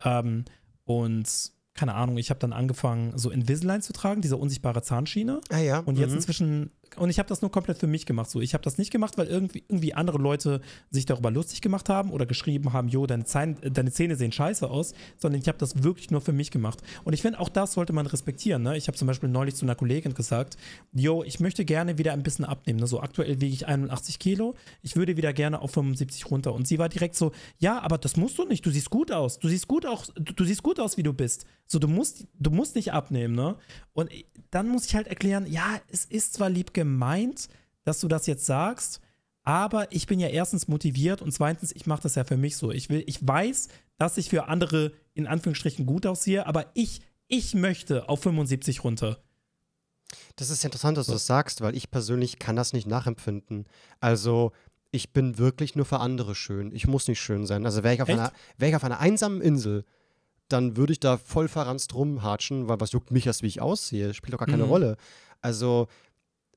[0.04, 0.44] Ähm,
[0.84, 5.40] und keine Ahnung, ich habe dann angefangen, so Invisalign zu tragen, diese unsichtbare Zahnschiene.
[5.48, 5.78] Ah ja.
[5.78, 6.16] Und jetzt mhm.
[6.16, 8.30] inzwischen, und ich habe das nur komplett für mich gemacht.
[8.30, 11.88] So, ich habe das nicht gemacht, weil irgendwie, irgendwie andere Leute sich darüber lustig gemacht
[11.88, 15.48] haben oder geschrieben haben, jo, deine, Zahn, äh, deine Zähne sehen scheiße aus, sondern ich
[15.48, 16.82] habe das wirklich nur für mich gemacht.
[17.04, 18.62] Und ich finde, auch das sollte man respektieren.
[18.62, 18.76] Ne?
[18.76, 20.56] Ich habe zum Beispiel neulich zu einer Kollegin gesagt,
[20.92, 22.80] jo, ich möchte gerne wieder ein bisschen abnehmen.
[22.80, 22.86] Ne?
[22.86, 26.52] So aktuell wiege ich 81 Kilo, ich würde wieder gerne auf 75 runter.
[26.52, 29.38] Und sie war direkt so, ja, aber das musst du nicht, du siehst gut aus.
[29.38, 31.46] Du siehst gut aus, du, du siehst gut aus, wie du bist.
[31.66, 33.56] So, du musst, du musst nicht abnehmen, ne?
[33.92, 34.10] Und
[34.50, 37.48] dann muss ich halt erklären, ja, es ist zwar lieb gemeint,
[37.84, 39.00] dass du das jetzt sagst,
[39.42, 42.70] aber ich bin ja erstens motiviert und zweitens, ich mache das ja für mich so.
[42.70, 43.68] Ich will, ich weiß,
[43.98, 49.18] dass ich für andere in Anführungsstrichen gut aussehe, aber ich, ich möchte auf 75 runter.
[50.36, 53.66] Das ist interessant, dass du das sagst, weil ich persönlich kann das nicht nachempfinden.
[54.00, 54.52] Also,
[54.90, 56.72] ich bin wirklich nur für andere schön.
[56.72, 57.66] Ich muss nicht schön sein.
[57.66, 59.84] Also, wäre ich, auf einer- wär ich auf einer einsamen Insel,
[60.48, 64.14] dann würde ich da voll verranzt rumhatschen, weil was juckt mich erst, wie ich aussehe?
[64.14, 64.70] Spielt doch gar keine Mhm.
[64.70, 64.96] Rolle.
[65.42, 65.88] Also,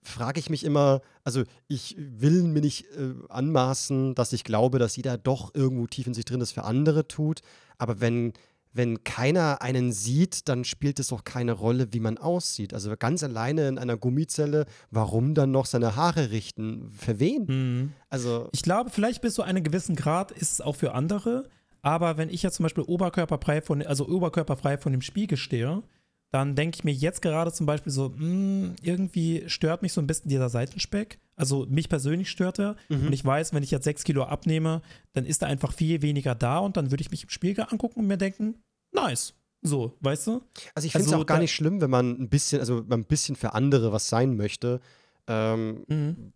[0.03, 4.95] frage ich mich immer, also ich will mir nicht äh, anmaßen, dass ich glaube, dass
[4.95, 7.41] jeder doch irgendwo tief in sich drin das für andere tut.
[7.77, 8.33] Aber wenn,
[8.73, 12.73] wenn keiner einen sieht, dann spielt es doch keine Rolle, wie man aussieht.
[12.73, 16.91] Also ganz alleine in einer Gummizelle, warum dann noch seine Haare richten?
[16.91, 17.45] Für wen?
[17.45, 17.93] Mhm.
[18.09, 21.47] Also, Ich glaube, vielleicht bis zu einem gewissen Grad ist es auch für andere.
[21.83, 25.83] Aber wenn ich jetzt zum Beispiel oberkörperfrei von, also oberkörperfrei von dem Spiegel stehe
[26.31, 30.07] dann denke ich mir jetzt gerade zum Beispiel so, mh, irgendwie stört mich so ein
[30.07, 31.19] bisschen dieser Seitenspeck.
[31.35, 32.75] Also mich persönlich stört er.
[32.89, 33.07] Mhm.
[33.07, 34.81] Und ich weiß, wenn ich jetzt sechs Kilo abnehme,
[35.13, 37.99] dann ist da einfach viel weniger da und dann würde ich mich im Spiegel angucken
[38.01, 38.55] und mir denken,
[38.93, 39.33] nice.
[39.63, 40.41] So, weißt du?
[40.73, 43.01] Also ich finde es Also auch gar nicht schlimm, wenn man ein bisschen, also man
[43.01, 44.79] ein bisschen für andere was sein möchte.
[45.27, 46.33] Ähm, Mhm.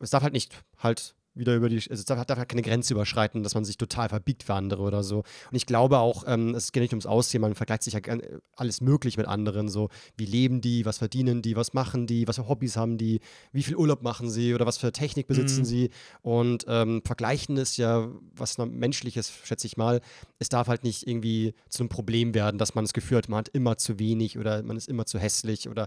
[0.00, 2.94] es darf halt nicht halt wieder über die, also es darf, darf halt keine Grenze
[2.94, 5.18] überschreiten, dass man sich total verbiegt für andere oder so.
[5.18, 8.22] Und ich glaube auch, ähm, es geht nicht ums Aussehen, man vergleicht sich ja gern-
[8.56, 12.36] alles möglich mit anderen, so wie leben die, was verdienen die, was machen die, was
[12.36, 13.20] für Hobbys haben die,
[13.52, 15.64] wie viel Urlaub machen sie oder was für Technik besitzen Mhm.
[15.66, 15.90] sie.
[16.22, 20.00] Und ähm, vergleichen ist ja was noch menschliches, schätze ich mal.
[20.38, 23.38] Es darf halt nicht irgendwie zu einem Problem werden, dass man das Gefühl hat, man
[23.40, 25.86] hat immer zu wenig oder man ist immer zu hässlich oder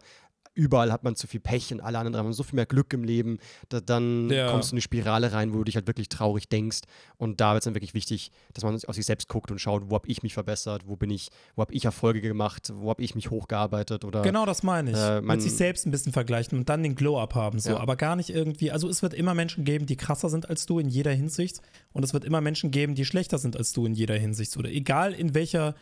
[0.59, 3.03] überall hat man zu viel Pech und alle anderen haben so viel mehr Glück im
[3.03, 3.39] Leben,
[3.69, 4.51] da, dann Ja.
[4.51, 6.79] kommst du in eine Spirale rein, wo du dich halt wirklich traurig denkst.
[7.17, 9.89] Und da wird es dann wirklich wichtig, dass man auf sich selbst guckt und schaut,
[9.89, 13.01] wo habe ich mich verbessert, wo bin ich, wo habe ich Erfolge gemacht, wo habe
[13.01, 14.97] ich mich hochgearbeitet oder Genau das meine ich.
[14.97, 17.59] Äh, man- Mit sich selbst ein bisschen vergleichen und dann den Glow-Up haben.
[17.59, 17.71] So.
[17.71, 17.77] Ja.
[17.79, 18.71] Aber gar nicht irgendwie.
[18.71, 21.61] Also es wird immer Menschen geben, die krasser sind als du in jeder Hinsicht.
[21.93, 24.57] Und es wird immer Menschen geben, die schlechter sind als du in jeder Hinsicht.
[24.57, 25.75] Oder egal in welcher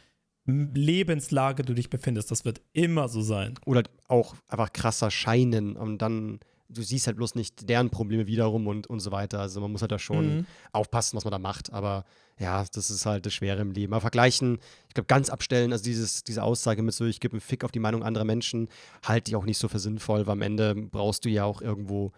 [0.48, 3.56] Lebenslage du dich befindest, das wird immer so sein.
[3.66, 6.40] oder auch einfach krasser scheinen und dann
[6.70, 9.40] du siehst halt bloß nicht deren Probleme wiederum und, und so weiter.
[9.40, 10.46] Also man muss halt da schon Mhm.
[10.74, 11.72] aufpassen, was man da macht.
[11.72, 12.04] Aber
[12.38, 13.94] ja, das ist halt das Schwere im Leben.
[13.94, 17.40] Aber vergleichen, ich glaube, ganz abstellen, also dieses, diese Aussage mit so, ich gebe einen
[17.40, 18.68] Fick auf die Meinung anderer Menschen,
[19.02, 22.12] halte ich auch nicht so für sinnvoll, weil am Ende brauchst du ja auch irgendwo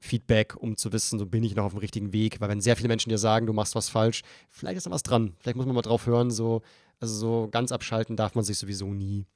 [0.00, 2.40] Feedback, um zu wissen, so bin ich noch auf dem richtigen Weg.
[2.40, 5.04] Weil wenn sehr viele Menschen dir sagen, du machst was falsch, vielleicht ist da was
[5.04, 5.34] dran.
[5.38, 6.62] Vielleicht muss man mal drauf hören, so,
[7.02, 9.26] also so ganz abschalten darf man sich sowieso nie.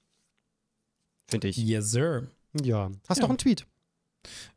[1.28, 1.56] Finde ich.
[1.56, 2.28] Yes, sir.
[2.62, 2.90] Ja.
[3.08, 3.24] Hast du Ja.
[3.24, 3.66] noch einen Tweet?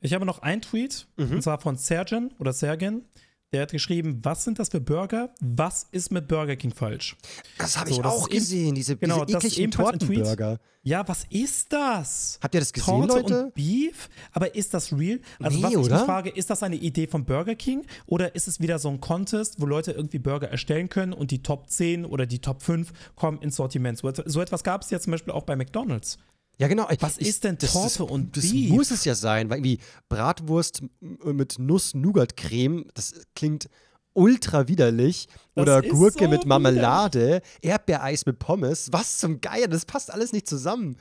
[0.01, 1.31] Ich habe noch einen Tweet, Mhm.
[1.33, 3.05] und zwar von Sergen oder Sergen.
[3.51, 5.33] Der hat geschrieben, was sind das für Burger?
[5.41, 7.15] Was ist mit Burger King falsch?
[7.57, 9.71] Das habe So, ich das auch gesehen, diese, genau, diese das ist ekligen.
[9.71, 10.59] Tortenburger.
[10.83, 12.37] Ja, was ist das?
[12.43, 13.43] Habt ihr das gesehen, Torte Leute?
[13.45, 14.07] und Beef?
[14.33, 15.19] Aber ist das real?
[15.39, 15.95] Also Nee, was ich oder?
[15.97, 19.01] mich frage, ist das eine Idee von Burger King oder ist es wieder so ein
[19.01, 22.93] Contest, wo Leute irgendwie Burger erstellen können und die Top 10 oder die Top 5
[23.15, 23.97] kommen ins Sortiment?
[23.97, 26.19] So etwas gab es ja zum Beispiel auch bei McDonalds.
[26.59, 26.87] Ja, genau.
[26.99, 28.69] Was ist denn das, Torte und Das Beef?
[28.69, 29.79] muss es ja sein, weil irgendwie
[30.09, 33.69] Bratwurst m- mit Nuss-Nougat-Creme, das klingt
[34.13, 35.27] ultra widerlich.
[35.55, 38.89] Das Oder Gurke so mit Marmelade, Erdbeereis mit Pommes.
[38.91, 40.97] Was zum Geier, das passt alles nicht zusammen.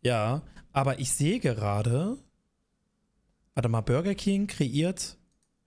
[0.00, 0.42] Ja,
[0.72, 2.16] aber ich sehe gerade,
[3.54, 5.16] warte mal, Burger King kreiert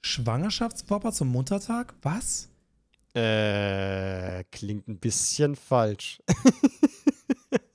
[0.03, 1.95] Schwangerschaftswopper zum Muttertag?
[2.01, 2.47] Was?
[3.13, 6.21] Äh, klingt ein bisschen falsch.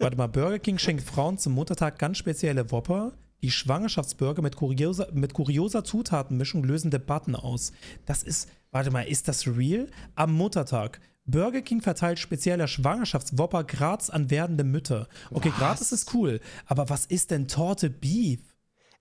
[0.01, 3.13] Warte mal, Burger King schenkt Frauen zum Muttertag ganz spezielle Whopper.
[3.43, 7.73] Die Schwangerschaftsburger mit kurioser, mit kurioser Zutatenmischung lösen Debatten aus.
[8.07, 9.89] Das ist, warte mal, ist das real?
[10.15, 11.01] Am Muttertag.
[11.27, 15.07] Burger King verteilt spezieller Schwangerschaftswhopper gratis an werdende Mütter.
[15.31, 15.59] Okay, Was?
[15.59, 18.41] gratis ist cool, aber was ist denn Torte Beef?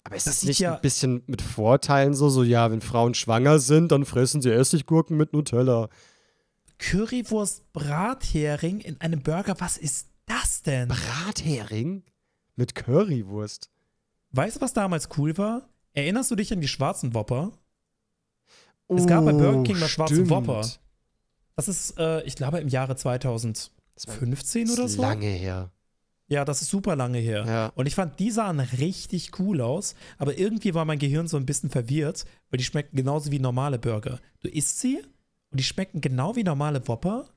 [0.04, 2.30] Aber ist Das das, nicht ja- ein bisschen mit Vorteilen so?
[2.30, 5.90] So, ja, wenn Frauen schwanger sind, dann fressen sie Essiggurken mit Nutella.
[6.78, 10.88] Currywurst Brathering in einem Burger, was ist das denn?
[10.88, 12.04] Brathering
[12.56, 13.70] mit Currywurst.
[14.32, 15.68] Weißt du, was damals cool war?
[15.94, 17.52] Erinnerst du dich an die schwarzen Whopper?
[18.88, 20.30] Es gab bei Burger King mal schwarze Oh, stimmt.
[20.32, 20.68] Whopper.
[21.56, 25.02] Das ist, äh, ich glaube, im Jahre 2015 Das oder so.
[25.02, 25.72] lange her.
[26.28, 27.44] Ja, das ist super lange her.
[27.48, 27.68] Ja.
[27.76, 31.46] Und ich fand, die sahen richtig cool aus, aber irgendwie war mein Gehirn so ein
[31.46, 34.20] bisschen verwirrt, weil die schmecken genauso wie normale Burger.
[34.42, 35.00] Du isst sie
[35.52, 37.30] und die schmecken genau wie normale Whopper,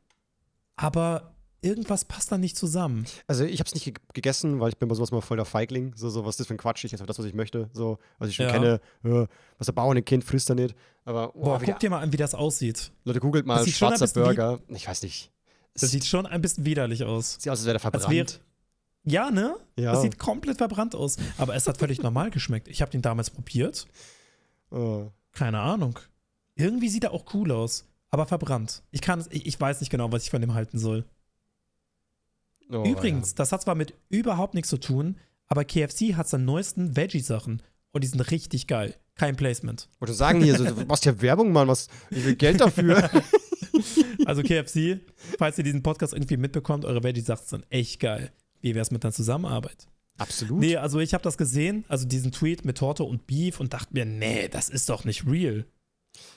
[0.76, 1.31] aber
[1.62, 3.06] irgendwas passt da nicht zusammen.
[3.26, 5.46] Also ich habe es nicht ge gegessen, weil ich bin bei sowas mal voll der
[5.46, 5.92] Feigling.
[5.96, 6.84] So, so was ist das für ein Quatsch?
[6.84, 7.70] Ich esse das, was ich möchte.
[7.72, 8.52] So, was ich schon Ja.
[8.52, 8.80] kenne.
[9.04, 9.26] Äh,
[9.58, 10.74] was der Bauer ein Kind frisst er nicht.
[11.04, 12.92] Aber oh, Boah, guck dir mal an, wie das aussieht.
[13.04, 14.60] Leute, googelt mal schwarzer Burger.
[14.68, 15.30] Ich weiß nicht.
[15.74, 17.34] Das sieht schon ein bisschen widerlich aus.
[17.40, 18.40] sieht aus, als wäre der verbrannt.
[19.04, 19.56] Ja, ne?
[19.76, 19.92] Ja.
[19.92, 21.16] Das sieht komplett verbrannt aus.
[21.38, 22.68] Aber es hat völlig normal geschmeckt.
[22.68, 23.86] Ich habe den damals probiert.
[24.70, 25.10] Oh.
[25.32, 25.98] Keine Ahnung.
[26.54, 28.82] Irgendwie sieht er auch cool aus, aber verbrannt.
[28.90, 31.04] Ich kann ich, ich weiß nicht genau, was ich von dem halten soll.
[32.74, 35.18] Oh, Übrigens, das hat zwar mit überhaupt nichts zu tun,
[35.48, 37.62] aber KFC hat seine neuesten Veggie-Sachen
[37.92, 38.94] und die sind richtig geil.
[39.14, 39.88] Kein Placement.
[39.92, 40.00] Ja.
[40.00, 41.68] Wollte sagen hier, so, du machst ja Werbung, Mann.
[41.68, 43.10] Was, ich will Geld dafür.
[44.26, 45.00] Also KFC,
[45.38, 48.30] falls ihr diesen Podcast irgendwie mitbekommt, eure Veggie-Sachen sind echt geil.
[48.60, 49.88] Wie wäre es mit einer Zusammenarbeit?
[50.18, 50.60] Absolut.
[50.60, 53.92] Nee, also ich habe das gesehen, also diesen Tweet mit Torte und Beef und dachte
[53.92, 55.64] mir, nee, das ist doch nicht real.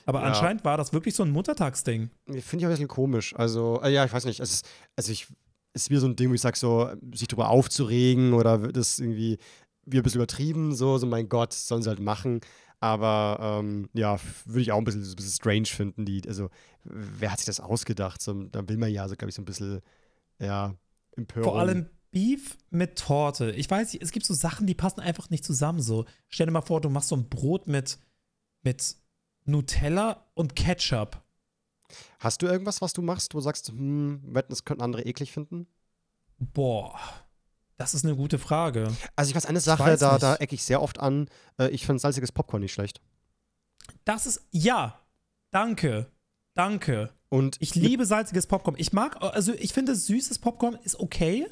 [0.06, 0.26] Aber Ja.
[0.28, 2.10] anscheinend war das wirklich so ein Muttertagsding.
[2.26, 3.34] Finde ich auch ein bisschen komisch.
[3.36, 4.40] Also, äh, ja, ich weiß nicht.
[4.40, 5.28] Es ist, also, ich,
[5.76, 9.38] ist wieder so ein Ding, wo ich sage, so, sich drüber aufzuregen oder das irgendwie
[9.84, 12.40] wie ein bisschen übertrieben, so, so, mein Gott, sollen sie halt machen.
[12.80, 16.04] Aber ähm, ja, würde ich auch ein bisschen, ein bisschen strange finden.
[16.04, 16.50] Die, also,
[16.84, 18.20] wer hat sich das ausgedacht?
[18.20, 19.80] So, da will man ja, so, glaube ich, so ein bisschen,
[20.38, 20.74] ja,
[21.16, 21.44] Empörung.
[21.44, 23.52] Vor allem Beef mit Torte.
[23.52, 25.80] Ich weiß, nicht, es gibt so Sachen, die passen einfach nicht zusammen.
[25.80, 27.98] So, stell dir mal vor, du machst so ein Brot mit,
[28.62, 28.96] mit
[29.44, 31.22] Nutella und Ketchup.
[32.18, 35.32] Hast du irgendwas, was du machst, wo du sagst, hm, wetten, das könnten andere eklig
[35.32, 35.66] finden?
[36.38, 36.98] Boah,
[37.76, 38.88] das ist eine gute Frage.
[39.14, 40.22] Also ich weiß eine Sache, weiß da, nicht.
[40.22, 41.28] da ecke ich sehr oft an.
[41.58, 43.00] Äh, ich finde salziges Popcorn nicht schlecht.
[44.04, 45.00] Das ist, ja,
[45.50, 46.10] danke,
[46.54, 47.10] danke.
[47.28, 48.76] Und Ich liebe salziges Popcorn.
[48.78, 51.46] Ich mag, also ich finde, süßes Popcorn ist okay,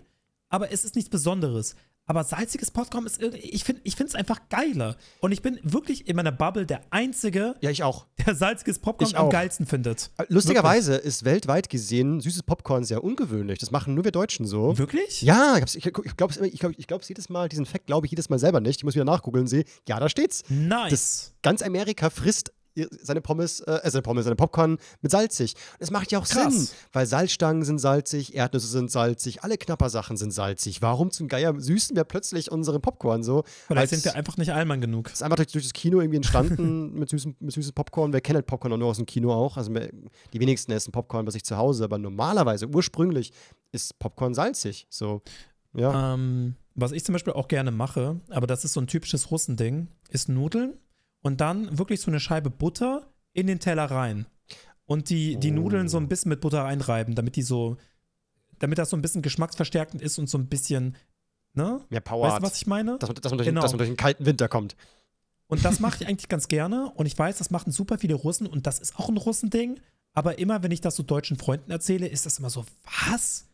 [0.48, 1.74] aber es ist nichts Besonderes.
[2.06, 4.96] Aber salziges Popcorn ist irgendwie, ich finde ich es einfach geiler.
[5.20, 8.06] Und ich bin wirklich in meiner Bubble der Einzige, Ja, ich auch.
[8.26, 9.30] der salziges Popcorn Ich am auch.
[9.30, 10.10] geilsten findet.
[10.18, 13.58] Äh, Lustigerweise ist weltweit gesehen süßes Popcorn sehr ungewöhnlich.
[13.58, 14.76] Das machen nur wir Deutschen so.
[14.76, 15.22] Wirklich?
[15.22, 18.06] Ja, ich, ich, ich glaube es ich glaub, ich glaub's jedes Mal, diesen Fakt glaube
[18.06, 18.80] ich jedes Mal selber nicht.
[18.80, 20.42] Ich muss wieder nachgoogeln und sehe, ja, da steht's.
[20.50, 20.90] Nice.
[20.90, 22.52] Das ganz Amerika frisst
[23.02, 25.54] seine Pommes, äh, seine Pommes, seine Popcorn mit salzig.
[25.72, 26.54] Und das macht ja auch Krass.
[26.54, 30.82] Sinn, weil Salzstangen sind salzig, Erdnüsse sind salzig, alle Knappersachen sind salzig.
[30.82, 33.44] Warum zum Geier süßen wir plötzlich unseren Popcorn so?
[33.66, 35.10] Vielleicht sind wir einfach nicht Allmann genug.
[35.12, 38.12] Ist einfach durch, durch das Kino irgendwie entstanden mit, süßem, mit süßes Popcorn.
[38.12, 39.56] Wer kennt halt Popcorn auch nur aus dem Kino auch?
[39.56, 43.32] Also die wenigsten essen Popcorn bei sich zu Hause, aber normalerweise, ursprünglich,
[43.72, 44.86] ist Popcorn salzig.
[44.90, 45.22] So,
[45.74, 46.14] ja.
[46.14, 49.88] Ähm, was ich zum Beispiel auch gerne mache, aber das ist so ein typisches Russending,
[50.10, 50.74] ist Nudeln
[51.24, 54.26] und dann wirklich so eine Scheibe Butter in den Teller rein.
[54.84, 55.54] Und die, die Oh.
[55.54, 57.78] Nudeln so ein bisschen mit Butter einreiben, damit die so,
[58.58, 60.96] damit das so ein bisschen geschmacksverstärkend ist und so ein bisschen,
[61.54, 61.80] ne?
[61.88, 62.98] Mehr Power Weißt du, was ich meine?
[62.98, 63.62] dass, man, dass, man durch, Genau.
[63.62, 64.76] dass man durch einen kalten Winter kommt.
[65.46, 66.92] Und das mache ich eigentlich ganz gerne.
[66.94, 69.80] Und ich weiß, das machen super viele Russen und das ist auch ein Russending.
[70.12, 72.66] Aber immer, wenn ich das so deutschen Freunden erzähle, ist das immer so,
[73.08, 73.46] was?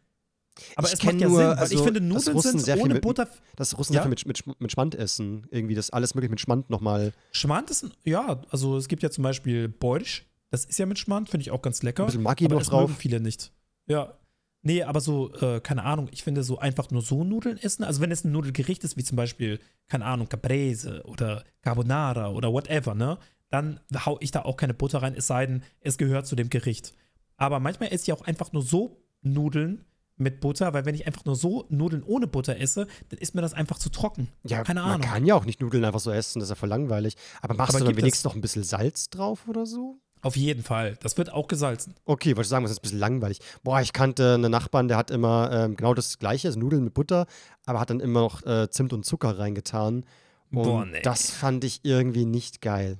[0.76, 2.78] Aber Ich es macht kenn ja nur, Sinn, weil also, ich finde, Nudeln sind sehr
[2.80, 3.28] ohne mit- Butter.
[3.56, 4.02] Das Russen Ja?
[4.02, 5.46] sehr viel mit, mit, mit Schmand essen.
[5.50, 7.12] Irgendwie das alles möglich mit Schmand nochmal.
[7.32, 10.26] Schmand ist, ein, ja, also es gibt ja zum Beispiel Borsch.
[10.50, 12.02] Das ist ja mit Schmand, finde ich auch ganz lecker.
[12.02, 12.90] Ein bisschen Maggi aber noch das drauf.
[12.98, 13.52] viele nicht.
[13.86, 14.14] Ja.
[14.62, 17.82] Nee, aber so, äh, keine Ahnung, ich finde so einfach nur so Nudeln essen.
[17.82, 19.58] Also wenn es ein Nudelgericht ist, wie zum Beispiel,
[19.88, 23.16] keine Ahnung, Caprese oder Carbonara oder whatever, ne?
[23.48, 26.50] Dann hau ich da auch keine Butter rein, es sei denn, es gehört zu dem
[26.50, 26.92] Gericht.
[27.36, 29.84] Aber manchmal esse ich auch einfach nur so Nudeln
[30.20, 33.40] mit Butter, weil wenn ich einfach nur so Nudeln ohne Butter esse, dann ist mir
[33.40, 34.28] das einfach zu trocken.
[34.44, 35.06] Ja, keine man Ahnung.
[35.06, 37.16] kann ja auch nicht Nudeln einfach so essen, das ist ja voll langweilig.
[37.42, 39.98] Aber machst Aber du dann wenigstens noch ein bisschen Salz drauf oder so?
[40.22, 40.96] Auf jeden Fall.
[41.00, 41.94] Das wird auch gesalzen.
[42.04, 43.40] Okay, wollte ich sagen, das ist ein bisschen langweilig.
[43.62, 46.94] Boah, ich kannte einen Nachbarn, der hat immer ähm, genau das gleiche, also Nudeln mit
[46.94, 47.26] Butter,
[47.64, 50.04] aber hat dann immer noch äh, Zimt und Zucker reingetan.
[50.52, 51.00] Und Boah, nee.
[51.02, 52.98] das fand ich irgendwie nicht geil.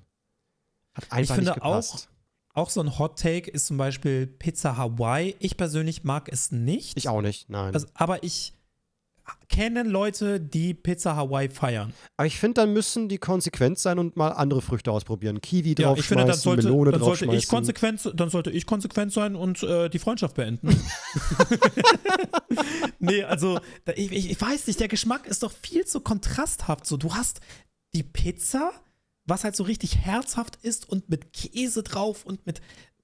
[0.95, 2.09] Hat einfach finde nicht gepasst.
[2.09, 2.10] Auch
[2.69, 5.35] so ein Hot Take ist zum Beispiel Pizza Hawaii.
[5.39, 6.97] Ich persönlich mag es nicht.
[6.99, 7.73] Ich auch nicht, nein.
[7.73, 8.53] Also, aber ich
[9.49, 11.93] kenne Leute, die Pizza Hawaii feiern.
[12.17, 15.41] aber ich finde, dann müssen die konsequent sein und mal andere Früchte ausprobieren.
[15.41, 18.67] Kiwi Ja, ich finde, draufschmeißen, dann sollte, Melone dann, sollte ich konsequent, dann sollte ich
[18.67, 20.69] konsequent sein und äh, die Freundschaft beenden.
[22.99, 23.61] nee, also
[23.95, 26.87] ich, ich, ich weiß nicht, der Geschmack ist doch viel zu kontrasthaft.
[26.87, 27.41] So, du hast
[27.95, 28.73] die Pizza,
[29.31, 32.61] was halt so richtig herzhaft ist und mit Käse drauf und mit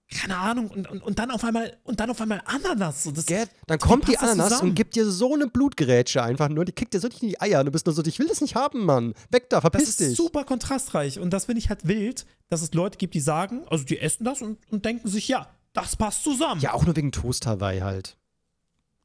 [0.08, 3.02] keine Ahnung und, und, und dann auf einmal und dann auf einmal Ananas.
[3.02, 3.46] So, das, Gell?
[3.66, 4.70] Dann kommt die das Ananas zusammen?
[4.70, 6.64] und gibt dir so eine Blutgerätsche einfach nur.
[6.64, 7.58] Die kickt dir so richtig in die Eier.
[7.60, 9.14] Und du bist nur so, ich will das nicht haben, Mann.
[9.30, 10.16] Weg da, Das verpiss ist dich.
[10.16, 13.84] super kontrastreich und das finde ich halt wild, dass es Leute gibt, die sagen, also
[13.84, 16.60] die essen das und, und denken sich, ja, das passt zusammen.
[16.60, 18.16] Ja, auch nur wegen Toast Hawaii halt.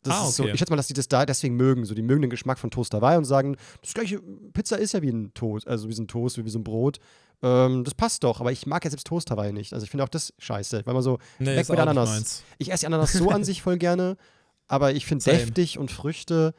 [0.03, 0.53] Das Ah, ist so, okay.
[0.53, 1.85] ich schätze mal, dass die das da deswegen mögen.
[1.85, 4.19] So, die mögen den Geschmack von Toast Hawaii und sagen, das gleiche
[4.53, 6.97] Pizza ist ja wie ein Toast, also wie so ein Toast, wie so ein Brot.
[7.43, 9.73] Ähm, das passt doch, aber ich mag ja selbst Toast Hawaii nicht.
[9.73, 12.43] Also ich finde auch das scheiße, weil man so, Nee, weg mit nicht Ananas.
[12.57, 14.17] Ich esse die Ananas so an sich voll gerne,
[14.67, 16.53] aber ich finde deftig und Früchte,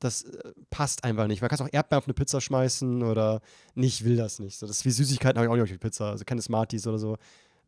[0.00, 1.40] das äh, passt einfach nicht.
[1.40, 3.40] Man kann auch Erdbeeren auf eine Pizza schmeißen oder
[3.74, 4.58] nee, ich will das nicht.
[4.58, 6.86] So, das ist wie Süßigkeiten habe ich auch nicht auf die Pizza, also keine Smarties
[6.86, 7.16] oder so.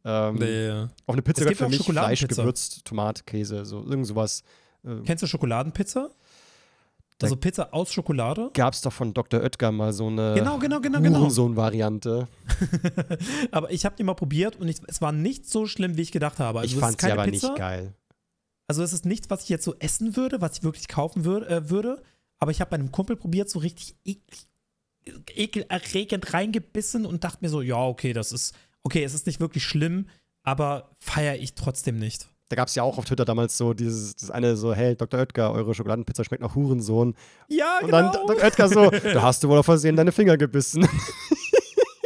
[0.04, 0.70] Ähm, Nee.
[1.06, 2.26] Auf eine Pizza Es gehört für mich Fleisch.
[2.28, 4.42] Gewürzt, Tomat, Käse, so irgend sowas.
[4.84, 6.10] Äh, Kennst du Schokoladenpizza?
[7.18, 8.50] Da- Also Pizza aus Schokolade?
[8.52, 9.40] Gab es doch von Dr.
[9.40, 11.20] Oetker mal so eine Genau, genau, genau, genau.
[11.20, 12.28] Hurensohn-Variante.
[13.52, 16.12] aber ich habe die mal probiert und ich, es war nicht so schlimm, wie ich
[16.12, 16.60] gedacht habe.
[16.60, 17.48] Also ich fand sie aber Pizza.
[17.48, 17.94] nicht geil.
[18.68, 21.48] Also es ist nichts, was ich jetzt so essen würde, was ich wirklich kaufen würd,
[21.48, 22.02] äh, würde.
[22.38, 24.22] Aber ich habe bei einem Kumpel probiert, so richtig ekel,
[25.34, 29.64] ekelerregend reingebissen und dachte mir so, ja, okay, das ist, okay, es ist nicht wirklich
[29.64, 30.08] schlimm,
[30.42, 32.28] aber feiere ich trotzdem nicht.
[32.48, 35.18] Da gab es ja auch auf Twitter damals so dieses das eine so, hey, Dr.
[35.18, 37.14] Oetker, eure Schokoladenpizza schmeckt nach Hurensohn.
[37.48, 38.12] Ja, Und genau.
[38.12, 38.36] dann Dr.
[38.44, 40.88] Oetker so, da hast du wohl auf Versehen deine Finger gebissen.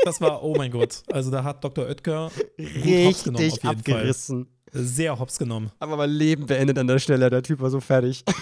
[0.03, 1.03] Das war, oh mein Gott.
[1.13, 1.85] Also da hat Dr.
[1.85, 3.71] Oetker hops genommen, Richtig jeden Fall.
[3.77, 4.47] abgerissen.
[4.73, 5.71] Sehr hops genommen.
[5.79, 7.29] Aber mein Leben beendet an der Stelle.
[7.29, 8.25] Der Typ war so fertig.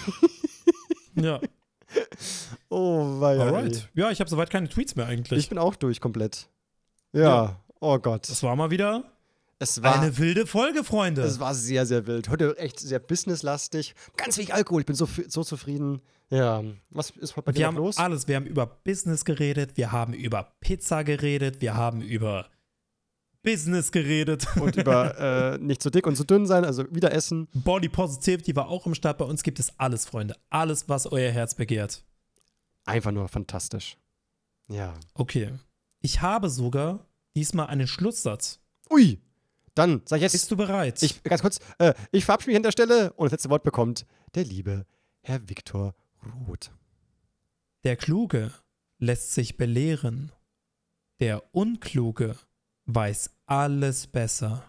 [1.15, 1.41] Ja,
[2.69, 3.41] Oh, weia.
[3.41, 3.89] alright.
[3.93, 5.37] Ja, ich habe soweit keine Tweets mehr eigentlich.
[5.39, 6.47] Ich bin auch durch komplett.
[7.11, 7.21] Ja.
[7.21, 7.59] Ja.
[7.81, 8.29] Oh Gott.
[8.29, 9.03] Das war mal wieder
[9.61, 11.21] Es war, Eine wilde Folge, Freunde.
[11.21, 12.29] es war sehr, sehr wild.
[12.29, 13.93] Heute echt sehr businesslastig.
[14.15, 14.81] Ganz wenig Alkohol.
[14.81, 16.01] Ich bin so, so zufrieden.
[16.29, 17.97] Ja, was ist heute bei dir wir haben los?
[17.97, 18.27] alles.
[18.29, 22.49] Wir haben über Business geredet, wir haben über Pizza geredet, wir haben über
[23.43, 24.47] Business geredet.
[24.61, 27.47] Und über äh, nicht zu dick und zu dünn sein, also wieder essen.
[27.53, 29.17] Body Positivity war auch im Start.
[29.17, 30.35] Bei uns gibt es alles, Freunde.
[30.49, 32.03] Alles, was euer Herz begehrt.
[32.85, 33.97] Einfach nur fantastisch.
[34.69, 34.93] Ja.
[35.15, 35.51] Okay.
[36.01, 37.05] Ich habe sogar
[37.35, 38.59] diesmal einen Schlusssatz.
[38.89, 39.19] Ui,
[39.79, 40.33] dann sag ich jetzt.
[40.33, 41.01] Bist du bereit?
[41.01, 44.05] Ich, ganz kurz, äh, ich verabschiede mich an der Stelle und das letzte Wort bekommt
[44.35, 44.85] der liebe
[45.21, 45.95] Herr Viktor
[46.47, 46.71] Roth.
[47.83, 48.51] Der Kluge
[48.97, 50.31] lässt sich belehren.
[51.19, 52.35] Der Unkluge
[52.85, 54.63] weiß alles besser.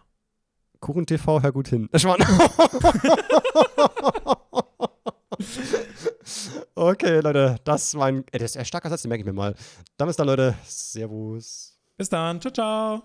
[0.80, 1.88] Kuchen TV, hör gut hin.
[1.92, 2.16] Das war
[6.74, 9.32] okay, Leute, das war ein, ey, das ist ein starker Satz, den merke ich mir
[9.32, 9.54] mal.
[9.96, 10.54] Dann bis dann, Leute.
[10.64, 11.78] Servus.
[11.96, 12.40] Bis dann.
[12.40, 13.02] Ciao, ciao.